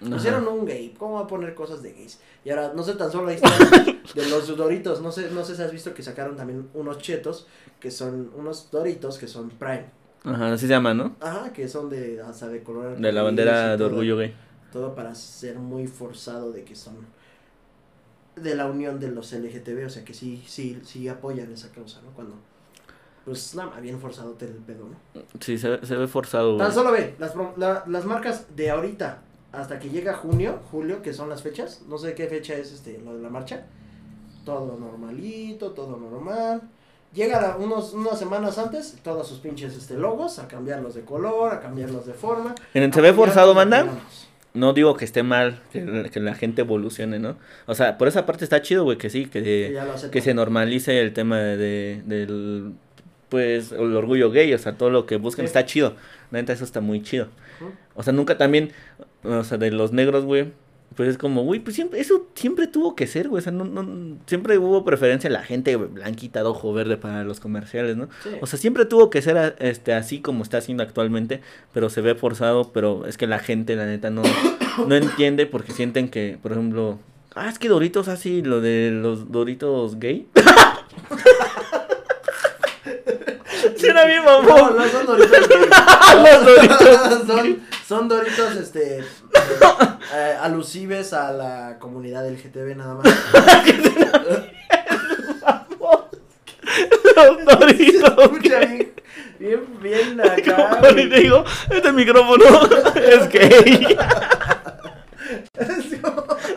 [0.00, 2.20] Pusieron un gay, ¿cómo va a poner cosas de gays?
[2.44, 3.56] Y ahora, no sé tan solo historia
[4.14, 7.46] de los Doritos, no sé, no sé si has visto que sacaron también unos chetos,
[7.80, 9.86] que son unos Doritos que son Prime.
[10.24, 11.16] Ajá, así se llama, ¿no?
[11.20, 12.98] Ajá, que son de, de color.
[12.98, 14.34] De la bandera de todo, orgullo gay.
[14.72, 16.96] Todo para ser muy forzado de que son
[18.36, 22.00] de la unión de los LGTB, o sea que sí, sí, sí apoyan esa causa,
[22.02, 22.10] ¿no?
[22.10, 22.34] Cuando,
[23.24, 25.22] pues nada, bien forzado el pedo, ¿no?
[25.40, 26.58] Sí, se, ve- se ve forzado, güey.
[26.66, 29.18] Tan solo ve, las, la- las marcas de ahorita
[29.52, 32.98] hasta que llega junio, julio, que son las fechas, no sé qué fecha es este,
[33.04, 33.64] lo de la marcha,
[34.44, 36.62] todo normalito, todo normal.
[37.14, 41.52] Llega la- unos, unas semanas antes, todos sus pinches este, logos, a cambiarlos de color,
[41.52, 42.54] a cambiarlos de forma.
[42.72, 43.86] Se ve forzado, banda.
[44.54, 47.36] No digo que esté mal, que, que la gente evolucione, ¿no?
[47.66, 49.74] O sea, por esa parte está chido, güey, que sí, Que
[50.10, 52.74] que se normalice el tema de, del,
[53.32, 55.46] pues, el orgullo gay, o sea, todo lo que buscan Sí.
[55.46, 55.94] está chido.
[56.30, 57.28] La neta, eso está muy chido.
[57.94, 58.72] O sea, nunca también,
[59.24, 60.52] o sea, de los negros, güey,
[60.96, 63.64] pues es como, güey, pues siempre, eso siempre tuvo que ser, güey, o sea, no,
[63.64, 68.08] no, siempre hubo preferencia la gente blanquita de ojo verde para los comerciales, ¿no?
[68.22, 68.28] Sí.
[68.42, 71.40] O sea, siempre tuvo que ser a- este así como está haciendo actualmente,
[71.72, 74.20] pero se ve forzado, pero es que la gente, la neta, no,
[74.86, 76.98] no entiende porque sienten que, por ejemplo,
[77.34, 80.26] ah, es que Doritos así, lo de los Doritos gay.
[83.82, 84.76] bien, No, mamón.
[84.76, 85.38] no son doritos.
[86.22, 87.22] Los Doritos.
[87.26, 89.04] son, son doritos, este, eh,
[90.14, 93.06] eh, alusives a la comunidad LGTB nada más.
[97.16, 98.18] Los Doritos.
[98.18, 98.92] Escucha bien,
[99.38, 100.56] bien, bien acá.
[100.70, 101.06] Como güey.
[101.06, 102.44] le digo, este micrófono
[102.96, 103.96] es gay.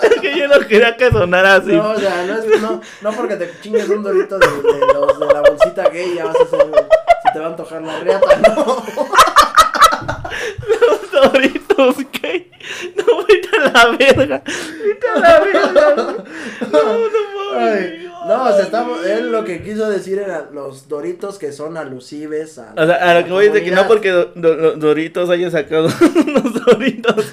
[0.02, 1.74] Es que yo no quería que sonara así.
[1.74, 5.20] No, o sea, no, es, no, no porque te chingues un dorito de, de los
[5.20, 8.36] de la bolsita gay ya vas a ser, si te va a antojar la riata,
[8.38, 8.84] no.
[11.24, 12.52] Doritos gay.
[12.96, 14.44] No, vete a la verga.
[14.46, 16.24] Vete a la verga.
[16.72, 18.04] No, no mames.
[18.28, 22.58] no, o sea, estamos, él lo que quiso decir era los doritos que son alusives
[22.58, 22.74] a.
[22.76, 25.30] O sea, a lo que voy es de que no porque Do- Do- Do- Doritos
[25.30, 25.88] haya sacado
[26.28, 27.26] unos Doritos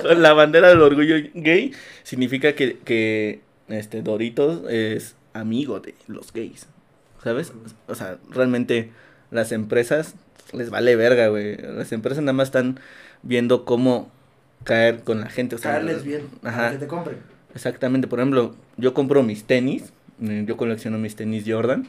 [0.00, 1.72] con la bandera del orgullo gay,
[2.02, 6.66] significa que, que este Doritos es amigo de los gays.
[7.22, 7.52] ¿Sabes?
[7.88, 8.92] O sea, realmente
[9.32, 10.14] las empresas
[10.52, 11.56] les vale verga, güey.
[11.56, 12.78] Las empresas nada más están
[13.22, 14.10] viendo cómo
[14.64, 15.56] caer con la gente.
[15.56, 16.72] O sea, Caerles bien, Ajá.
[16.72, 17.18] que te compren.
[17.54, 21.86] Exactamente, por ejemplo, yo compro mis tenis, eh, yo colecciono mis tenis Jordan,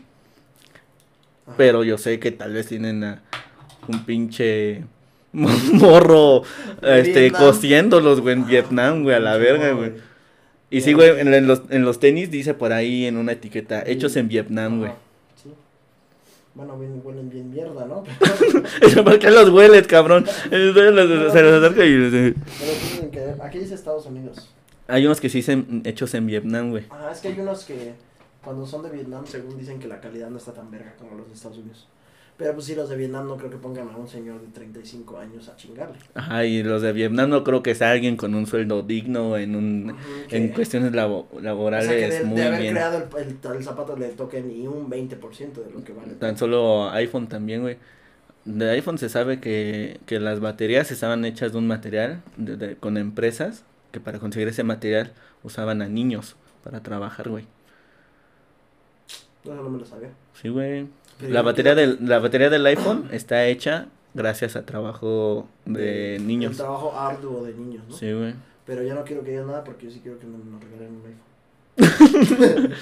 [1.46, 1.56] Ajá.
[1.58, 3.22] pero yo sé que tal vez tienen a
[3.88, 4.84] un pinche
[5.34, 6.44] morro
[6.82, 7.42] este Vietnam.
[7.42, 9.92] cosiéndolos, güey, en Vietnam, güey, a la verga, güey.
[10.70, 13.84] Y sí, güey, en, en los, en los tenis dice por ahí en una etiqueta,
[13.86, 14.92] hechos en Vietnam, güey.
[16.58, 18.04] Bueno, bien, huelen bien mierda, ¿no?
[19.04, 20.26] ¿Por qué los hueles, cabrón?
[20.50, 22.10] Se los acerca y...
[22.10, 22.34] Pero
[22.90, 23.42] tienen que ver.
[23.44, 24.50] Aquí dice Estados Unidos.
[24.88, 26.86] Hay unos que sí dicen hechos en Vietnam, güey.
[26.90, 27.94] Ah, es que hay unos que
[28.44, 31.28] cuando son de Vietnam, según dicen que la calidad no está tan verga como los
[31.28, 31.88] de Estados Unidos.
[32.38, 35.18] Pero pues sí, los de Vietnam no creo que pongan a un señor de 35
[35.18, 35.98] años a chingarle.
[36.14, 39.56] Ajá, y los de Vietnam no creo que sea alguien con un sueldo digno en
[39.56, 39.96] un...
[40.30, 42.74] En cuestiones labo- o laborales sea, que de, muy de haber bien.
[42.76, 46.14] creado el, el, el zapato le toque ni un 20% de lo que vale.
[46.14, 47.78] Tan solo iPhone también, güey.
[48.46, 52.76] De iPhone se sabe que, que las baterías estaban hechas de un material de- de-
[52.76, 55.12] con empresas que para conseguir ese material
[55.42, 57.46] usaban a niños para trabajar, güey.
[59.44, 60.10] No, no me lo sabía.
[60.40, 60.88] Sí, güey.
[61.22, 66.58] La batería del, la batería del iPhone está hecha gracias a trabajo de niños.
[66.58, 67.96] trabajo arduo de niños, ¿no?
[67.96, 68.34] Sí, güey.
[68.66, 70.96] Pero yo no quiero que digan nada porque yo sí quiero que nos, nos regalen
[70.96, 71.28] un iPhone.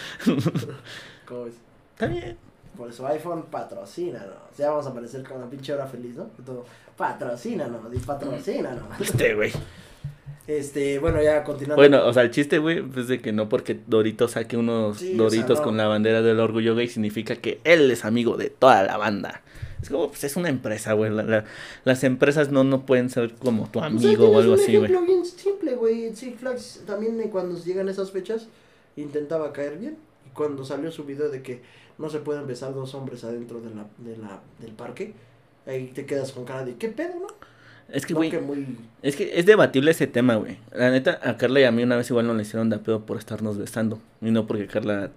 [1.26, 1.56] ¿Cómo ves?
[1.94, 2.38] Está bien.
[2.76, 4.36] Por eso iPhone patrocínanos.
[4.58, 6.26] Ya vamos a aparecer con la pinche hora feliz, ¿no?
[6.46, 6.66] Todo,
[6.98, 8.84] patrocínanos, y patrocínanos.
[9.00, 9.52] Este, güey.
[10.48, 11.76] Este, bueno, ya continuando.
[11.82, 15.14] Bueno, o sea, el chiste, güey, es de que no porque Doritos saque unos Sí,
[15.16, 15.64] o Doritos sea, no.
[15.64, 19.42] con la bandera del orgullo gay significa que él es amigo de toda la banda.
[19.82, 21.12] Es como, pues es una empresa, güey.
[21.12, 21.46] la- la-
[21.84, 24.78] las empresas no, no pueden ser como tu Pues ahí amigo o algo un así,
[24.78, 24.92] güey.
[25.06, 26.16] bien simple, güey.
[26.16, 28.48] Six Flags también eh, cuando llegan esas fechas
[28.96, 29.98] intentaba caer bien.
[30.28, 31.62] Y cuando salió su video de que
[31.98, 35.14] no se pueden besar dos hombres adentro de la, de la, del parque,
[35.66, 37.28] ahí te quedas con cara de ¿qué pedo, no?
[37.90, 38.78] Es que, No, güey, muy...
[39.04, 40.58] es que es debatible ese tema, güey.
[40.74, 42.80] La neta, a Carla y a mí una vez igual nos le hicieron de a
[42.80, 44.00] pedo por estarnos besando.
[44.22, 45.12] Y no porque Carla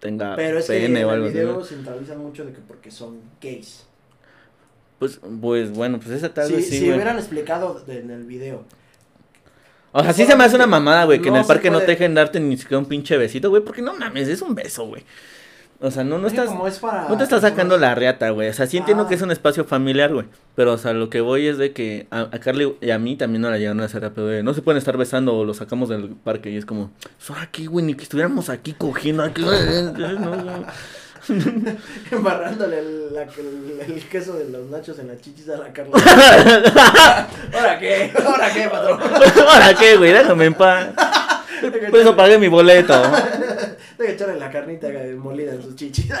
[0.00, 1.38] tenga Pero es que o algo el así.
[1.38, 1.66] video güey.
[1.66, 3.86] centralizan mucho de que porque son gays.
[4.98, 8.24] Pues, pues, bueno, pues esa tal Si, vez sí, si hubieran explicado de- en el
[8.24, 8.64] video.
[9.92, 11.70] O sea, sí se me hace una mamada, güey, que en No el se parque
[11.70, 14.54] no te dejen darte ni siquiera un pinche besito, güey, porque no mames, es un
[14.54, 15.02] beso, güey.
[15.82, 18.48] O sea, no, no estás, como es para no te estás sacando la reata, güey.
[18.50, 19.08] O sea, sí entiendo Ah.
[19.08, 20.26] que es un espacio familiar, güey.
[20.54, 23.16] Pero, o sea, lo que voy es de que a, a Carly y a mí
[23.16, 24.04] también nos la llegaron a hacer
[24.44, 26.50] no se pueden estar besando o lo sacamos del parque.
[26.50, 29.40] Y es como, "Pues, ahora aquí, güey, ni que estuviéramos aquí cogiendo aquí.
[29.42, 30.64] no, no.
[32.10, 35.92] Embarrándole el, la- el- el queso de los nachos en las chichis a la Carla.
[37.54, 38.12] ¿Ahora qué?
[38.26, 39.00] ¿Ahora qué, patrón?
[39.48, 40.12] ¿Ahora qué, güey?
[40.12, 40.88] Déjame en paz.
[41.90, 42.94] Por eso pagué mi boleto.
[43.98, 44.88] Deja echarle la carnita
[45.18, 46.10] molida en sus chichis.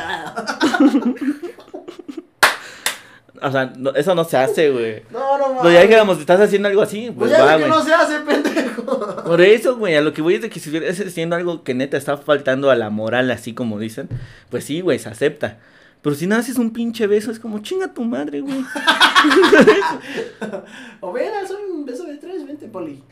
[3.42, 5.02] O sea, no- eso no se hace, güey.
[5.10, 5.72] No, no Lo mames.
[5.72, 7.06] ya dijéramos, ¿estás haciendo algo así?
[7.06, 9.22] Pues Pues ya va, que no se hace, pendejo.
[9.24, 11.72] Por eso, güey, a lo que voy es de que si estuvieras haciendo algo que
[11.72, 14.08] neta está faltando a la moral, así como dicen,
[14.50, 15.56] pues sí, güey, se acepta.
[16.02, 18.64] Pero si no haces un pinche beso, es como chinga tu madre, güey.
[21.00, 23.02] O verás, soy un beso de tres, vente, poli.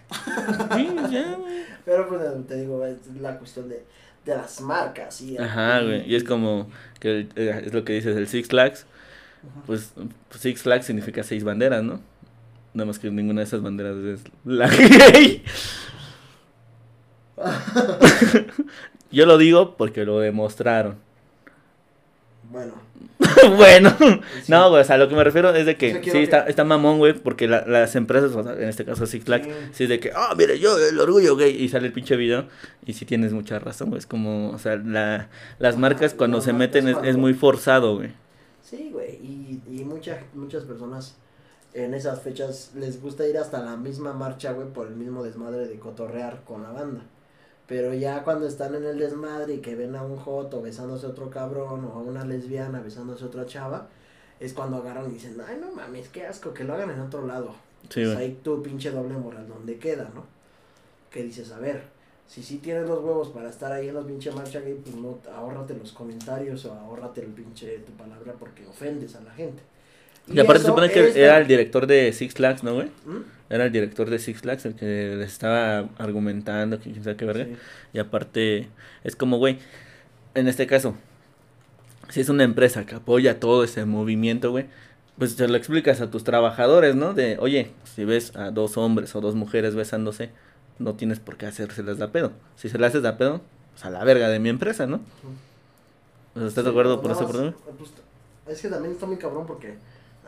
[0.74, 1.65] Sí, ya, güey.
[1.85, 3.85] Pero pues te digo, es la cuestión de,
[4.24, 5.20] de las marcas.
[5.20, 6.10] Y, Ajá, güey.
[6.10, 6.69] Y es como
[7.01, 8.86] que el- eh, es lo que dices, el Six Flags.
[9.66, 9.93] Pues
[10.39, 12.01] Six Flags significa seis banderas, ¿no?
[12.74, 14.66] Nada más que ninguna de esas banderas es la
[15.12, 15.43] gay.
[19.10, 20.97] Yo lo digo porque lo demostraron.
[22.51, 22.73] Bueno,
[23.57, 24.51] bueno, Sí.
[24.51, 26.47] no, güey, o sea, lo que me refiero es de O que sea, sí está,
[26.47, 29.53] está mamón, güey, porque la- las empresas, o sea, en este caso Six Flags, Sí.
[29.73, 32.47] sí es de que, ah, mire, yo, el orgullo gay, y sale el pinche video,
[32.87, 36.53] y sí tienes mucha razón, güey, es como, o sea, la, las marcas cuando se
[36.53, 38.11] meten es, es muy forzado, güey.
[38.62, 39.16] sí, güey.
[39.16, 41.16] Y, y muchas muchas personas
[41.75, 45.66] en esas fechas les gusta ir hasta la misma marcha, güey, por el mismo desmadre
[45.69, 47.03] de cotorrear con la banda.
[47.69, 51.11] Pero ya cuando están en el desmadre y que ven a un joto besándose a
[51.11, 53.89] otro cabrón o a una lesbiana besándose a otra chava,
[54.40, 57.27] es cuando agarran y dicen, ay, no mames, qué asco, que lo hagan en otro
[57.27, 57.55] lado.
[57.90, 60.24] Sí, pues ahí tu pinche doble moral donde queda, ¿no?
[61.11, 61.82] Que dices, a ver,
[62.27, 65.19] si sí tienes los huevos para estar ahí en la pinche marcha gay, pues no,
[65.35, 69.62] ahórrate los comentarios o ahórrate el pinche tu palabra porque ofendes a la gente.
[70.30, 72.88] Y aparte se eso supone que era el director de Six Flags, ¿no, güey?
[73.06, 73.22] ¿Mm?
[73.50, 77.24] Era el director de Six Flags el que les estaba argumentando, que quién sabe qué
[77.24, 77.44] verga.
[77.44, 77.56] Sí.
[77.94, 78.68] Y aparte,
[79.05, 79.59] es como, güey,
[80.34, 80.94] en este caso,
[82.10, 84.66] si es una empresa que apoya todo ese movimiento, güey,
[85.18, 87.14] pues te lo explicas a tus trabajadores, ¿no?
[87.14, 90.30] De, oye, si ves a dos hombres o dos mujeres besándose,
[90.78, 92.32] no tienes por qué hacérselas da pedo.
[92.56, 93.40] Si se las haces da pedo,
[93.72, 95.00] pues a la verga de mi empresa, ¿no?
[96.36, 97.55] ¿Estás de acuerdo por ese problema?
[97.76, 97.90] pues,
[98.48, 99.74] es que también está muy cabrón porque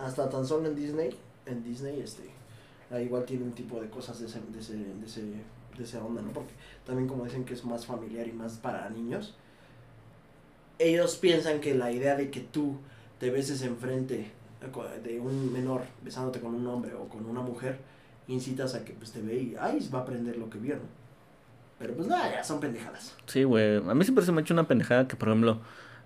[0.05, 1.16] hasta tan solo en Disney,
[1.47, 2.31] en Disney, este,
[3.02, 6.22] igual tiene un tipo de cosas de ese, de ese, de ese, de esa onda,
[6.22, 6.32] ¿no?
[6.32, 6.52] Porque
[6.85, 9.35] también como dicen que es más familiar y más para niños,
[10.78, 12.77] ellos piensan que la idea de que tú
[13.18, 14.32] te beses enfrente
[15.02, 17.78] de un menor besándote con un hombre o con una mujer,
[18.28, 21.01] incitas a que pues te ve y ay, va a aprender lo que vio, ¿no?
[21.78, 23.14] Pero pues nada, ya son pendejadas.
[23.27, 23.77] Sí, güey.
[23.77, 25.60] A mí siempre se me ha hecho una pendejada que, por ejemplo,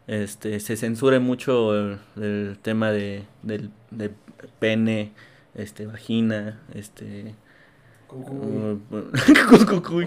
[0.07, 4.11] este, se censure mucho el, el tema de, del, de
[4.59, 5.13] pene,
[5.55, 7.35] este, vagina, este...
[9.69, 10.07] Cucuy.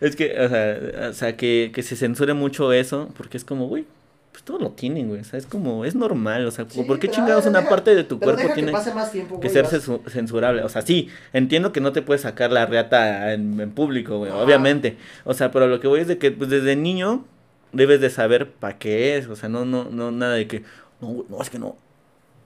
[0.00, 3.68] es que, o sea, o sea que, que se censure mucho eso, porque es como,
[3.68, 3.84] güey,
[4.32, 5.20] pues todo lo tienen, güey.
[5.20, 6.44] O sea, es como, es normal.
[6.46, 8.78] O sea, Sí, ¿por qué chingados deja- una parte de tu cuerpo tiene que
[9.12, 10.62] tiempo, que güey, ser vas- censu- censurable.
[10.62, 14.32] O sea, sí, entiendo que no te puedes sacar la reata en, en público, güey,
[14.32, 14.96] obviamente.
[15.24, 17.24] O sea, pero lo que voy es de que pues, desde niño
[17.72, 19.28] debes de saber para qué es.
[19.28, 20.64] O sea, no, no, no, nada de que,
[21.00, 21.76] no, no, es que no.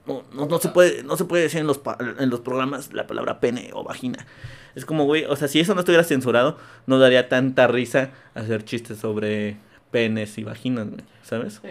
[0.07, 2.91] No, no, no se puede, no se puede decir en los, pa- en los programas
[2.91, 4.25] la palabra pene o vagina.
[4.73, 6.57] Es como, güey, o sea, si eso no estuviera censurado,
[6.87, 9.57] no daría tanta risa hacer chistes sobre
[9.91, 10.87] penes y vaginas,
[11.23, 11.59] ¿sabes?
[11.61, 11.69] Sí,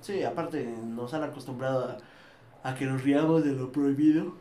[0.00, 1.98] sí, aparte nos han acostumbrado
[2.62, 4.34] a, a que nos riamos de lo prohibido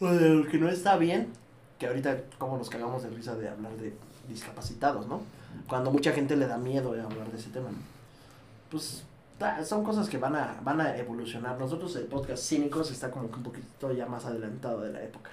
[0.00, 1.28] o de lo que no está bien.
[1.78, 3.92] Que ahorita como nos cagamos de risa de hablar de
[4.28, 5.22] discapacitados, ¿no?
[5.68, 7.70] Cuando mucha gente le da miedo de hablar de ese tema.
[7.70, 7.76] ¿no?
[8.70, 9.02] Pues
[9.38, 11.58] ta- son cosas que van a, van a evolucionar.
[11.58, 15.30] Nosotros el podcast Cínicos está como que un poquito ya más adelantado de la época.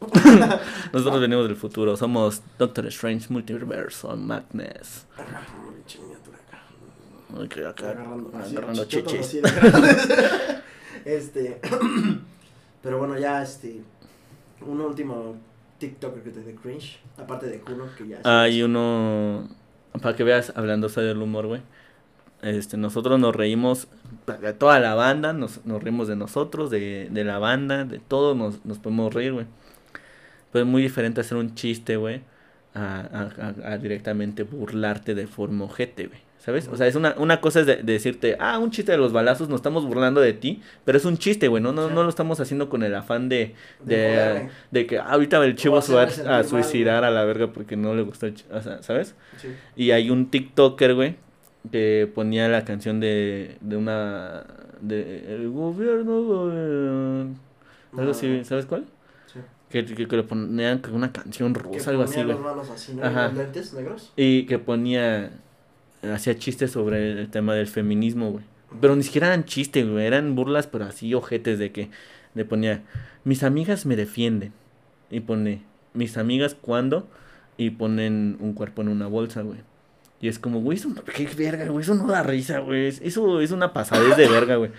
[0.92, 5.06] Nosotros venimos del futuro, somos Doctor Strange Multiverse on Madness.
[6.00, 6.38] Miniatura
[7.70, 7.90] acá.
[7.90, 9.34] Agarrando, agarrando chichis.
[11.04, 11.60] este,
[12.82, 13.80] pero bueno, ya este,
[14.60, 15.36] un último
[15.88, 18.20] TikTok que te dé cringe, aparte de Kuno, que ya.
[18.24, 19.48] Hay uno,
[20.02, 21.60] para que veas, hablando sobre el humor, güey.
[22.42, 23.88] Este, nosotros nos reímos
[24.40, 28.34] de toda la banda, nos, nos reímos de nosotros, de, de la banda, de todo,
[28.34, 29.46] nos, nos podemos reír, güey.
[30.52, 32.22] Pero es muy diferente hacer un chiste, güey,
[32.74, 36.20] a, a- a- a directamente burlarte de forma ojete, güey.
[36.44, 36.68] ¿Sabes?
[36.68, 39.12] O sea, es una, una cosa es de, de decirte, ah, un chiste de los
[39.14, 42.08] balazos, nos estamos burlando de ti, pero es un chiste, güey, no, no, no lo
[42.10, 46.02] estamos haciendo con el afán de, De de, que ah, ahorita el chivo se va
[46.02, 49.14] a suicidar a la verga porque no le gustó el o sea, ¿sabes?
[49.38, 49.48] Sí.
[49.74, 51.16] Y hay un TikToker, güey,
[51.72, 54.44] que ponía la canción de, de una...
[54.82, 56.22] de El gobierno...
[56.24, 57.36] güey,
[57.96, 58.84] Algo así, ¿sabes cuál?
[59.32, 59.38] sí.
[59.70, 62.36] Que, que, que le ponían con una canción rusa, algo así, ponía güey.
[62.36, 63.02] las manos así, ¿no?
[63.02, 63.28] Ajá.
[63.28, 64.12] Los lentes negros.
[64.14, 65.30] Y que ponía...
[66.12, 68.44] Hacía chistes sobre el tema del feminismo, güey.
[68.80, 70.04] Pero ni siquiera eran chistes, güey.
[70.06, 71.90] Eran burlas, pero así ojetes de que...
[72.34, 72.82] Le ponía...
[73.24, 74.52] Mis amigas me defienden.
[75.10, 75.62] Y pone...
[75.92, 77.08] Mis amigas cuando...
[77.56, 79.60] Y ponen un cuerpo en una bolsa, güey.
[80.20, 82.88] Y es como, güey, eso no, qué verga, güey, eso no da risa, güey.
[82.88, 84.70] Eso es una pasadez de verga, güey.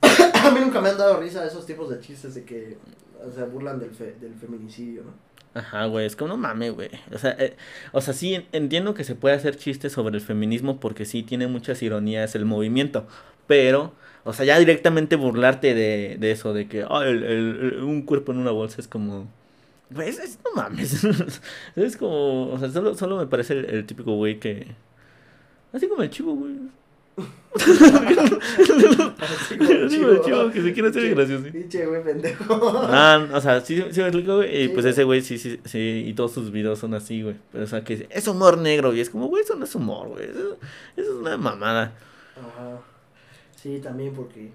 [0.00, 2.78] A mí nunca me han dado risa esos tipos de chistes de que
[3.26, 5.12] o sea, burlan del, fe- del feminicidio, ¿no?
[5.54, 6.88] Ajá, güey, es como no mames, güey.
[7.14, 7.56] O sea, eh,
[7.92, 11.22] o sea, sí en- entiendo que se puede hacer chistes sobre el feminismo porque sí
[11.22, 13.06] tiene muchas ironías el movimiento,
[13.46, 13.92] pero,
[14.24, 18.32] o sea, ya directamente burlarte de, de eso, de que, ah, el, el- un cuerpo
[18.32, 19.28] en una bolsa es como,
[19.90, 21.04] güey, es, no mames.
[21.76, 24.68] es como, o sea, solo, solo me parece el típico güey que,
[25.72, 26.54] así como el chivo, güey.
[30.24, 31.44] Chivo que se quiere hacer gracioso.
[31.52, 32.60] Pinche güey pendejo.
[32.88, 34.64] Ah, o sea, sí, sí me explico, güey.
[34.64, 37.36] Y pues ese güey sí, sí, sí, y todos sus videos son así, güey.
[37.52, 40.08] Pero o sea, que es humor negro, y es como, güey, eso no es humor,
[40.08, 40.24] güey.
[40.24, 40.56] Eso,
[40.96, 41.92] eso es una mamada.
[42.36, 42.80] Ajá.
[43.56, 44.50] Sí, también porque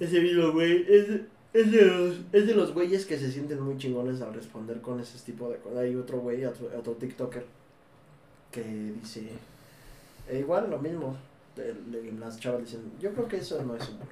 [0.00, 1.08] ese video, güey, es,
[1.52, 5.00] es, de los, es de los güeyes que se sienten muy chingones al responder con
[5.00, 5.78] ese tipo de cosas.
[5.78, 7.44] Hay otro güey, otro, otro TikToker,
[8.50, 8.62] que
[9.00, 9.28] dice,
[10.28, 11.16] e igual lo mismo.
[12.18, 14.06] Las chavas dicen, yo creo que eso no es humor.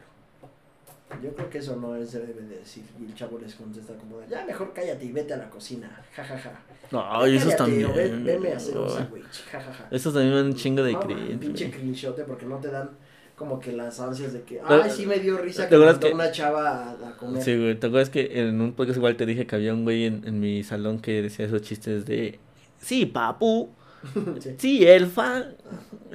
[1.22, 2.84] Yo creo que eso no es, se debe de decir.
[3.00, 5.88] Y el chavo les contesta como, de, ya mejor cállate y vete a la cocina.
[6.14, 6.60] Ja, ja, ja.
[6.92, 8.24] Ay, esos Cállate, o también.
[8.24, 9.44] ve- Veme a hacer un sándwich.
[9.50, 9.88] Ja, ja, ja.
[9.90, 12.90] Esos también me dan un chingo de No, cringe, Pinche crinchote porque no te dan
[13.36, 16.12] como que las ansias de que, ay, sí me dio risa ¿te que mandó que-
[16.12, 17.42] una chava a, a comer.
[17.42, 17.74] Sí, güey.
[17.80, 20.40] ¿Te acuerdas que en un podcast igual te dije que había un güey en, en
[20.40, 22.38] mi salón que decía esos chistes de.
[22.80, 23.70] Sí, papu.
[24.40, 24.54] Sí.
[24.58, 25.44] Sí, elfa.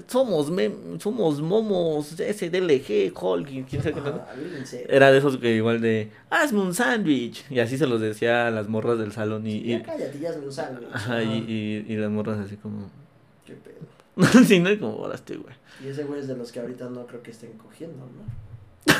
[0.08, 4.02] Somos, mem- somos momos, SDLG, Hulk, y quién sabe qué.
[4.06, 4.34] Ah.
[4.90, 6.10] Era de esos que igual de.
[6.30, 7.46] Hazme un sándwich.
[7.50, 9.46] Y así se los decía a las morras del salón.
[9.46, 10.88] Y, Ya y, cállate, ya hazme un sándwich.
[10.94, 12.90] ajá, y, y, y las morras así como.
[13.46, 13.84] Qué pedo.
[14.46, 15.54] sí, no, y como volaste, güey.
[15.84, 18.44] Y ese güey es de los que ahorita no creo que estén cogiendo, ¿no?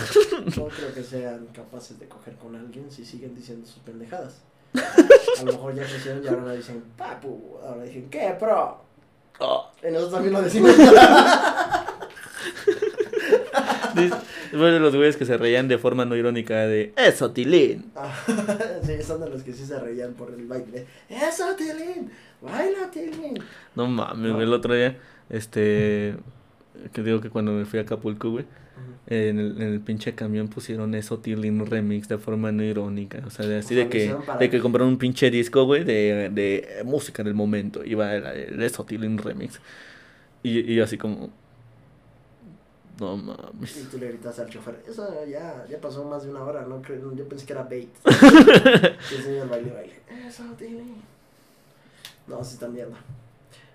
[0.58, 4.42] No creo que sean capaces de coger con alguien si siguen diciendo sus pendejadas.
[4.76, 8.82] A lo mejor ya crecieron y ahora no dicen, papu, ahora dicen, ¿qué, pro?
[9.40, 9.72] Oh.
[9.82, 10.72] Y nosotros también lo decimos.
[14.52, 16.94] Fue de los güeyes que se reían de forma no irónica de.
[16.96, 17.92] Eso, Tilín.
[17.96, 18.14] Ah,
[18.86, 20.86] sí, son de los que sí se reían por el baile.
[21.10, 22.12] ¡Eso, Tilín!
[22.42, 23.40] ¡Baila, Tilín!
[23.76, 26.16] No mames, güey, el otro día, este,
[26.92, 28.46] que digo que cuando me fui a Acapulco, güey,
[29.08, 33.30] en el, en el pinche camión pusieron eso, Tilín Remix, de forma no irónica, o
[33.30, 36.30] sea, de, así O sea, de que, de que compraron un pinche disco, güey, de,
[36.30, 39.60] de música del momento, iba el, el eso, Tilín Remix,
[40.42, 41.30] y, y así como,
[43.00, 46.44] no mames, Y tú le gritas al chofer, eso ya, ya pasó más de una
[46.44, 46.82] hora, no
[47.16, 47.90] yo pensé que era bait.
[48.06, 49.94] y el señor baile, baile.
[50.28, 51.02] Eso, Tilín.
[52.28, 52.96] No, sí está mierda.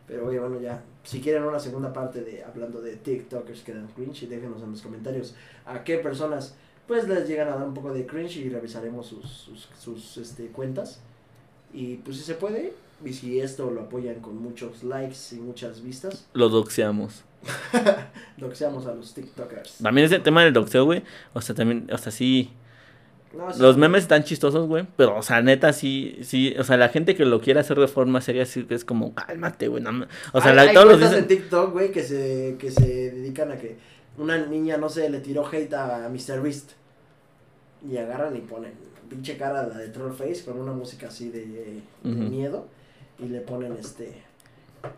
[0.09, 3.89] Pero oye, bueno, ya, si quieren una segunda parte de hablando de TikTokers que dan
[3.89, 5.35] cringe, déjenos en los comentarios
[5.67, 6.57] a qué personas
[6.87, 10.47] pues les llegan a dar un poco de cringe y revisaremos sus, sus, sus este,
[10.47, 11.01] cuentas.
[11.75, 12.73] Y pues si se puede,
[13.05, 17.25] y si esto lo apoyan con muchos likes y muchas vistas, lo doxeamos.
[18.39, 19.79] doxeamos a los TikTokers.
[19.83, 21.03] También ese tema del doxeo, güey,
[21.35, 22.51] o sea, también, o sea, sí,
[23.39, 26.77] No, sí, Los memes están chistosos, güey, pero, o sea, neta, sí, sí, o sea,
[26.77, 29.93] la gente que lo quiere hacer de forma seria, sí es como, cálmate, güey, no
[29.93, 30.07] me-".
[30.33, 33.13] O sea, hay, la- hay todos los dicen, en TikTok, güey, que se, que se
[33.13, 33.77] dedican a que
[34.19, 36.43] una niña, no sé, le tiró hate a, a Mr.
[36.43, 36.73] Beast.
[37.89, 38.73] Y agarran y ponen
[39.09, 42.67] pinche cara la de Trollface con una música así de, miedo.
[43.21, 44.13] Y le ponen este,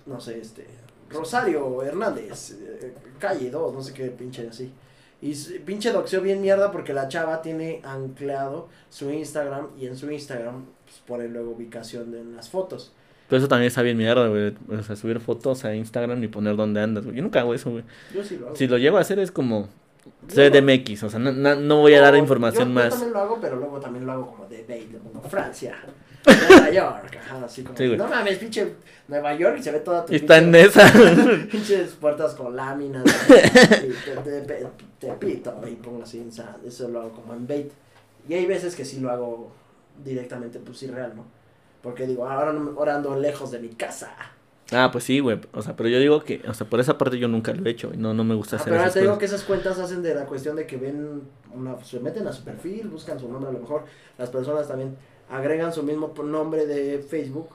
[0.07, 0.67] no sé, este,
[1.11, 4.73] Rosario Hernández, eh, calle 2, no sé qué pinche así.
[5.23, 5.35] Y
[5.67, 10.65] pinche doxeo bien mierda porque la chava tiene anclado su Instagram y en su Instagram
[10.85, 12.93] pues, pone luego ubicación de en las fotos.
[13.29, 16.57] pero eso también está bien mierda, güey, o sea, subir fotos a Instagram y poner
[16.57, 17.85] dónde andas, güey, yo nunca hago eso, güey,
[18.15, 18.57] Yo sí lo hago.
[18.57, 19.69] si lo llevo a hacer es como
[20.29, 23.19] CDMX, o sea, no, no, no voy a dar información yo- más, Yo también lo
[23.21, 25.77] hago, pero luego también lo hago como de bait, le pongo Francia,
[26.27, 27.77] Nueva York, ajá, así como.
[27.79, 27.99] Sí, güey.
[27.99, 28.75] no mames, pinche
[29.09, 30.93] Nueva York y se ve toda tu y está en esa,
[31.51, 34.67] pinches puertas con láminas, y te,
[34.99, 37.73] te- pito y pongo así, o sea, eso lo hago como en bait.
[38.29, 39.51] Y hay veces que sí lo hago
[40.05, 41.25] directamente, pues sí, real, ¿no?
[41.83, 44.15] Porque digo, ahora, no ahora ando lejos de mi casa.
[44.73, 47.19] ah, pues sí, güey, o sea, pero yo digo que, o sea, por esa parte
[47.19, 49.01] yo nunca lo he hecho, y no, no me gusta Ah, hacer pero esas te
[49.01, 49.19] digo cosas.
[49.21, 51.23] que esas cuentas hacen de la cuestión de que ven,
[51.55, 53.85] una, se meten a su perfil, buscan su nombre, a lo mejor
[54.19, 54.97] las personas también
[55.31, 57.49] agregan su mismo nombre de Facebook,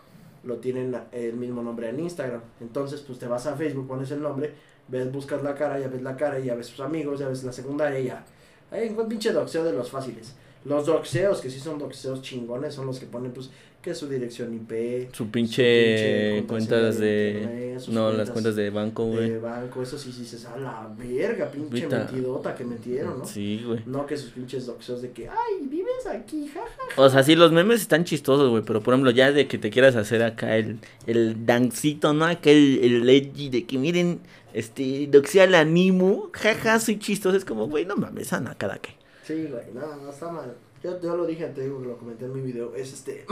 [0.43, 2.41] lo tienen el mismo nombre en Instagram.
[2.61, 4.53] Entonces, pues te vas a Facebook, pones el nombre,
[4.87, 7.51] ves, buscas la cara, ya ves la cara, ya ves sus amigos, ya ves la
[7.51, 8.25] secundaria, ya.
[8.71, 10.35] Hay un pinche doxeo de los fáciles.
[10.63, 13.51] Los doxeos, que sí son doxeos chingones, son los que ponen, pues,
[13.85, 19.05] que su dirección IP, Su su pinche cuentas de, internet, no, las cuentas de banco,
[19.05, 23.25] güey, de banco, eso sí, sí, dices, a la verga, pinche mentidota que metieron, ¿no?
[23.27, 23.83] sí, güey.
[23.85, 26.99] No que sus pinches doxeos de que, ay, vives aquí, jaja.
[26.99, 29.69] O sea, sí, los memes están chistosos, güey, pero por ejemplo, ya de que te
[29.69, 32.25] quieras hacer acá el, el dancito, ¿no?
[32.25, 34.19] Acá el, edgy de que miren,
[34.53, 38.95] este, doxea al animo, jaja, soy chistoso, es como, güey, no mames, ana, cada que.
[39.23, 40.55] Sí, güey, no, no está mal.
[40.85, 43.25] Yo, yo lo dije, te digo que lo comenté en mi video, es este,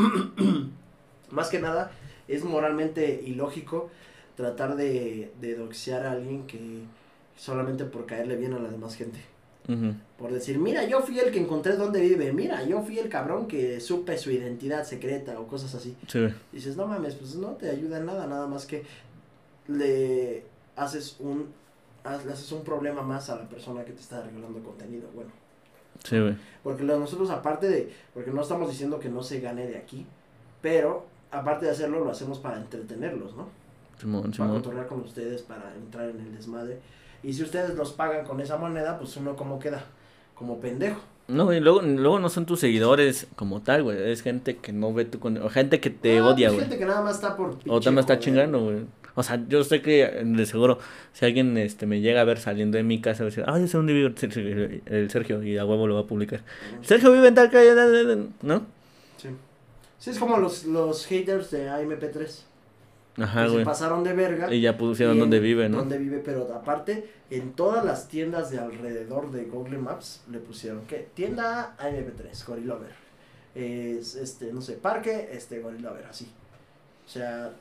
[1.30, 1.92] más que nada,
[2.28, 3.92] es moralmente ilógico
[4.36, 6.82] tratar de, de doxear a alguien que
[7.38, 9.20] solamente por caerle bien a la demás gente.
[10.18, 13.48] Por decir, mira, yo fui el que encontré dónde vive, mira, yo fui el cabrón
[13.48, 15.96] que supe su identidad secreta o cosas así.
[16.08, 16.26] Sí.
[16.52, 18.84] Dices, no mames, pues no te ayuda en nada, nada más que
[19.68, 20.44] le
[20.76, 21.48] haces un
[22.04, 25.43] le haces un problema más a la persona que te está regalando contenido, bueno.
[26.04, 26.36] Sí, güey.
[26.64, 30.06] Porque nosotros aparte de, porque no estamos diciendo que no se gane de aquí,
[30.62, 33.48] pero aparte de hacerlo lo hacemos para entretenerlos, ¿no?
[34.00, 34.86] Simón, Para Simón.
[34.88, 36.80] con ustedes, para entrar en el desmadre.
[37.22, 39.84] Y si ustedes los pagan con esa moneda, pues uno como queda,
[40.36, 41.00] como pendejo.
[41.30, 44.94] No, güey, luego, luego no son tus seguidores como tal, güey, es gente que no
[44.94, 46.66] ve tu contenido, o gente que te Ah, odia, pues güey.
[46.66, 48.86] gente que nada más está por O chingando, güey.
[49.16, 50.80] O sea, yo sé que de seguro,
[51.14, 53.64] si alguien este me llega a ver saliendo de mi casa, va a decir, ay,
[53.64, 54.14] ese dónde vive
[54.88, 56.42] el Sergio", y a huevo lo va a publicar.
[56.82, 57.74] Sergio vive en tal calle,
[58.42, 58.66] ¿no?
[59.18, 59.30] Sí.
[60.00, 62.42] Sí, es como los, los haters de AMP3.
[63.18, 63.66] Ajá, que se güey.
[63.66, 64.52] pasaron de verga.
[64.54, 65.78] Y ya pusieron dónde vive, ¿no?
[65.78, 70.86] Dónde vive, pero aparte, en todas las tiendas de alrededor de Google Maps le pusieron
[70.88, 72.92] que tienda AMP3, Gorilover.
[73.54, 76.28] Es, este, no sé, parque, este, Gorilover, así.
[77.06, 77.52] O sea,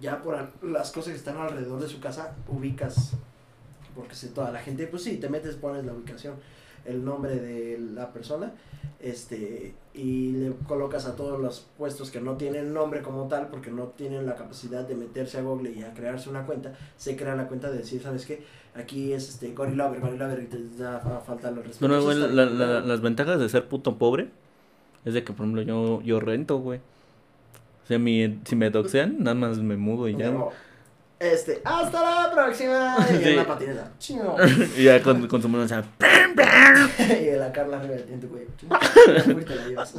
[0.00, 3.12] ya por las cosas que están alrededor de su casa, ubicas.
[3.94, 6.34] Porque si toda la gente, pues sí, te metes, pones la ubicación,
[6.84, 8.52] el nombre de la persona,
[9.00, 13.70] este, y le colocas a todos los puestos que no tienen nombre como tal, porque
[13.70, 17.36] no tienen la capacidad de meterse a Google y a crearse una cuenta, se crea
[17.36, 18.42] la cuenta de decir, ¿sabes qué?
[18.74, 21.80] Aquí es este Gorilover, Gorilover, y te da fa- falta los respetos.
[21.88, 24.30] Bueno, güey, Está la- la- las ventajas de ser puto pobre
[25.04, 26.80] es de que, por ejemplo, yo, yo rento, güey.
[27.84, 30.30] O sea, mi, si me doxean, nada más me mudo y ya.
[30.30, 30.44] güey.
[31.32, 32.96] Este, hasta la próxima.
[33.10, 33.28] Y Sí.
[33.30, 33.92] en la patineta.
[33.98, 34.36] Chingo.
[34.76, 35.82] y ya con, con su mano, o sea,
[37.20, 37.80] y la Carla.
[37.82, 39.94] Te la llevas.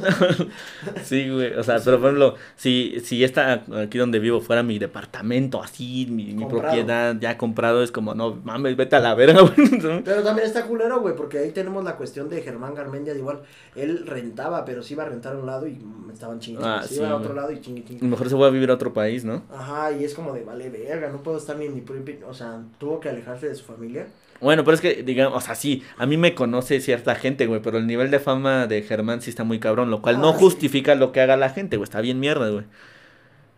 [1.04, 1.54] sí, güey.
[1.54, 6.06] O sea, pero por ejemplo, si, si esta aquí donde vivo fuera mi departamento, así,
[6.10, 10.02] mi, mi propiedad ya comprado, es como, no mames, vete a la verga, güey.
[10.04, 13.14] Pero también está culero, güey, porque ahí tenemos la cuestión de Germán Garmendia.
[13.14, 13.42] Igual,
[13.74, 16.68] él rentaba, pero sí iba a rentar a un lado y me estaban chingando.
[16.68, 18.06] Ah, se sí, iba a otro lado y chingue, chingue.
[18.06, 19.42] mejor se fue a vivir a otro país, ¿no?
[19.52, 22.26] Ajá, y es como de, vale, verga, no puedo estar ni en mi propio.
[22.28, 24.06] O sea, tuvo que alejarse de su familia.
[24.40, 27.62] Bueno, pero es que, digamos, o sea, sí, a mí me conoce cierta gente, güey,
[27.62, 30.32] pero el nivel de fama de Germán sí está muy cabrón, lo cual Ah, no
[30.34, 30.38] sí.
[30.40, 32.64] justifica lo que haga la gente, güey, está bien mierda, güey.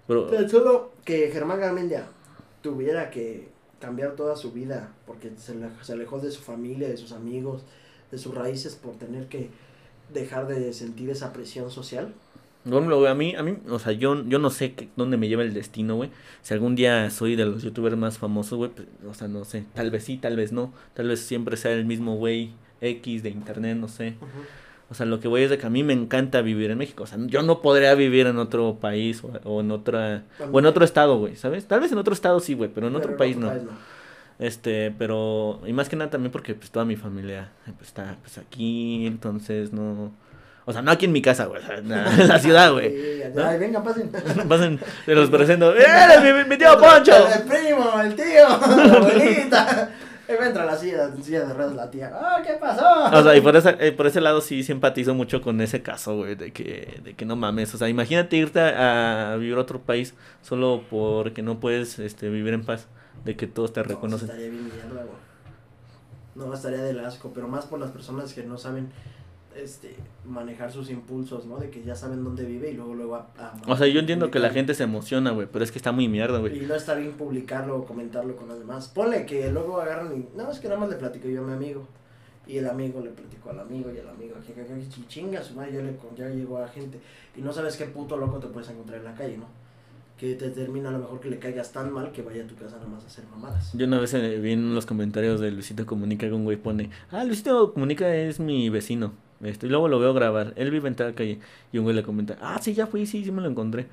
[0.07, 2.07] Pero, Tan solo que Germán Garmendia
[2.63, 3.49] tuviera que
[3.81, 7.63] cambiar toda su vida porque se, le- se alejó de su familia, de sus amigos,
[8.11, 9.51] de sus raíces por tener que
[10.13, 12.15] dejar de sentir esa presión social.
[12.69, 15.29] Bueno, güey, a mí, a mí, o sea, yo, yo no sé qué- dónde me
[15.29, 16.11] lleva el destino, güey.
[16.43, 19.65] Si algún día soy de los youtubers más famosos, güey, pues, o sea, no sé,
[19.75, 23.31] tal vez sí, tal vez no, tal vez siempre sea el mismo güey X de
[23.31, 24.15] internet, no sé.
[24.91, 27.03] O sea, lo que voy es de que a mí me encanta vivir en México.
[27.03, 30.65] O sea, yo no podría vivir en otro país o, o en otra o en
[30.67, 31.67] otro estado, güey, ¿sabes?
[31.67, 33.49] Tal vez en otro estado sí, güey, pero en otro Pero país no.
[34.39, 38.17] Este, pero y más que nada también porque pues toda mi familia eh, pues, está
[38.23, 40.13] pues aquí, entonces no
[40.69, 42.91] o sea, no aquí en mi casa, güey, en la, ciudad, güey.
[42.91, 43.43] Sí, ¿no?
[43.43, 44.11] Ay, venga, pasen.
[44.49, 45.75] Pasen, se los presento.
[45.77, 45.83] ¡Eh,
[46.23, 47.13] mi, mi tío Poncho!
[47.35, 49.91] El primo, el tío, la abuelita.
[50.29, 52.13] Me entra la silla, silla de ruedas la tía.
[52.13, 52.85] Ah, ¿qué pasó?
[53.11, 56.17] O sea, y por, esa, eh, por ese lado sí simpatizo mucho con ese caso,
[56.17, 57.75] güey, de que, de que no mames.
[57.75, 60.13] O sea, imagínate irte a, a vivir a otro país
[60.43, 62.89] solo porque no puedes este, vivir en paz,
[63.25, 64.29] de que todos te No, reconocen.
[64.29, 65.17] estaría bien mierda, güey.
[66.35, 68.91] No, estaría del asco, pero más por las personas que no saben
[69.65, 69.95] este
[70.25, 71.59] manejar sus impulsos, ¿no?
[71.59, 74.31] De que ya saben dónde vive y luego luego a, a- O sea, yo entiendo
[74.31, 76.63] que la gente se emociona, güey, pero es que está muy mierda, güey.
[76.63, 78.89] Y no está bien publicarlo o comentarlo con los demás.
[78.89, 80.37] Ponle que luego agarran y.
[80.37, 81.87] No, es que nada más le platico yo a mi amigo.
[82.47, 85.55] Y el amigo le platicó al amigo y el amigo que, que, que, chinga su
[85.55, 86.99] madre, ya, le, ya llegó a gente.
[87.37, 89.45] Y no sabes qué puto loco te puedes encontrar en la calle, ¿no?
[90.17, 92.55] Que te termina a lo mejor que le caigas tan mal que vaya a tu
[92.57, 93.71] casa nada más a hacer mamadas.
[93.75, 96.89] Yo una vez eh, vi en los comentarios de Luisito Comunica que un güey pone,
[97.13, 99.13] ah, Luisito Comunica es mi vecino.
[99.43, 100.53] Este, y luego lo veo grabar.
[100.57, 101.39] Él vive en tal calle.
[101.73, 103.87] Y un güey le comenta, ah, sí, ya fui, sí, sí me lo encontré.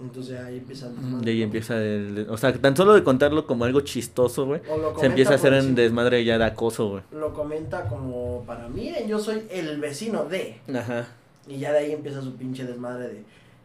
[0.00, 2.26] Entonces ahí empieza el desmadre, ahí empieza el...
[2.30, 4.62] O sea, tan solo de contarlo como algo chistoso, güey.
[4.98, 7.02] Se empieza a hacer en desmadre ya de acoso, güey.
[7.12, 10.56] Lo comenta como para, miren, yo soy el vecino de.
[10.74, 11.06] Ajá.
[11.46, 13.24] Y ya de ahí empieza su pinche desmadre de.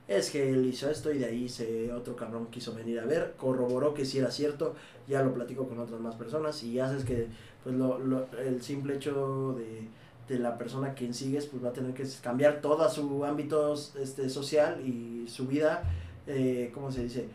[0.09, 3.33] Es que él hizo esto y de ahí se otro cabrón quiso venir a ver,
[3.37, 4.75] corroboró que sí era cierto,
[5.07, 7.27] ya lo platico con otras más personas y haces que
[7.63, 9.87] pues lo, lo- el simple hecho de,
[10.27, 14.29] de la persona quien sigues pues va a tener que cambiar todo su ámbito este
[14.29, 15.83] social y su vida,
[16.27, 17.27] eh, ¿cómo se dice?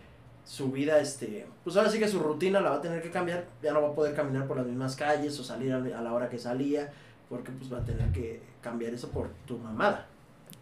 [0.45, 3.47] Su vida, este, pues ahora sí que su rutina la va a tener que cambiar,
[3.62, 6.29] ya no va a poder caminar por las mismas calles o salir a, la hora
[6.29, 6.93] que salía,
[7.29, 10.07] porque pues va a tener que cambiar eso por tu mamada.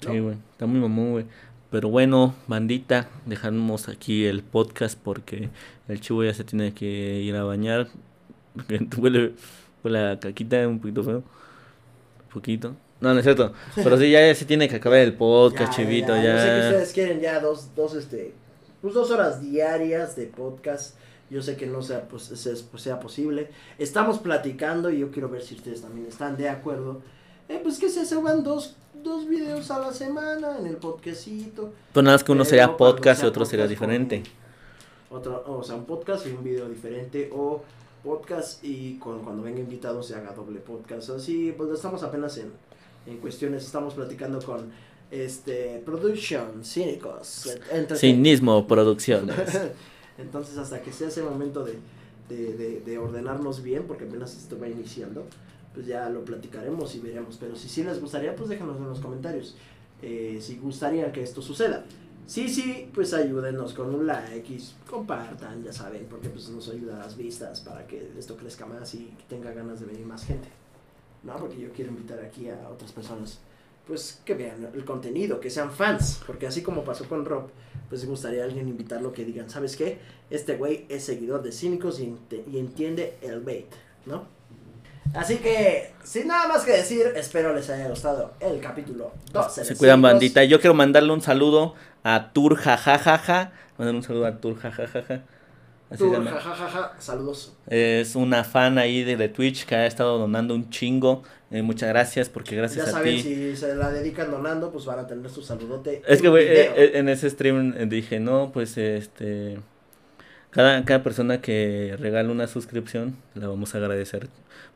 [0.00, 0.36] Sí, güey.
[0.52, 1.26] Está muy mamón, güey.
[1.70, 5.50] Pero bueno, bandita, dejamos aquí el podcast porque
[5.86, 7.88] el chivo ya se tiene que ir a bañar.
[8.54, 9.34] Porque huele,
[9.84, 11.22] huele a caquita un poquito feo.
[12.32, 12.74] Poquito.
[13.00, 13.52] No, no es cierto.
[13.76, 16.14] Pero sí, ya, ya se tiene que acabar el podcast, chivito.
[16.16, 18.34] Ya, Yo sé que ustedes quieren ya dos, dos, este,
[18.82, 20.96] pues dos horas diarias de podcast.
[21.30, 23.50] Yo sé que no sea, pues, se- pues, sea posible.
[23.78, 27.02] Estamos platicando y yo quiero ver si ustedes también están de acuerdo.
[27.48, 31.72] Eh, pues que se suban dos, dos videos a la semana en el podcastito.
[31.92, 34.30] Pues nada más que uno Pero sería podcast y sea otro sería podcast con- diferente.
[35.10, 37.30] Otro, o sea, un podcast y un video diferente.
[37.32, 37.62] O
[38.02, 41.10] podcast y con, cuando venga invitado se haga doble podcast.
[41.10, 42.52] Así, pues estamos apenas en,
[43.06, 43.64] en cuestiones.
[43.64, 44.70] Estamos platicando con
[45.10, 47.56] este Production Cínicos.
[47.96, 49.36] Cinismo Producciones.
[50.18, 51.78] Entonces, hasta que sea ese momento de,
[52.28, 55.24] de, de, de ordenarnos bien, porque apenas esto va iniciando,
[55.74, 57.36] pues ya lo platicaremos y veremos.
[57.38, 59.56] Pero si sí les gustaría, pues déjanos en los comentarios.
[60.02, 61.84] eh, si gustaría que esto suceda.
[62.28, 66.96] Sí, sí, pues ayúdenos con un like y compartan, ya saben, porque pues nos ayuda
[66.96, 70.46] a las vistas para que esto crezca más y tenga ganas de venir más gente.
[71.22, 73.38] No, porque yo quiero invitar aquí a otras personas,
[73.86, 77.48] pues que vean el contenido, que sean fans, porque así como pasó con Rob,
[77.88, 79.96] pues me gustaría a alguien invitarlo que digan, ¿sabes qué?
[80.28, 82.14] Este güey es seguidor de Cínicos y
[82.58, 83.72] entiende el bait,
[84.04, 84.26] ¿no?
[85.14, 89.62] Así que, sin nada más que decir, espero les haya gustado el capítulo 12.
[89.62, 90.44] de Se cuidan bandita.
[90.44, 93.52] Yo quiero mandarle un saludo a Tur jajajaja.
[93.78, 95.22] Mandarle un saludo a Tur jajajaja.
[95.90, 96.30] Así llama.
[96.30, 97.54] jajajaja, saludos.
[97.66, 101.22] Es una fan ahí de, de Twitch que ha estado donando un chingo.
[101.50, 103.22] Eh, muchas gracias porque gracias ya a saben, ti.
[103.22, 106.02] si se la dedican donando, pues van a tener su saludote.
[106.06, 109.58] Es que, güey, eh, eh, en ese stream dije, no, pues, este...
[110.50, 114.28] Cada, cada persona que regala una suscripción, la vamos a agradecer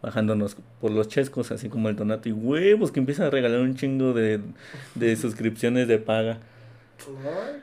[0.02, 3.74] bajándonos por los chescos, así como el donato y huevos que empiezan a regalar un
[3.74, 4.40] chingo de,
[4.94, 6.38] de suscripciones de paga.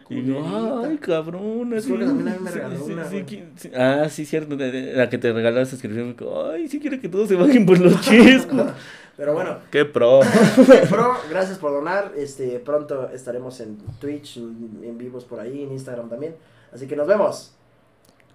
[0.10, 1.74] Ay, Y ay, cabrón.
[1.74, 3.26] Así, que también a mí me regaló sí, una, sí,
[3.56, 3.72] sí.
[3.76, 4.56] Ah, sí, cierto.
[4.58, 6.16] La que te regaló la suscripción.
[6.52, 8.72] Ay, sí quiere que todos se bajen por los chescos.
[9.18, 10.22] Pero bueno, Qué pro.
[10.90, 12.14] Pro, gracias por donar.
[12.16, 16.36] Este, pronto estaremos en Twitch, en, en vivos por ahí, en Instagram también.
[16.72, 17.54] Así que nos vemos.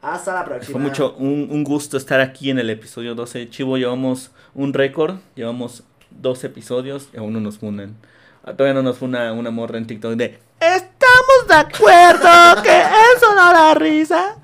[0.04, 0.72] Hasta la próxima.
[0.72, 3.48] Fue mucho un, un gusto estar aquí en el episodio 12.
[3.48, 5.16] Chivo, llevamos un récord.
[5.34, 7.96] Llevamos dos episodios y aún no nos funan.
[8.44, 13.34] Ah, Todavía no nos funa una morra en TikTok de Estamos de acuerdo que eso
[13.34, 14.36] no da risa.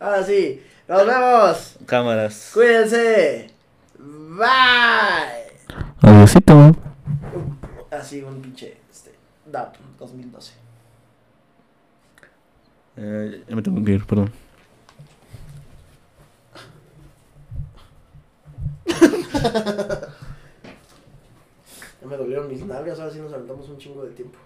[0.00, 1.76] Ahora sí, nos vemos.
[1.86, 2.50] Cámaras.
[2.52, 3.50] Cuídense.
[3.96, 5.50] Bye.
[6.02, 6.74] Adiósito.
[7.92, 9.14] Así un pinche este,
[9.46, 10.52] DAP 2012.
[12.96, 14.32] Eh, ya me tengo que ir, perdón.
[22.00, 24.38] Ya me dolieron mis nalgas, ahora sí nos aventamos un chingo de tiempo.